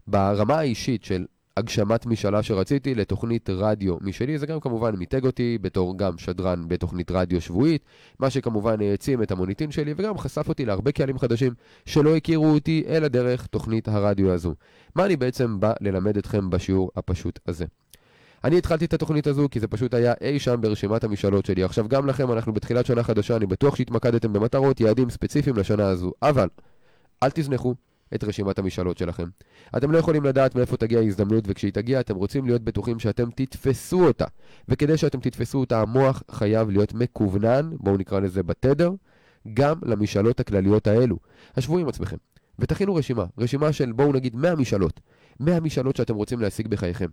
ברמה 0.07 0.55
האישית 0.55 1.03
של 1.03 1.25
הגשמת 1.57 2.05
משאלה 2.05 2.43
שרציתי 2.43 2.95
לתוכנית 2.95 3.49
רדיו 3.49 3.95
משלי, 4.01 4.38
זה 4.38 4.45
גם 4.45 4.60
כמובן 4.60 4.95
מיתג 4.95 5.25
אותי 5.25 5.57
בתור 5.62 5.97
גם 5.97 6.17
שדרן 6.17 6.67
בתוכנית 6.67 7.12
רדיו 7.12 7.41
שבועית, 7.41 7.86
מה 8.19 8.29
שכמובן 8.29 8.81
העצים 8.81 9.23
את 9.23 9.31
המוניטין 9.31 9.71
שלי 9.71 9.93
וגם 9.97 10.17
חשף 10.17 10.49
אותי 10.49 10.65
להרבה 10.65 10.91
קהלים 10.91 11.19
חדשים 11.19 11.53
שלא 11.86 12.15
הכירו 12.15 12.53
אותי 12.53 12.84
אלא 12.88 13.07
דרך 13.07 13.45
תוכנית 13.47 13.88
הרדיו 13.88 14.31
הזו. 14.31 14.55
מה 14.95 15.05
אני 15.05 15.15
בעצם 15.15 15.60
בא 15.60 15.73
ללמד 15.81 16.17
אתכם 16.17 16.49
בשיעור 16.49 16.91
הפשוט 16.95 17.39
הזה? 17.47 17.65
אני 18.43 18.58
התחלתי 18.58 18.86
את 18.86 18.93
התוכנית 18.93 19.27
הזו 19.27 19.47
כי 19.51 19.60
זה 19.60 19.67
פשוט 19.67 19.93
היה 19.93 20.13
אי 20.21 20.39
שם 20.39 20.62
ברשימת 20.62 21.04
המשאלות 21.04 21.45
שלי. 21.45 21.63
עכשיו 21.63 21.88
גם 21.88 22.06
לכם, 22.06 22.32
אנחנו 22.32 22.54
בתחילת 22.54 22.86
שנה 22.86 23.04
חדשה, 23.04 23.36
אני 23.36 23.45
בטוח 23.45 23.75
שהתמקדתם 23.75 24.34
במטרות, 24.34 24.82
יעדים 24.82 25.10
ספציפיים 25.10 25.56
לשנה 25.56 25.88
הזו. 25.88 26.12
אבל, 26.21 26.47
אל 27.23 27.30
תזנחו, 27.30 27.75
את 28.15 28.23
רשימת 28.23 28.60
המשאלות 28.60 28.97
שלכם. 28.97 29.27
אתם 29.77 29.91
לא 29.91 29.97
יכולים 29.97 30.23
לדעת 30.23 30.56
מאיפה 30.56 30.77
תגיע 30.77 30.99
ההזדמנות, 30.99 31.43
וכשהיא 31.47 31.73
תגיע 31.73 31.99
אתם 31.99 32.15
רוצים 32.15 32.45
להיות 32.45 32.62
בטוחים 32.62 32.99
שאתם 32.99 33.30
תתפסו 33.36 34.08
אותה. 34.08 34.25
וכדי 34.69 34.97
שאתם 34.97 35.19
תתפסו 35.19 35.60
אותה, 35.60 35.82
המוח 35.82 36.23
חייב 36.32 36.69
להיות 36.69 36.93
מקוונן, 36.93 37.69
בואו 37.73 37.97
נקרא 37.97 38.19
לזה 38.19 38.43
בתדר, 38.43 38.91
גם 39.54 39.75
למשאלות 39.84 40.39
הכלליות 40.39 40.88
האלו. 40.88 41.17
השוו 41.56 41.77
עם 41.77 41.88
עצמכם, 41.88 42.17
ותכינו 42.60 42.95
רשימה, 42.95 43.25
רשימה 43.38 43.73
של 43.73 43.91
בואו 43.91 44.13
נגיד 44.13 44.36
100 44.36 44.56
משאלות. 44.56 44.99
100 45.39 45.60
משאלות 45.60 45.95
שאתם 45.95 46.15
רוצים 46.15 46.39
להשיג 46.39 46.67
בחייכם. 46.67 47.08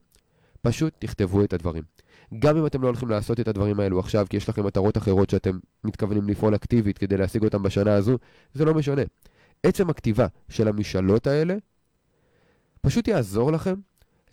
פשוט 0.62 0.94
תכתבו 0.98 1.44
את 1.44 1.52
הדברים. 1.52 1.82
גם 2.38 2.56
אם 2.56 2.66
אתם 2.66 2.82
לא 2.82 2.86
הולכים 2.86 3.08
לעשות 3.08 3.40
את 3.40 3.48
הדברים 3.48 3.80
האלו 3.80 4.00
עכשיו, 4.00 4.26
כי 4.30 4.36
יש 4.36 4.48
לכם 4.48 4.66
מטרות 4.66 4.96
אחרות 4.96 5.30
שאתם 5.30 5.58
מתכוונים 5.84 6.28
לפעול 6.28 6.54
אקטיבית 6.54 6.98
כדי 6.98 7.16
להשיג 7.16 7.44
אותם 7.44 7.62
בשנה 7.62 7.94
הזו, 7.94 8.18
זה 8.54 8.64
לא 8.64 8.74
משנה. 8.74 9.02
עצם 9.62 9.90
הכתיבה 9.90 10.26
של 10.48 10.68
המשאלות 10.68 11.26
האלה 11.26 11.56
פשוט 12.80 13.08
יעזור 13.08 13.52
לכם 13.52 13.74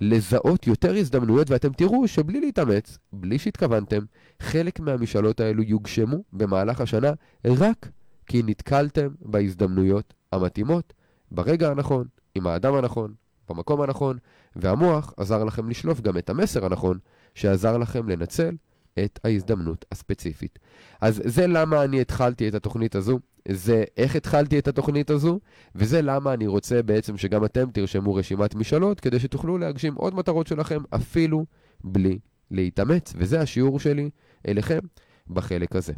לזהות 0.01 0.67
יותר 0.67 0.95
הזדמנויות, 0.95 1.51
ואתם 1.51 1.73
תראו 1.73 2.07
שבלי 2.07 2.39
להתאמץ, 2.39 2.97
בלי 3.13 3.39
שהתכוונתם, 3.39 3.99
חלק 4.39 4.79
מהמשאלות 4.79 5.39
האלו 5.39 5.63
יוגשמו 5.63 6.23
במהלך 6.33 6.81
השנה 6.81 7.11
רק 7.45 7.89
כי 8.25 8.41
נתקלתם 8.45 9.07
בהזדמנויות 9.21 10.13
המתאימות, 10.31 10.93
ברגע 11.31 11.71
הנכון, 11.71 12.07
עם 12.35 12.47
האדם 12.47 12.73
הנכון, 12.73 13.13
במקום 13.49 13.81
הנכון, 13.81 14.17
והמוח 14.55 15.13
עזר 15.17 15.43
לכם 15.43 15.69
לשלוף 15.69 16.01
גם 16.01 16.17
את 16.17 16.29
המסר 16.29 16.65
הנכון, 16.65 16.97
שעזר 17.35 17.77
לכם 17.77 18.09
לנצל 18.09 18.55
את 18.99 19.19
ההזדמנות 19.23 19.85
הספציפית. 19.91 20.59
אז 21.01 21.21
זה 21.25 21.47
למה 21.47 21.83
אני 21.83 22.01
התחלתי 22.01 22.47
את 22.47 22.55
התוכנית 22.55 22.95
הזו, 22.95 23.19
זה 23.47 23.83
איך 23.97 24.15
התחלתי 24.15 24.59
את 24.59 24.67
התוכנית 24.67 25.09
הזו, 25.09 25.39
וזה 25.75 26.01
למה 26.01 26.33
אני 26.33 26.47
רוצה 26.47 26.83
בעצם 26.83 27.17
שגם 27.17 27.45
אתם 27.45 27.71
תרשמו 27.73 28.15
רשימת 28.15 28.55
משאלות, 28.55 28.99
כדי 28.99 29.19
שתוכלו 29.19 29.57
להגשים 29.57 29.95
עוד 29.95 30.15
מטרות 30.15 30.47
שלכם 30.47 30.81
אפילו 30.95 31.45
בלי 31.83 32.19
להתאמץ, 32.51 33.13
וזה 33.17 33.41
השיעור 33.41 33.79
שלי 33.79 34.09
אליכם 34.47 34.79
בחלק 35.27 35.75
הזה. 35.75 35.93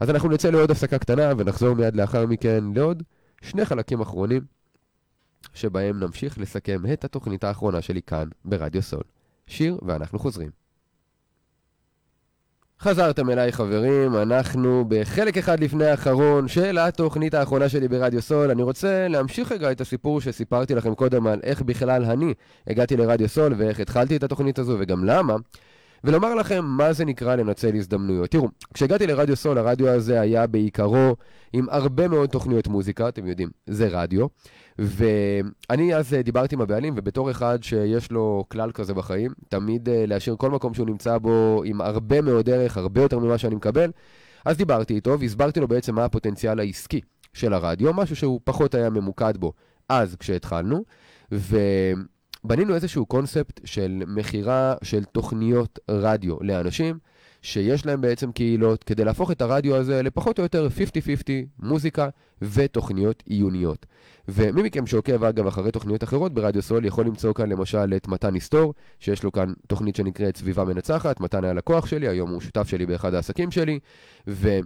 אז 0.00 0.10
אנחנו 0.10 0.28
נצא 0.28 0.50
לעוד 0.50 0.70
הפסקה 0.70 0.98
קטנה 0.98 1.32
ונחזור 1.38 1.74
מיד 1.74 1.96
לאחר 1.96 2.26
מכן 2.26 2.64
לעוד 2.74 3.02
שני 3.42 3.64
חלקים 3.64 4.00
אחרונים, 4.00 4.42
שבהם 5.54 6.00
נמשיך 6.00 6.38
לסכם 6.38 6.82
את 6.92 7.04
התוכנית 7.04 7.44
האחרונה 7.44 7.82
שלי 7.82 8.00
כאן 8.02 8.28
ברדיו 8.44 8.82
סול. 8.82 9.02
שיר 9.46 9.78
ואנחנו 9.82 10.18
חוזרים. 10.18 10.50
חזרתם 12.82 13.30
אליי 13.30 13.52
חברים, 13.52 14.16
אנחנו 14.16 14.84
בחלק 14.88 15.38
אחד 15.38 15.60
לפני 15.60 15.84
האחרון 15.84 16.48
של 16.48 16.78
התוכנית 16.78 17.34
האחרונה 17.34 17.68
שלי 17.68 17.88
ברדיו 17.88 18.22
סול. 18.22 18.50
אני 18.50 18.62
רוצה 18.62 19.08
להמשיך 19.08 19.52
רגע 19.52 19.72
את 19.72 19.80
הסיפור 19.80 20.20
שסיפרתי 20.20 20.74
לכם 20.74 20.94
קודם 20.94 21.26
על 21.26 21.40
איך 21.42 21.62
בכלל 21.62 22.04
אני 22.04 22.34
הגעתי 22.66 22.96
לרדיו 22.96 23.28
סול 23.28 23.54
ואיך 23.56 23.80
התחלתי 23.80 24.16
את 24.16 24.22
התוכנית 24.22 24.58
הזו 24.58 24.76
וגם 24.78 25.04
למה. 25.04 25.36
ולומר 26.04 26.34
לכם 26.34 26.64
מה 26.64 26.92
זה 26.92 27.04
נקרא 27.04 27.34
לנצל 27.34 27.76
הזדמנויות. 27.76 28.30
תראו, 28.30 28.48
כשהגעתי 28.74 29.06
לרדיו 29.06 29.36
סול, 29.36 29.58
הרדיו 29.58 29.88
הזה 29.88 30.20
היה 30.20 30.46
בעיקרו 30.46 31.16
עם 31.52 31.66
הרבה 31.70 32.08
מאוד 32.08 32.28
תוכניות 32.28 32.68
מוזיקה, 32.68 33.08
אתם 33.08 33.26
יודעים, 33.26 33.48
זה 33.66 33.88
רדיו. 33.90 34.26
ואני 34.78 35.94
אז 35.94 36.14
אה, 36.14 36.22
דיברתי 36.22 36.54
עם 36.54 36.60
הבעלים, 36.60 36.94
ובתור 36.96 37.30
אחד 37.30 37.58
שיש 37.62 38.10
לו 38.10 38.44
כלל 38.48 38.72
כזה 38.72 38.94
בחיים, 38.94 39.30
תמיד 39.48 39.88
אה, 39.88 40.06
להשאיר 40.06 40.36
כל 40.36 40.50
מקום 40.50 40.74
שהוא 40.74 40.86
נמצא 40.86 41.18
בו 41.18 41.62
עם 41.64 41.80
הרבה 41.80 42.20
מאוד 42.20 42.50
ערך, 42.50 42.76
הרבה 42.76 43.02
יותר 43.02 43.18
ממה 43.18 43.38
שאני 43.38 43.54
מקבל, 43.54 43.90
אז 44.44 44.56
דיברתי 44.56 44.94
איתו 44.94 45.20
והסברתי 45.20 45.60
לו 45.60 45.68
בעצם 45.68 45.94
מה 45.94 46.04
הפוטנציאל 46.04 46.60
העסקי 46.60 47.00
של 47.32 47.52
הרדיו, 47.52 47.94
משהו 47.94 48.16
שהוא 48.16 48.40
פחות 48.44 48.74
היה 48.74 48.90
ממוקד 48.90 49.36
בו 49.36 49.52
אז 49.88 50.16
כשהתחלנו, 50.16 50.84
ובנינו 51.32 52.74
איזשהו 52.74 53.06
קונספט 53.06 53.60
של 53.64 54.02
מכירה 54.06 54.74
של 54.82 55.04
תוכניות 55.04 55.78
רדיו 55.90 56.36
לאנשים. 56.40 56.98
שיש 57.42 57.86
להם 57.86 58.00
בעצם 58.00 58.32
קהילות, 58.32 58.84
כדי 58.84 59.04
להפוך 59.04 59.30
את 59.30 59.42
הרדיו 59.42 59.76
הזה 59.76 60.02
לפחות 60.02 60.38
או 60.38 60.42
יותר 60.42 60.68
50-50 60.68 61.30
מוזיקה 61.58 62.08
ותוכניות 62.42 63.22
עיוניות. 63.26 63.86
ומי 64.28 64.62
מכם 64.62 64.86
שעוקב 64.86 65.24
אגב 65.24 65.46
אחרי 65.46 65.70
תוכניות 65.70 66.04
אחרות 66.04 66.34
ברדיו 66.34 66.62
סול 66.62 66.84
יכול 66.84 67.06
למצוא 67.06 67.34
כאן 67.34 67.48
למשל 67.48 67.94
את 67.96 68.08
מתן 68.08 68.34
היסטור, 68.34 68.74
שיש 69.00 69.22
לו 69.22 69.32
כאן 69.32 69.52
תוכנית 69.66 69.96
שנקראת 69.96 70.36
סביבה 70.36 70.64
מנצחת, 70.64 71.20
מתן 71.20 71.44
היה 71.44 71.52
לקוח 71.52 71.86
שלי, 71.86 72.08
היום 72.08 72.30
הוא 72.30 72.40
שותף 72.40 72.68
שלי 72.68 72.86
באחד 72.86 73.14
העסקים 73.14 73.50
שלי, 73.50 73.78
ו... 74.28 74.58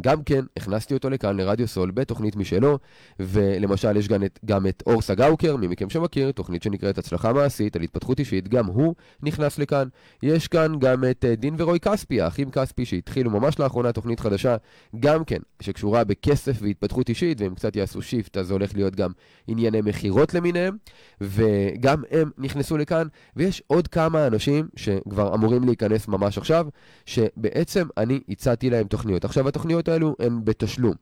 גם 0.00 0.22
כן, 0.22 0.44
הכנסתי 0.56 0.94
אותו 0.94 1.10
לכאן 1.10 1.36
לרדיו 1.36 1.68
סול 1.68 1.90
בתוכנית 1.90 2.36
משלו, 2.36 2.78
ולמשל 3.20 3.96
יש 3.96 4.08
גם 4.08 4.24
את, 4.24 4.38
גם 4.44 4.66
את 4.66 4.82
אור 4.86 5.02
סגאוקר, 5.02 5.56
מי 5.56 5.66
מכם 5.66 5.90
שמכיר, 5.90 6.32
תוכנית 6.32 6.62
שנקראת 6.62 6.98
הצלחה 6.98 7.32
מעשית 7.32 7.76
על 7.76 7.82
התפתחות 7.82 8.18
אישית, 8.18 8.48
גם 8.48 8.66
הוא 8.66 8.94
נכנס 9.22 9.58
לכאן. 9.58 9.88
יש 10.22 10.48
כאן 10.48 10.78
גם 10.78 11.04
את 11.10 11.24
אה, 11.24 11.40
דין 11.40 11.54
ורוי 11.58 11.80
כספי, 11.80 12.20
האחים 12.20 12.50
כספי, 12.50 12.84
שהתחילו 12.84 13.30
ממש 13.30 13.58
לאחרונה 13.58 13.92
תוכנית 13.92 14.20
חדשה, 14.20 14.56
גם 15.00 15.24
כן, 15.24 15.38
שקשורה 15.60 16.04
בכסף 16.04 16.56
והתפתחות 16.60 17.08
אישית, 17.08 17.40
והם 17.40 17.54
קצת 17.54 17.76
יעשו 17.76 18.02
shift, 18.02 18.36
אז 18.36 18.46
זה 18.46 18.52
הולך 18.52 18.74
להיות 18.74 18.96
גם 18.96 19.10
ענייני 19.46 19.80
מכירות 19.80 20.34
למיניהם, 20.34 20.76
וגם 21.20 22.02
הם 22.10 22.30
נכנסו 22.38 22.76
לכאן, 22.76 23.06
ויש 23.36 23.62
עוד 23.66 23.88
כמה 23.88 24.26
אנשים 24.26 24.68
שכבר 24.76 25.34
אמורים 25.34 25.64
להיכנס 25.64 26.08
ממש 26.08 26.38
עכשיו, 26.38 26.66
שבעצם 27.06 27.86
אני 27.96 28.20
הצעתי 28.28 28.70
להם 28.70 28.86
תוכניות. 28.86 29.24
עכשיו, 29.24 29.48
התוכניות 29.48 29.73
התוכניות 29.78 29.88
האלו 29.88 30.16
הן 30.18 30.44
בתשלום. 30.44 30.94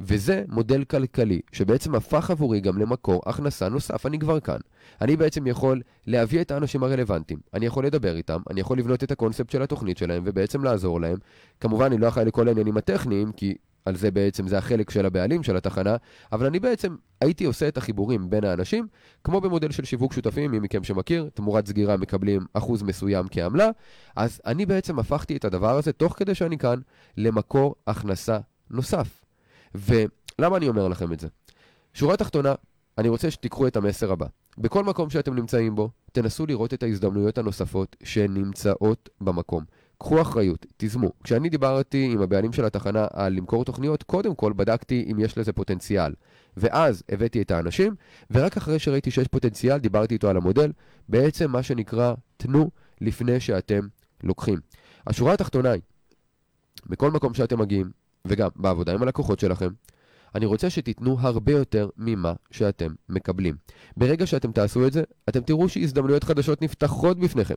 וזה 0.00 0.44
מודל 0.48 0.84
כלכלי 0.84 1.40
שבעצם 1.52 1.94
הפך 1.94 2.30
עבורי 2.30 2.60
גם 2.60 2.78
למקור 2.78 3.22
הכנסה 3.26 3.68
נוסף, 3.68 4.06
אני 4.06 4.18
כבר 4.18 4.40
כאן. 4.40 4.58
אני 5.00 5.16
בעצם 5.16 5.46
יכול 5.46 5.82
להביא 6.06 6.40
את 6.40 6.50
האנשים 6.50 6.82
הרלוונטיים, 6.82 7.40
אני 7.54 7.66
יכול 7.66 7.86
לדבר 7.86 8.16
איתם, 8.16 8.40
אני 8.50 8.60
יכול 8.60 8.78
לבנות 8.78 9.04
את 9.04 9.10
הקונספט 9.10 9.50
של 9.50 9.62
התוכנית 9.62 9.98
שלהם 9.98 10.22
ובעצם 10.26 10.64
לעזור 10.64 11.00
להם. 11.00 11.16
כמובן, 11.60 11.86
אני 11.86 11.98
לא 11.98 12.08
אחראי 12.08 12.24
לכל 12.24 12.48
העניינים 12.48 12.76
הטכניים, 12.76 13.32
כי 13.32 13.54
על 13.84 13.96
זה 13.96 14.10
בעצם 14.10 14.48
זה 14.48 14.58
החלק 14.58 14.90
של 14.90 15.06
הבעלים 15.06 15.42
של 15.42 15.56
התחנה, 15.56 15.96
אבל 16.32 16.46
אני 16.46 16.60
בעצם 16.60 16.96
הייתי 17.20 17.44
עושה 17.44 17.68
את 17.68 17.76
החיבורים 17.76 18.30
בין 18.30 18.44
האנשים, 18.44 18.86
כמו 19.24 19.40
במודל 19.40 19.70
של 19.70 19.84
שיווק 19.84 20.12
שותפים, 20.12 20.50
מי 20.50 20.58
מכם 20.58 20.84
שמכיר, 20.84 21.28
תמורת 21.34 21.66
סגירה 21.66 21.96
מקבלים 21.96 22.46
אחוז 22.52 22.82
מסוים 22.82 23.26
כעמלה, 23.30 23.70
אז 24.16 24.40
אני 24.46 24.66
בעצם 24.66 24.98
הפכתי 24.98 25.36
את 25.36 25.44
הדבר 25.44 25.76
הזה, 25.78 25.92
תוך 25.92 26.14
כדי 26.18 26.34
שאני 26.34 26.58
כאן, 26.58 26.80
למקור 27.16 27.74
הכנסה 27.86 28.38
נוסף. 28.70 29.24
ולמה 29.74 30.56
אני 30.56 30.68
אומר 30.68 30.88
לכם 30.88 31.12
את 31.12 31.20
זה? 31.20 31.28
שורה 31.94 32.16
תחתונה, 32.16 32.54
אני 32.98 33.08
רוצה 33.08 33.30
שתיקחו 33.30 33.66
את 33.66 33.76
המסר 33.76 34.12
הבא. 34.12 34.26
בכל 34.58 34.84
מקום 34.84 35.10
שאתם 35.10 35.34
נמצאים 35.34 35.74
בו, 35.74 35.90
תנסו 36.12 36.46
לראות 36.46 36.74
את 36.74 36.82
ההזדמנויות 36.82 37.38
הנוספות 37.38 37.96
שנמצאות 38.02 39.08
במקום. 39.20 39.64
קחו 40.04 40.22
אחריות, 40.22 40.66
תיזמו. 40.76 41.10
כשאני 41.22 41.48
דיברתי 41.48 42.10
עם 42.12 42.22
הבעלים 42.22 42.52
של 42.52 42.64
התחנה 42.64 43.06
על 43.12 43.32
למכור 43.32 43.64
תוכניות, 43.64 44.02
קודם 44.02 44.34
כל 44.34 44.52
בדקתי 44.56 45.06
אם 45.12 45.18
יש 45.18 45.38
לזה 45.38 45.52
פוטנציאל. 45.52 46.12
ואז 46.56 47.02
הבאתי 47.08 47.42
את 47.42 47.50
האנשים, 47.50 47.94
ורק 48.30 48.56
אחרי 48.56 48.78
שראיתי 48.78 49.10
שיש 49.10 49.28
פוטנציאל, 49.28 49.78
דיברתי 49.78 50.14
איתו 50.14 50.28
על 50.28 50.36
המודל. 50.36 50.72
בעצם 51.08 51.50
מה 51.50 51.62
שנקרא, 51.62 52.14
תנו 52.36 52.70
לפני 53.00 53.40
שאתם 53.40 53.80
לוקחים. 54.22 54.58
השורה 55.06 55.32
התחתונה 55.32 55.70
היא, 55.70 55.82
בכל 56.86 57.10
מקום 57.10 57.34
שאתם 57.34 57.58
מגיעים, 57.58 57.90
וגם 58.26 58.48
בעבודה 58.56 58.92
עם 58.92 59.02
הלקוחות 59.02 59.38
שלכם, 59.38 59.68
אני 60.34 60.46
רוצה 60.46 60.70
שתיתנו 60.70 61.16
הרבה 61.20 61.52
יותר 61.52 61.88
ממה 61.96 62.32
שאתם 62.50 62.94
מקבלים. 63.08 63.56
ברגע 63.96 64.26
שאתם 64.26 64.52
תעשו 64.52 64.86
את 64.86 64.92
זה, 64.92 65.02
אתם 65.28 65.40
תראו 65.40 65.68
שהזדמנויות 65.68 66.24
חדשות 66.24 66.62
נפתחות 66.62 67.18
בפניכם. 67.18 67.54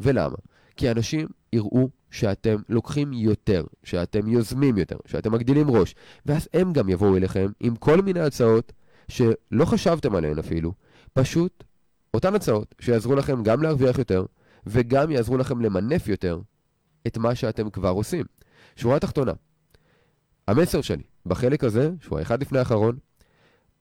ולמה? 0.00 0.36
כי 0.76 0.90
אנשים 0.90 1.28
יראו 1.52 1.88
שאתם 2.10 2.56
לוקחים 2.68 3.12
יותר, 3.12 3.64
שאתם 3.82 4.28
יוזמים 4.28 4.78
יותר, 4.78 4.96
שאתם 5.06 5.32
מגדילים 5.32 5.70
ראש, 5.70 5.94
ואז 6.26 6.48
הם 6.54 6.72
גם 6.72 6.88
יבואו 6.88 7.16
אליכם 7.16 7.46
עם 7.60 7.76
כל 7.76 8.02
מיני 8.02 8.20
הצעות 8.20 8.72
שלא 9.08 9.64
חשבתם 9.64 10.14
עליהן 10.14 10.38
אפילו, 10.38 10.72
פשוט 11.12 11.64
אותן 12.14 12.34
הצעות 12.34 12.74
שיעזרו 12.80 13.14
לכם 13.14 13.42
גם 13.42 13.62
להרוויח 13.62 13.98
יותר, 13.98 14.24
וגם 14.66 15.10
יעזרו 15.10 15.36
לכם 15.36 15.60
למנף 15.60 16.08
יותר 16.08 16.40
את 17.06 17.18
מה 17.18 17.34
שאתם 17.34 17.70
כבר 17.70 17.88
עושים. 17.88 18.24
שורה 18.76 18.98
תחתונה, 18.98 19.32
המסר 20.48 20.80
שלי 20.80 21.02
בחלק 21.26 21.64
הזה, 21.64 21.90
שהוא 22.00 22.18
האחד 22.18 22.42
לפני 22.42 22.58
האחרון, 22.58 22.98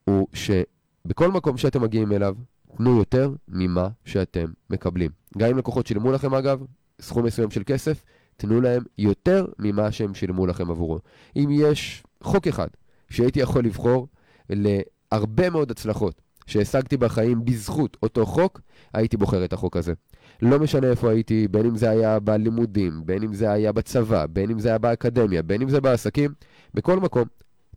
הוא 0.04 0.28
שבכל 0.34 1.32
מקום 1.32 1.58
שאתם 1.58 1.82
מגיעים 1.82 2.12
אליו, 2.12 2.36
תנו 2.78 2.98
יותר 2.98 3.32
ממה 3.48 3.88
שאתם 4.06 4.46
מקבלים. 4.70 5.12
גם 5.38 5.50
אם 5.50 5.58
לקוחות 5.58 5.88
שילמו 5.88 6.12
לכם 6.12 6.34
אגב, 6.34 6.64
סכום 7.02 7.26
מסוים 7.26 7.52
של 7.52 7.62
כסף, 7.66 8.04
תנו 8.38 8.62
להם 8.62 8.84
יותר 8.98 9.46
ממה 9.60 9.92
שהם 9.92 10.14
שילמו 10.14 10.48
לכם 10.48 10.72
עבורו. 10.72 11.00
אם 11.36 11.50
יש 11.52 12.04
חוק 12.24 12.48
אחד 12.48 12.68
שהייתי 13.10 13.40
יכול 13.40 13.66
לבחור 13.66 14.08
להרבה 14.50 15.50
מאוד 15.50 15.72
הצלחות 15.72 16.22
שהשגתי 16.48 16.98
בחיים 16.98 17.46
בזכות 17.46 17.98
אותו 18.04 18.26
חוק, 18.26 18.62
הייתי 18.94 19.18
בוחר 19.18 19.46
את 19.46 19.54
החוק 19.54 19.78
הזה. 19.78 19.94
לא 20.42 20.60
משנה 20.60 20.88
איפה 20.88 21.12
הייתי, 21.12 21.48
בין 21.48 21.66
אם 21.66 21.76
זה 21.76 21.90
היה 21.90 22.20
בלימודים, 22.20 23.02
בין 23.06 23.24
אם 23.24 23.34
זה 23.34 23.52
היה 23.52 23.72
בצבא, 23.72 24.26
בין 24.26 24.52
אם 24.52 24.60
זה 24.60 24.70
היה 24.70 24.78
באקדמיה, 24.78 25.42
בין 25.42 25.62
אם 25.62 25.70
זה 25.70 25.82
בעסקים, 25.82 26.34
בכל 26.74 27.00
מקום, 27.00 27.24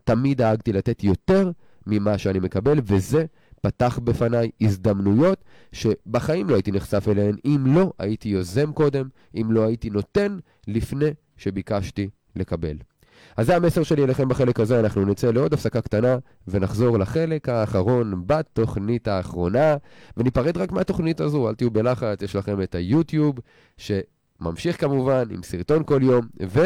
תמיד 0.03 0.37
דאגתי 0.37 0.73
לתת 0.73 1.03
יותר 1.03 1.51
ממה 1.87 2.17
שאני 2.17 2.39
מקבל, 2.39 2.79
וזה 2.83 3.25
פתח 3.65 3.99
בפניי 4.03 4.49
הזדמנויות 4.61 5.43
שבחיים 5.71 6.49
לא 6.49 6.53
הייתי 6.55 6.71
נחשף 6.71 7.07
אליהן 7.07 7.35
אם 7.45 7.63
לא 7.65 7.93
הייתי 7.99 8.29
יוזם 8.29 8.71
קודם, 8.71 9.07
אם 9.35 9.51
לא 9.51 9.65
הייתי 9.67 9.89
נותן 9.89 10.37
לפני 10.67 11.09
שביקשתי 11.37 12.09
לקבל. 12.35 12.77
אז 13.37 13.45
זה 13.45 13.55
המסר 13.55 13.83
שלי 13.83 14.03
אליכם 14.03 14.29
בחלק 14.29 14.59
הזה, 14.59 14.79
אנחנו 14.79 15.05
נצא 15.05 15.31
לעוד 15.31 15.53
הפסקה 15.53 15.81
קטנה 15.81 16.17
ונחזור 16.47 16.99
לחלק 16.99 17.49
האחרון 17.49 18.23
בתוכנית 18.25 19.07
האחרונה, 19.07 19.75
וניפרד 20.17 20.57
רק 20.57 20.71
מהתוכנית 20.71 21.21
הזו, 21.21 21.49
אל 21.49 21.55
תהיו 21.55 21.71
בלחץ, 21.71 22.21
יש 22.21 22.35
לכם 22.35 22.61
את 22.61 22.75
היוטיוב, 22.75 23.35
שממשיך 23.77 24.81
כמובן 24.81 25.23
עם 25.31 25.43
סרטון 25.43 25.83
כל 25.85 25.99
יום, 26.03 26.27
ו... 26.47 26.61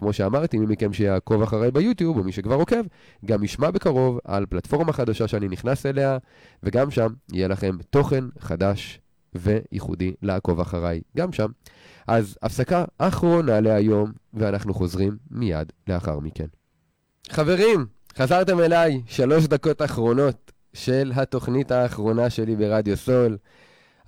כמו 0.00 0.12
שאמרתי, 0.12 0.58
מי 0.58 0.66
מכם 0.66 0.92
שיעקוב 0.92 1.42
אחריי 1.42 1.70
ביוטיוב, 1.70 2.18
או 2.18 2.24
מי 2.24 2.32
שכבר 2.32 2.54
עוקב, 2.54 2.82
גם 3.24 3.44
ישמע 3.44 3.70
בקרוב 3.70 4.18
על 4.24 4.46
פלטפורמה 4.46 4.92
חדשה 4.92 5.28
שאני 5.28 5.48
נכנס 5.48 5.86
אליה, 5.86 6.18
וגם 6.62 6.90
שם 6.90 7.08
יהיה 7.32 7.48
לכם 7.48 7.76
תוכן 7.90 8.24
חדש 8.38 9.00
וייחודי 9.34 10.12
לעקוב 10.22 10.60
אחריי, 10.60 11.00
גם 11.16 11.32
שם. 11.32 11.48
אז 12.06 12.38
הפסקה 12.42 12.84
אחרונה 12.98 13.60
להיום, 13.60 14.12
ואנחנו 14.34 14.74
חוזרים 14.74 15.16
מיד 15.30 15.72
לאחר 15.88 16.20
מכן. 16.20 16.46
חברים, 17.30 17.86
חזרתם 18.16 18.60
אליי, 18.60 19.02
שלוש 19.06 19.46
דקות 19.46 19.82
אחרונות 19.82 20.52
של 20.72 21.12
התוכנית 21.14 21.70
האחרונה 21.70 22.30
שלי 22.30 22.56
ברדיו 22.56 22.96
סול. 22.96 23.36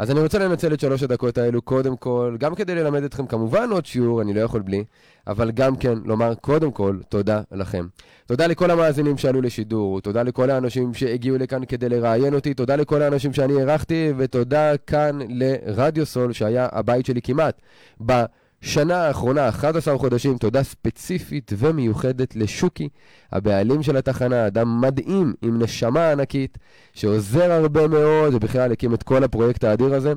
אז 0.02 0.10
אני 0.10 0.20
רוצה 0.20 0.38
לנצל 0.38 0.74
את 0.74 0.80
שלוש 0.80 1.02
הדקות 1.02 1.38
האלו 1.38 1.62
קודם 1.62 1.96
כל, 1.96 2.36
גם 2.40 2.54
כדי 2.54 2.74
ללמד 2.74 3.02
אתכם 3.02 3.26
כמובן 3.26 3.70
עוד 3.70 3.86
שיעור, 3.86 4.22
אני 4.22 4.34
לא 4.34 4.40
יכול 4.40 4.62
בלי, 4.62 4.84
אבל 5.26 5.50
גם 5.50 5.76
כן 5.76 5.98
לומר 6.04 6.34
קודם 6.34 6.70
כל 6.70 6.98
תודה 7.08 7.40
לכם. 7.52 7.86
תודה 8.26 8.46
לכל 8.46 8.70
המאזינים 8.70 9.18
שעלו 9.18 9.42
לשידור, 9.42 10.00
תודה 10.00 10.22
לכל 10.22 10.50
האנשים 10.50 10.94
שהגיעו 10.94 11.38
לכאן 11.38 11.64
כדי 11.64 11.88
לראיין 11.88 12.34
אותי, 12.34 12.54
תודה 12.54 12.76
לכל 12.76 13.02
האנשים 13.02 13.32
שאני 13.32 13.52
אירחתי, 13.52 14.12
ותודה 14.16 14.76
כאן 14.76 15.18
לרדיו 15.28 16.06
סול 16.06 16.32
שהיה 16.32 16.68
הבית 16.72 17.06
שלי 17.06 17.22
כמעט. 17.22 17.60
ב- 18.06 18.24
שנה 18.62 19.06
האחרונה, 19.06 19.48
11 19.48 19.98
חודשים, 19.98 20.38
תודה 20.38 20.62
ספציפית 20.62 21.52
ומיוחדת 21.58 22.36
לשוקי, 22.36 22.88
הבעלים 23.32 23.82
של 23.82 23.96
התחנה, 23.96 24.46
אדם 24.46 24.80
מדהים 24.80 25.34
עם 25.42 25.62
נשמה 25.62 26.10
ענקית, 26.10 26.58
שעוזר 26.92 27.52
הרבה 27.52 27.88
מאוד, 27.88 28.34
ובכלל 28.34 28.72
הקים 28.72 28.94
את 28.94 29.02
כל 29.02 29.24
הפרויקט 29.24 29.64
האדיר 29.64 29.94
הזה. 29.94 30.12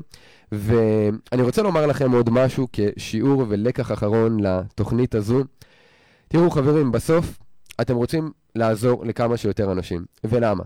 ואני 0.52 1.42
רוצה 1.42 1.62
לומר 1.62 1.86
לכם 1.86 2.12
עוד 2.12 2.30
משהו 2.30 2.68
כשיעור 2.72 3.44
ולקח 3.48 3.92
אחרון 3.92 4.40
לתוכנית 4.40 5.14
הזו. 5.14 5.44
תראו 6.28 6.50
חברים, 6.50 6.92
בסוף 6.92 7.38
אתם 7.80 7.96
רוצים 7.96 8.30
לעזור 8.54 9.04
לכמה 9.04 9.36
שיותר 9.36 9.72
אנשים. 9.72 10.04
ולמה? 10.24 10.64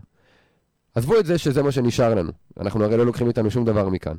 עזבו 0.95 1.18
את 1.18 1.26
זה 1.26 1.39
שזה 1.39 1.62
מה 1.62 1.72
שנשאר 1.72 2.14
לנו. 2.14 2.33
אנחנו 2.61 2.85
הרי 2.85 2.97
לא 2.97 3.07
לוקחים 3.07 3.28
איתנו 3.28 3.51
שום 3.51 3.64
דבר 3.64 3.89
מכאן. 3.89 4.14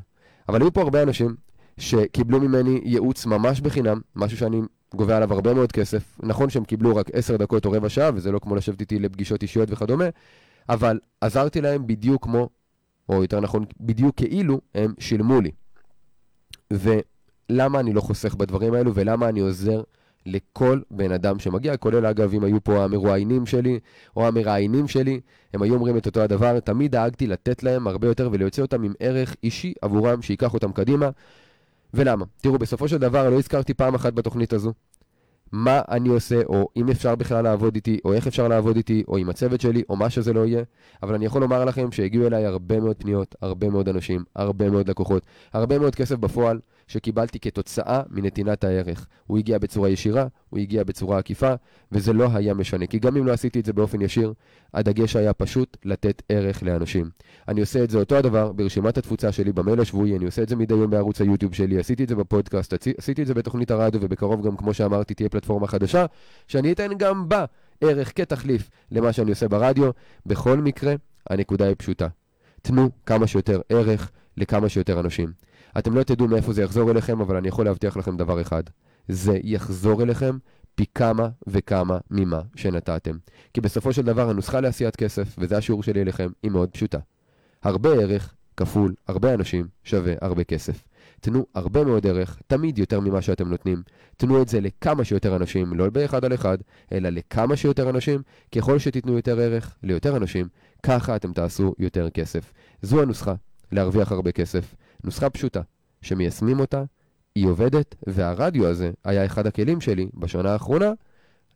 אבל 0.50 0.62
היו 0.62 0.74
פה 0.74 0.82
הרבה 0.82 1.04
אנשים 1.04 1.36
שקיבלו 1.78 2.40
ממני 2.40 2.82
ייעוץ 2.84 3.26
ממש 3.26 3.62
בחינם, 3.62 4.02
משהו 4.16 4.38
שאני 4.38 4.62
גובה 4.96 5.18
עליו 5.18 5.34
הרבה 5.34 5.54
מאוד 5.54 5.72
כסף. 5.72 6.20
נכון 6.24 6.50
שהם 6.50 6.64
קיבלו 6.64 6.96
רק 6.96 7.10
עשר 7.14 7.38
דקות 7.38 7.66
או 7.66 7.72
רבע 7.72 7.90
שעה, 7.90 8.12
וזה 8.16 8.32
לא 8.32 8.40
כמו 8.40 8.56
לשבת 8.56 8.82
איתי 8.82 9.00
לפגישות 9.00 9.42
אישיות 9.42 9.70
וכדומה, 9.72 10.06
אבל 10.70 11.00
עזרתי 11.22 11.62
להם 11.62 11.88
בדיוק 11.88 12.24
כמו, 12.24 12.50
או 13.10 13.22
יותר 13.22 13.40
נכון, 13.40 13.66
בדיוק 13.80 14.16
כאילו 14.16 14.62
הם 14.76 14.94
שילמו 15.00 15.42
לי. 15.42 15.52
ולמה 16.72 17.80
אני 17.80 17.94
לא 17.94 18.02
חוסך 18.02 18.36
בדברים 18.36 18.74
האלו, 18.74 18.96
ולמה 18.96 19.30
אני 19.30 19.40
עוזר 19.40 19.82
לכל 20.26 20.82
בן 20.92 21.12
אדם 21.12 21.40
שמגיע, 21.40 21.78
כולל 21.78 22.06
אגב, 22.06 22.34
אם 22.34 22.44
היו 22.44 22.64
פה 22.64 22.84
המרואיינים 22.84 23.46
שלי, 23.46 23.80
או 24.16 24.28
המראיינים 24.28 24.88
שלי, 24.88 25.20
הם 25.54 25.62
היו 25.62 25.74
אומרים 25.74 25.98
את 25.98 26.06
אותו 26.06 26.22
הדבר, 26.22 26.60
תמיד 26.60 26.92
דאגתי 26.92 27.28
לתת 27.28 27.64
להם 27.64 27.88
הרבה 27.88 28.08
יותר 28.08 28.30
ולהוציא 28.32 28.64
אותם 28.64 28.84
עם 28.84 28.94
ערך 29.00 29.36
אישי 29.44 29.74
עבורם, 29.82 30.22
שייקח 30.22 30.54
אותם 30.54 30.72
קדימה. 30.72 31.10
ולמה? 31.94 32.26
תראו, 32.42 32.58
בסופו 32.58 32.88
של 32.88 32.98
דבר 32.98 33.30
לא 33.30 33.38
הזכרתי 33.40 33.74
פעם 33.74 33.96
אחת 33.96 34.14
בתוכנית 34.14 34.54
הזו 34.54 34.74
מה 35.52 35.82
אני 35.90 36.10
עושה, 36.10 36.42
או 36.46 36.70
אם 36.78 36.90
אפשר 36.90 37.16
בכלל 37.16 37.44
לעבוד 37.44 37.76
איתי, 37.76 38.00
או 38.06 38.14
איך 38.14 38.28
אפשר 38.28 38.48
לעבוד 38.48 38.76
איתי, 38.76 39.04
או 39.08 39.18
עם 39.18 39.30
הצוות 39.30 39.62
שלי, 39.62 39.84
או 39.90 39.96
מה 39.96 40.10
שזה 40.10 40.34
לא 40.34 40.46
יהיה, 40.46 40.64
אבל 41.04 41.16
אני 41.16 41.26
יכול 41.26 41.42
לומר 41.42 41.66
לכם 41.66 41.92
שהגיעו 41.92 42.28
אליי 42.28 42.46
הרבה 42.46 42.80
מאוד 42.80 42.96
פניות, 42.96 43.36
הרבה 43.42 43.70
מאוד 43.70 43.90
אנשים, 43.90 44.24
הרבה 44.36 44.70
מאוד 44.70 44.90
לקוחות, 44.90 45.26
הרבה 45.54 45.80
מאוד 45.80 45.96
כסף 45.96 46.16
בפועל, 46.16 46.60
שקיבלתי 46.92 47.40
כתוצאה 47.40 48.02
מנתינת 48.10 48.64
הערך. 48.64 49.08
הוא 49.28 49.38
הגיע 49.38 49.58
בצורה 49.58 49.90
ישירה, 49.90 50.28
הוא 50.50 50.60
הגיע 50.60 50.84
בצורה 50.84 51.18
עקיפה, 51.18 51.54
וזה 51.92 52.14
לא 52.14 52.30
היה 52.34 52.54
משנה. 52.54 52.88
כי 52.88 53.00
גם 53.00 53.18
אם 53.18 53.26
לא 53.28 53.32
עשיתי 53.32 53.60
את 53.60 53.66
זה 53.66 53.74
באופן 53.74 54.02
ישיר, 54.02 54.34
הדגש 54.74 55.16
היה 55.16 55.34
פשוט 55.34 55.78
לתת 55.86 56.22
ערך 56.30 56.64
לאנשים. 56.64 57.10
אני 57.48 57.62
עושה 57.62 57.84
את 57.84 57.90
זה 57.90 57.98
אותו 57.98 58.16
הדבר 58.16 58.52
ברשימת 58.52 58.98
התפוצה 58.98 59.32
שלי 59.32 59.52
במייל 59.52 59.80
השבועי, 59.80 60.18
אני 60.18 60.26
עושה 60.26 60.44
את 60.44 60.50
זה 60.50 60.56
מדי 60.56 60.74
יום 60.74 60.90
בערוץ 60.90 61.22
היוטיוב 61.22 61.54
שלי, 61.54 61.80
עשיתי 61.80 62.04
את 62.04 62.10
זה 62.10 62.16
בפודקאסט, 62.16 62.74
עשיתי 62.98 63.22
את 63.22 63.28
זה 63.28 63.34
בתוכנית 63.34 63.72
הרדיו, 63.72 64.02
ובקרוב 64.04 64.48
גם, 64.48 64.58
כמו 64.58 64.74
שאמרתי, 64.74 65.14
תהיה 65.14 65.30
פלטפורמה 65.30 65.68
חדשה, 65.68 66.06
שאני 66.48 66.72
אתן 66.72 66.92
גם 66.98 67.30
בה 67.30 67.46
ערך 67.82 68.12
כתחליף 68.16 68.70
למה 68.92 69.14
שאני 69.14 69.30
עושה 69.30 69.48
ברדיו. 69.48 69.92
בכל 70.26 70.58
מקרה, 70.58 70.96
הנקודה 71.30 71.66
היא 71.66 71.76
פשוטה. 71.78 72.08
תנו 72.62 72.90
כמה 73.06 73.28
שיותר 73.28 73.62
ערך 73.70 74.12
לכמה 74.38 74.70
שיותר 74.70 75.00
אנשים. 75.00 75.32
אתם 75.78 75.94
לא 75.94 76.04
תדעו 76.04 76.28
מאיפה 76.28 76.54
זה 76.54 76.64
יחזור 76.64 76.92
אליכם, 76.92 77.22
אבל 77.22 77.36
אני 77.36 77.48
יכול 77.48 77.66
להבטיח 77.66 77.98
לכם 77.98 78.18
דבר 78.18 78.42
אחד. 78.42 78.64
זה 79.08 79.38
יחזור 79.44 80.04
אליכם 80.04 80.38
פי 80.76 80.86
כמה 80.96 81.30
וכמה 81.48 81.98
ממה 82.12 82.42
שנתתם. 82.56 83.18
כי 83.54 83.62
בסופו 83.62 83.94
של 83.94 84.02
דבר 84.02 84.30
הנוסחה 84.30 84.60
לעשיית 84.60 84.96
כסף, 84.96 85.36
וזה 85.38 85.58
השיעור 85.58 85.84
שלי 85.84 86.02
אליכם, 86.02 86.30
היא 86.44 86.52
מאוד 86.52 86.70
פשוטה. 86.70 86.98
הרבה 87.64 87.90
ערך 87.90 88.34
כפול 88.58 88.94
הרבה 89.08 89.34
אנשים 89.34 89.68
שווה 89.84 90.14
הרבה 90.22 90.44
כסף. 90.44 90.84
תנו 91.22 91.46
הרבה 91.56 91.84
מאוד 91.84 92.08
ערך, 92.08 92.40
תמיד 92.48 92.78
יותר 92.78 93.00
ממה 93.00 93.22
שאתם 93.22 93.50
נותנים. 93.50 93.84
תנו 94.18 94.42
את 94.42 94.48
זה 94.48 94.62
לכמה 94.62 95.04
שיותר 95.04 95.36
אנשים, 95.36 95.74
לא 95.74 95.90
באחד 95.90 96.26
על 96.26 96.34
אחד, 96.34 96.58
אלא 96.92 97.10
לכמה 97.10 97.56
שיותר 97.56 97.90
אנשים. 97.90 98.22
ככל 98.56 98.80
שתיתנו 98.80 99.16
יותר 99.16 99.40
ערך 99.40 99.76
ליותר 99.84 100.18
אנשים, 100.18 100.48
ככה 100.84 101.16
אתם 101.16 101.34
תעשו 101.34 101.76
יותר 101.80 102.10
כסף. 102.10 102.54
זו 102.82 103.02
הנוסחה, 103.02 103.34
להרוויח 103.72 104.12
הרבה 104.12 104.32
כסף. 104.32 104.76
נוסחה 105.04 105.30
פשוטה, 105.30 105.62
שמיישמים 106.02 106.60
אותה, 106.60 106.84
היא 107.36 107.48
עובדת, 107.48 107.96
והרדיו 108.08 108.68
הזה 108.68 108.92
היה 109.04 109.26
אחד 109.26 109.48
הכלים 109.48 109.82
שלי 109.82 110.10
בשנה 110.14 110.54
האחרונה 110.54 110.92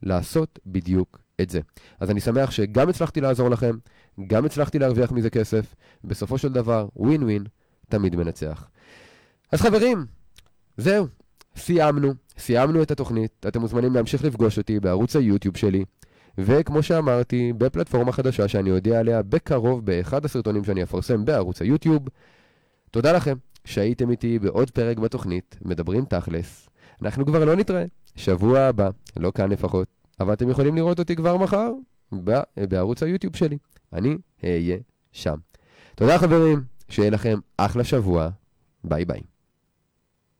לעשות 0.04 0.60
בדיוק 0.66 1.20
את 1.41 1.50
זה. 1.50 1.60
אז 2.00 2.12
אני 2.12 2.20
שמח 2.20 2.52
שגם 2.52 2.89
הצלחתי 2.89 3.22
לעזור 3.22 3.50
לכם, 3.50 3.78
גם 4.28 4.46
הצלחתי 4.46 4.80
להרוויח 4.80 5.12
מזה 5.12 5.30
כסף, 5.30 5.76
בסופו 6.04 6.38
של 6.38 6.54
דבר, 6.54 6.88
ווין 6.96 7.24
ווין, 7.24 7.43
תמיד 7.89 8.16
מנצח. 8.16 8.68
אז 9.52 9.62
חברים, 9.62 10.06
זהו, 10.78 11.08
סיימנו, 11.56 12.14
סיימנו 12.38 12.84
את 12.84 12.91
התוכנית, 12.91 13.46
אתם 13.48 13.62
מוזמנים 13.62 13.93
להמשיך 13.93 14.24
לפגוש 14.24 14.58
אותי 14.58 14.80
בערוץ 14.80 15.16
היוטיוב 15.16 15.58
שלי, 15.58 15.86
וכמו 16.38 16.84
שאמרתי, 16.84 17.54
בפלטפורמה 17.58 18.12
חדשה 18.12 18.48
שאני 18.48 18.72
אודיע 18.72 19.00
עליה 19.00 19.22
בקרוב 19.22 19.86
באחד 19.86 20.26
הסרטונים 20.26 20.64
שאני 20.64 20.84
אפרסם 20.84 21.26
בערוץ 21.26 21.62
היוטיוב. 21.62 22.08
תודה 22.92 23.12
לכם 23.12 23.36
שהייתם 23.66 24.12
איתי 24.12 24.40
בעוד 24.40 24.72
פרק 24.72 24.98
בתוכנית, 24.98 25.58
מדברים 25.62 26.06
תכלס. 26.06 26.70
אנחנו 27.02 27.26
כבר 27.26 27.46
לא 27.46 27.56
נתראה, 27.56 27.86
שבוע 28.16 28.60
הבא, 28.60 28.90
לא 29.18 29.32
כאן 29.36 29.50
לפחות, 29.50 29.88
אבל 30.20 30.34
אתם 30.34 30.50
יכולים 30.50 30.76
לראות 30.76 31.00
אותי 31.00 31.16
כבר 31.16 31.38
מחר 31.38 31.72
בערוץ 32.58 33.04
היוטיוב 33.04 33.36
שלי. 33.36 33.58
אני 33.94 34.18
אהיה 34.44 34.78
שם. 35.12 35.36
תודה 35.96 36.20
חברים, 36.20 36.64
שיהיה 36.90 37.10
לכם 37.10 37.40
אחלה 37.58 37.84
שבוע, 37.84 38.30
ביי 38.84 39.06
ביי. 39.06 39.22